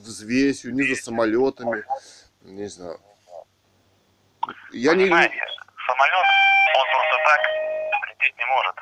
[0.04, 1.84] взвесью, ни за самолетами,
[2.42, 3.00] не знаю.
[4.72, 5.04] Я не...
[5.04, 5.42] Понимаете,
[5.86, 6.26] самолет,
[6.76, 7.40] он просто так
[8.08, 8.76] лететь не может.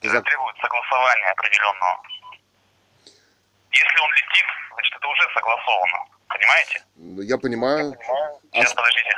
[0.00, 2.02] Это За- требует согласования определенного.
[3.70, 6.04] Если он летит, значит это уже согласовано.
[6.28, 6.82] Понимаете?
[7.28, 7.92] Я понимаю.
[8.52, 9.14] А Сейчас, с- подождите.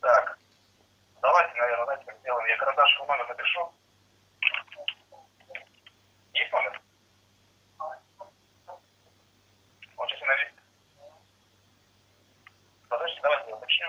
[0.00, 0.38] Так,
[1.20, 2.46] давайте, наверное, знаете, как сделаем.
[2.48, 3.72] Я карандашку номер напишу.
[6.42, 6.80] Есть номер?
[9.96, 10.54] Вот если на лист.
[12.88, 13.86] Подождите, давайте я уточню.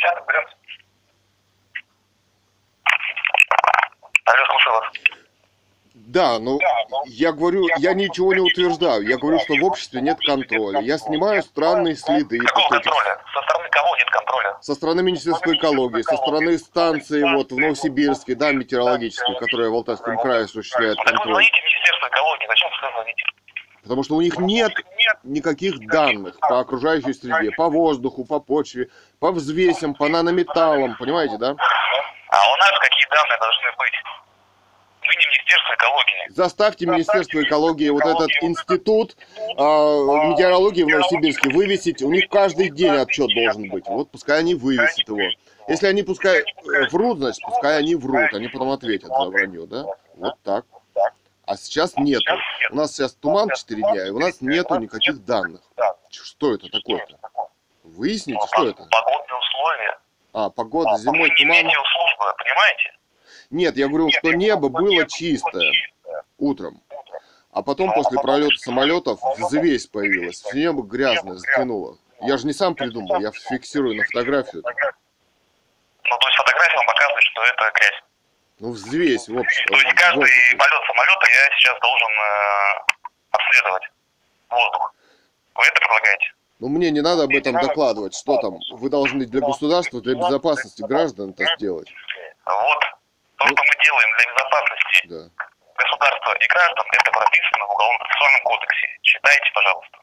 [0.00, 0.56] Сейчас разберемся.
[4.28, 4.84] Алло, слушаю вас.
[5.94, 6.58] Да, ну
[7.06, 9.02] я говорю, я ничего не утверждаю.
[9.06, 10.80] Я говорю, что в обществе нет контроля.
[10.80, 13.20] Я снимаю странные следы Какого контроля?
[13.34, 14.56] Со стороны кого нет контроля?
[14.60, 20.18] со стороны Министерства экологии, со стороны станции вот в Новосибирске, да, метеорологической, которая в Алтайском
[20.18, 21.32] крае осуществляет Так вы контроль.
[21.34, 23.22] звоните Министерство экологии, зачем вы звоните?
[23.82, 24.72] Потому что у них нет
[25.22, 28.88] никаких данных по окружающей среде, по воздуху, по почве,
[29.20, 31.50] по взвесям, по нанометаллам, понимаете, да?
[31.50, 33.94] А у нас какие данные должны быть?
[35.48, 36.28] Министерство экологии.
[36.28, 39.16] Заставьте Министерство экологии вот этот институт
[39.56, 42.02] а, метеорологии в Новосибирске вывесить.
[42.02, 43.86] У них каждый день отчет должен быть.
[43.86, 45.20] Вот пускай они вывесят его.
[45.68, 48.32] Если они пускай э, врут, значит, пускай они врут.
[48.32, 49.84] Они потом ответят за вранье, да?
[50.16, 50.64] Вот так.
[51.46, 52.32] А сейчас нету.
[52.70, 55.62] У нас сейчас туман 4 дня, и у нас нету никаких данных.
[56.10, 57.16] Что это такое-то?
[57.84, 58.86] Выясните, что это?
[58.90, 59.98] Погодные условия.
[60.34, 61.66] А, погода, зимой Мы не туман.
[61.66, 62.97] метеослужба, понимаете?
[63.50, 65.72] Нет, я говорю, что небо было чистое
[66.38, 66.82] утром.
[67.50, 70.40] А потом после пролета самолетов взвесь появилась.
[70.40, 71.98] Все небо грязное, затянуло.
[72.20, 74.62] Я же не сам придумал, я фиксирую на фотографию.
[74.62, 78.02] Ну, то есть фотография вам показывает, что это грязь.
[78.60, 79.66] Ну, взвесь, в общем.
[79.66, 82.92] То есть каждый полет самолета я сейчас должен э,
[83.30, 83.82] обследовать
[84.50, 84.94] воздух.
[85.54, 86.32] Вы это предлагаете?
[86.58, 88.58] Ну, мне не надо об этом докладывать, что там.
[88.72, 91.88] Вы должны для государства, для безопасности граждан это сделать.
[92.44, 92.97] Вот.
[93.38, 95.44] То, что мы делаем для безопасности Да.
[95.76, 98.86] государства и граждан, это прописано в Уголовно-процессуальном кодексе.
[99.02, 99.98] Читайте, пожалуйста.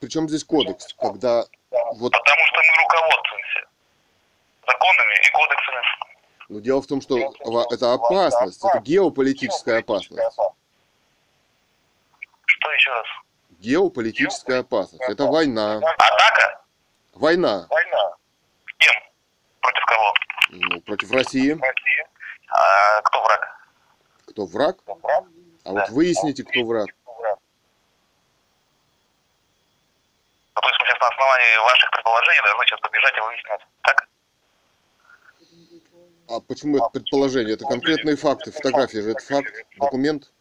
[0.00, 3.60] Причем здесь кодекс, когда вот, Потому что мы руководствуемся
[4.66, 5.82] законами и кодексами.
[6.48, 7.16] ну, дело в том, что
[7.70, 10.36] это опасность, это геополитическая опасность.
[12.46, 13.06] Что еще раз?
[13.60, 15.02] Геополитическая опасность.
[15.08, 15.76] Это война.
[15.76, 16.62] Атака?
[17.14, 17.66] Война.
[17.68, 18.14] Война.
[18.66, 19.02] С кем?
[19.60, 20.14] Против кого?
[20.50, 21.50] Ну, против России.
[21.52, 22.08] Россия.
[22.48, 23.56] А кто враг?
[24.26, 24.76] Кто враг?
[25.64, 26.88] А вот выясните, кто враг.
[27.06, 27.14] Ну,
[30.62, 33.66] то есть мы сейчас на основании ваших предположений должны сейчас побежать и выяснять.
[33.82, 34.08] Так?
[36.28, 37.54] А почему это предположение?
[37.54, 38.52] Это конкретные факты.
[38.52, 40.32] Фотография же это факт, документ.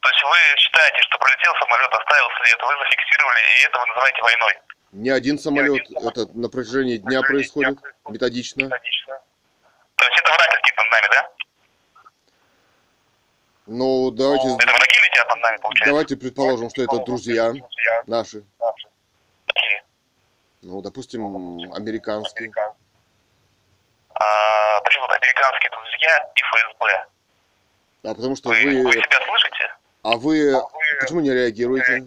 [0.00, 4.22] То есть вы считаете, что пролетел самолет, оставил след, вы зафиксировали, и это вы называете
[4.22, 4.60] войной?
[4.94, 8.68] Не один самолет, это на протяжении дня происходит, методично.
[8.68, 11.30] То есть это враг летит над нами, да?
[13.66, 15.90] Ну, давайте, Это враги летят над нами, получается?
[15.90, 17.52] давайте предположим, что это друзья
[18.06, 18.44] наши.
[19.46, 19.82] Какие?
[20.62, 21.24] Ну, допустим,
[21.74, 22.52] американские.
[24.14, 27.06] А, почему американские друзья и ФСБ?
[28.04, 28.92] А потому что Вы, вы вы...
[28.92, 29.74] себя слышите?
[30.04, 30.62] А вы
[31.00, 31.98] почему не реагируете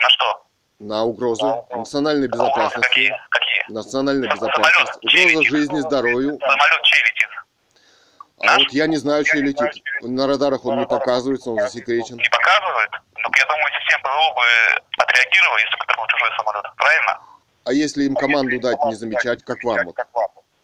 [0.00, 0.41] На что?
[0.82, 2.88] На угрозы национальной безопасности?
[2.88, 3.20] какие?
[3.30, 3.64] Какие?
[3.68, 4.98] Национальной безопасности.
[5.06, 6.38] Угроза жизни, здоровью.
[6.40, 7.28] Самолет чей летит?
[8.40, 9.70] А вот я не знаю, чей летит.
[10.02, 12.16] На радарах он не показывается, он засекречен.
[12.16, 12.90] Не показывает?
[13.16, 14.42] Ну, я думаю, система ПВО бы
[14.98, 16.64] отреагировала, если бы это был чужой самолет.
[16.76, 17.20] Правильно?
[17.64, 19.86] А если им команду дать не замечать, как вам?
[19.86, 19.96] Вот?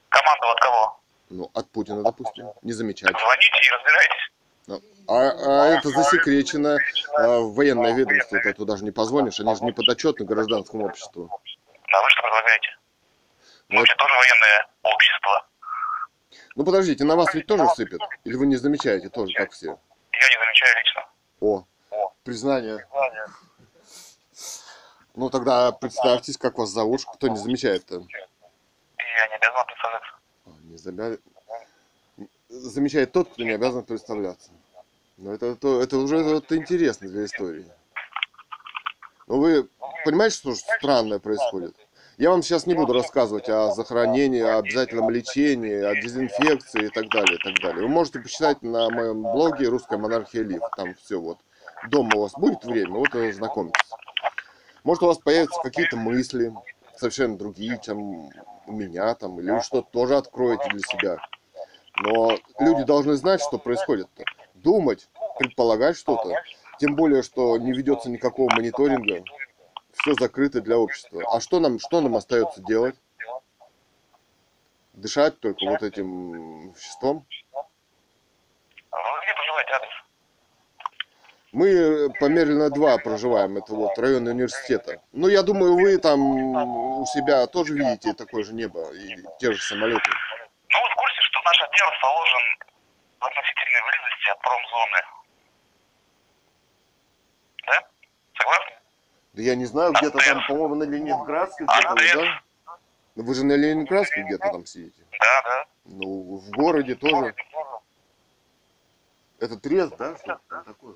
[0.08, 1.00] Команду от кого?
[1.30, 3.10] Ну, от Путина, допустим, не замечать.
[3.10, 4.32] Звоните и разбирайтесь.
[4.68, 6.76] Ну, А, а это засекречено
[7.16, 11.30] а, в военное ведомство, это туда же не позвонишь, они же не подотчетны гражданскому обществу.
[11.30, 12.68] А вы что предлагаете?
[13.70, 15.46] Ну, Вообще тоже военное общество.
[16.54, 18.00] Ну подождите, на вас ведь тоже сыпят?
[18.24, 19.66] Или вы не замечаете тоже, как все?
[19.68, 21.06] Я не замечаю лично.
[21.40, 21.64] О,
[22.24, 22.86] признание.
[25.14, 27.94] Ну тогда представьтесь, как вас зовут, кто не замечает-то.
[27.96, 30.12] Я не обязан представляться.
[30.44, 31.18] А, Не забя-
[32.50, 34.50] Замечает тот, кто не обязан представляться.
[35.18, 37.66] Но это, это, это уже это интересно для истории.
[39.26, 39.68] Но вы
[40.04, 41.74] понимаете, что странное происходит?
[42.18, 47.08] Я вам сейчас не буду рассказывать о захоронении, о обязательном лечении, о дезинфекции и так
[47.10, 47.82] далее, и так далее.
[47.82, 50.62] Вы можете почитать на моем блоге «Русская монархия Лив».
[50.76, 51.38] Там все вот.
[51.88, 53.90] Дома у вас будет время, вот и знакомитесь.
[54.84, 56.52] Может, у вас появятся какие-то мысли,
[56.96, 58.30] совершенно другие, чем
[58.66, 61.18] у меня там, или вы что-то тоже откроете для себя.
[62.00, 64.24] Но люди должны знать, что происходит-то.
[64.62, 65.08] Думать,
[65.38, 66.34] предполагать что-то.
[66.78, 69.24] Тем более, что не ведется никакого мониторинга.
[69.92, 71.22] Все закрыто для общества.
[71.32, 72.96] А что нам, что нам остается делать?
[74.94, 77.26] Дышать только вот этим веществом?
[81.52, 85.00] Мы по Мерлина 2 проживаем, это вот район университета.
[85.12, 89.62] Ну, я думаю, вы там у себя тоже видите такое же небо и те же
[89.62, 90.10] самолеты.
[90.68, 92.57] Ну, вы в курсе, что наш отдел расположен
[93.20, 95.02] в относительной близости от промзоны?
[97.66, 97.88] Да?
[98.36, 98.78] Согласны?
[99.32, 102.42] Да я не знаю, где-то там, по-моему, на Ленинградской где-то, да?
[103.16, 105.02] Ну, Вы же на Ленинградской где-то там сидите.
[105.18, 105.66] Да, да.
[105.84, 107.34] Ну, в городе тоже.
[109.40, 110.16] Это трест, да?
[110.16, 110.94] Что там такое?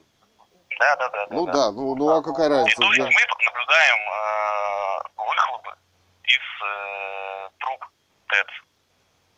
[0.79, 1.27] Да, да, да.
[1.31, 2.77] Ну да, ну, ну а какая И разница?
[2.77, 3.05] то есть да?
[3.05, 5.77] мы тут наблюдаем э, выхлопы
[6.25, 7.85] из э, труб
[8.29, 8.47] ТЭЦ.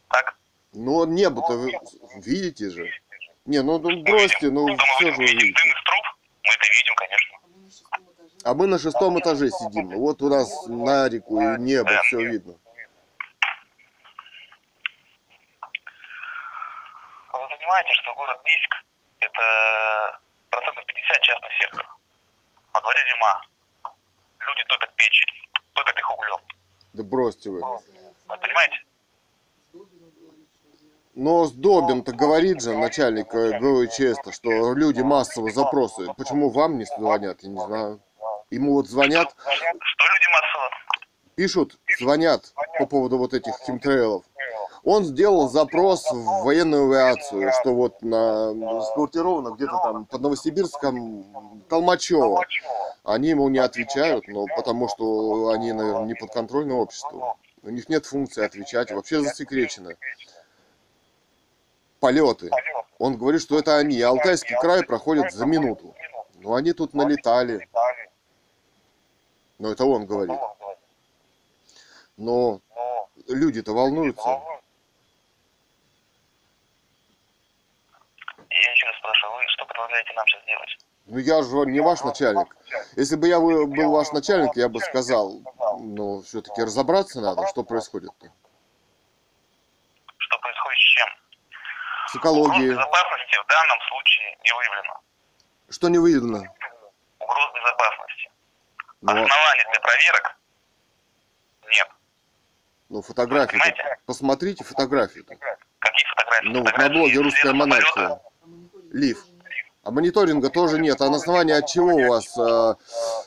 [0.08, 0.34] Так?
[0.74, 1.72] Ну, небо-то вы
[2.16, 2.90] видите же.
[3.46, 5.52] Не, ну, ну бросьте, ну все же видите.
[5.52, 6.04] дым из труб?
[6.42, 7.38] Мы это видим, конечно.
[8.44, 9.50] А мы на шестом этаже.
[9.50, 9.90] Сидим.
[9.90, 12.54] Вот у нас на реку и небо, все видно.
[17.30, 18.84] А Вы понимаете, что город Бийск–
[19.20, 20.20] это
[20.50, 21.86] процентов 50 частный сектор.
[22.72, 23.42] Во дворе зима.
[24.40, 25.24] Люди топят печи,
[25.72, 26.40] топят их углем.
[26.94, 27.60] Да бросьте вы.
[27.60, 28.84] Вы понимаете?
[31.14, 36.08] Но Сдобин-то говорит же, начальник э, ГОЧС, -то, что люди массово запросы.
[36.16, 38.00] Почему вам не звонят, я не знаю.
[38.50, 40.70] Ему вот звонят, Что люди массово?
[41.36, 44.24] пишут, звонят по поводу вот этих химтрейлов.
[44.82, 52.42] Он сделал запрос в военную авиацию, что вот на сквартировано где-то там под Новосибирском Толмачево.
[53.04, 57.38] Они ему не отвечают, но потому что они, наверное, не подконтрольны обществу.
[57.62, 59.94] У них нет функции отвечать, вообще засекречено.
[62.04, 62.50] Полеты.
[62.98, 63.98] Он говорит, что это они.
[64.02, 65.94] Алтайский край проходит за минуту.
[66.34, 67.66] Но они тут налетали.
[69.58, 70.38] Но это он говорит.
[72.18, 72.60] Но
[73.26, 74.28] люди-то волнуются.
[78.50, 80.78] Я еще раз спрашиваю, вы что предлагаете нам сейчас делать?
[81.06, 82.54] Ну я же не ваш начальник.
[82.96, 85.40] Если бы я был ваш начальник, я бы сказал,
[85.80, 88.30] ну все-таки разобраться надо, что происходит-то.
[90.18, 91.08] Что происходит с чем?
[92.14, 95.00] С Угроз безопасности в данном случае не выявлено.
[95.70, 96.38] Что не видно?
[97.18, 98.30] Угроз безопасности.
[99.00, 100.36] Ну, Оснований для проверок
[101.66, 101.88] нет.
[102.88, 103.60] ну фотографии.
[104.06, 105.34] Посмотрите фотографии-то.
[105.80, 106.46] Какие фотографии?
[106.48, 108.20] Ну вот на Фотографии блоге «Русская монархия».
[108.92, 109.24] Лив.
[109.82, 111.00] А мониторинга тоже нет.
[111.00, 112.76] А на основании от чего у вас, а,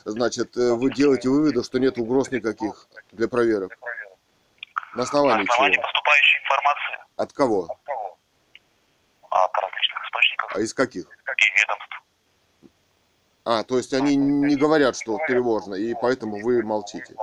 [0.04, 3.76] значит, э, вы делаете выводы, что нет угроз никаких для проверок?
[4.92, 5.82] На На основании основании чего?
[5.84, 7.62] поступающей информации От кого?
[7.64, 7.78] от
[9.30, 11.08] различных источников, А из каких?
[11.24, 12.02] каких ведомств.
[13.44, 17.14] А, то есть они не говорят, что тревожно, и поэтому вы молчите.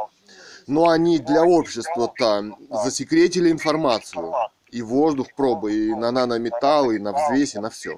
[0.67, 4.33] Но они для общества-то засекретили информацию.
[4.71, 7.97] И воздух пробы, и на нанометаллы, и на взвесь, и на все.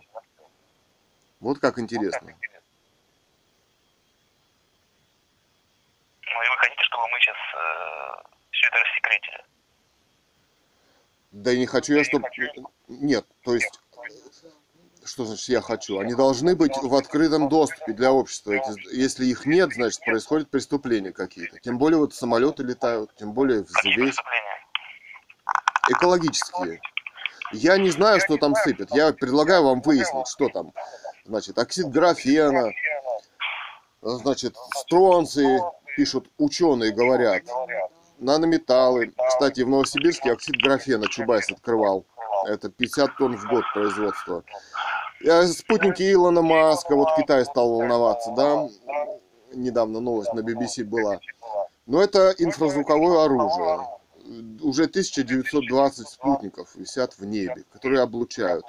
[1.40, 2.28] Вот как интересно.
[6.22, 7.38] Ну и вы хотите, чтобы мы сейчас
[8.52, 9.44] все это рассекретили?
[11.32, 12.28] Да и не хочу я, чтобы...
[12.88, 13.80] Нет, то есть...
[15.08, 16.00] Что значит я хочу?
[16.00, 18.54] Они должны быть в открытом доступе для общества.
[18.92, 21.60] Если их нет, значит происходят преступления какие-то.
[21.60, 24.18] Тем более вот самолеты летают, тем более взвесь.
[25.90, 26.82] экологические.
[27.54, 28.94] Я не знаю, что там сыпят.
[28.94, 30.74] Я предлагаю вам выяснить, что там.
[31.24, 32.74] Значит, оксид графена,
[34.02, 35.62] значит, стронции,
[35.96, 37.44] пишут ученые, говорят.
[38.20, 39.14] Нанометаллы.
[39.30, 42.06] Кстати, в Новосибирске оксид графена Чубайс открывал.
[42.46, 44.44] Это 50 тонн в год производства.
[45.22, 48.68] Я- Спутники Илона Маска, вот Китай стал волноваться, да?
[49.53, 51.19] Недавно новость на BBC была.
[51.85, 53.88] Но это инфразвуковое оружие.
[54.61, 58.65] Уже 1920 спутников висят в небе, которые облучают.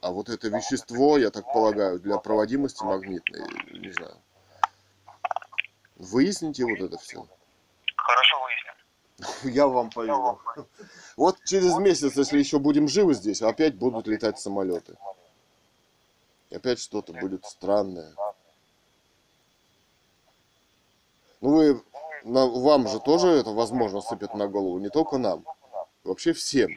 [0.00, 4.16] А вот это вещество, я так полагаю, для проводимости магнитной, не знаю.
[5.96, 7.24] Выясните вот это все.
[7.96, 9.52] Хорошо выясним.
[9.54, 10.40] Я вам поверю.
[11.16, 14.96] Вот через месяц, если еще будем живы здесь, опять будут летать самолеты.
[16.54, 18.14] Опять что-то будет странное.
[21.40, 21.82] Ну вы,
[22.24, 25.44] на- вам же тоже это возможно сыпет на голову, не только нам.
[26.04, 26.70] Вообще всем.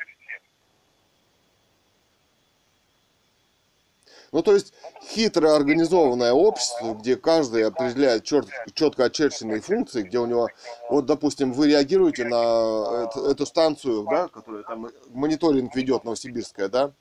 [4.31, 10.26] Ну, то есть, хитро организованное общество, где каждый определяет чет- четко очерченные функции, где у
[10.26, 10.49] него,
[10.89, 16.91] вот, допустим, вы реагируете на эту, станцию, да, которая там мониторинг ведет Новосибирская, да,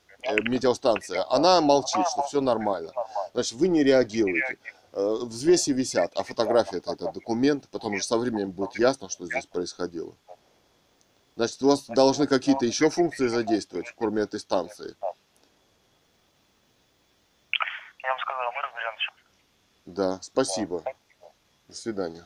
[0.43, 2.91] метеостанция, она молчит, что все нормально.
[3.33, 4.57] Значит, вы не реагируете.
[4.93, 9.25] Э, Взвеси висят, а фотография это, это документ, потом уже со временем будет ясно, что
[9.25, 10.15] здесь происходило.
[11.35, 14.95] Значит, у вас должны какие-то еще функции задействовать, кроме этой станции.
[18.03, 19.11] Я вам сказал, мы разберемся.
[19.85, 20.83] Да, спасибо.
[21.67, 22.25] До свидания.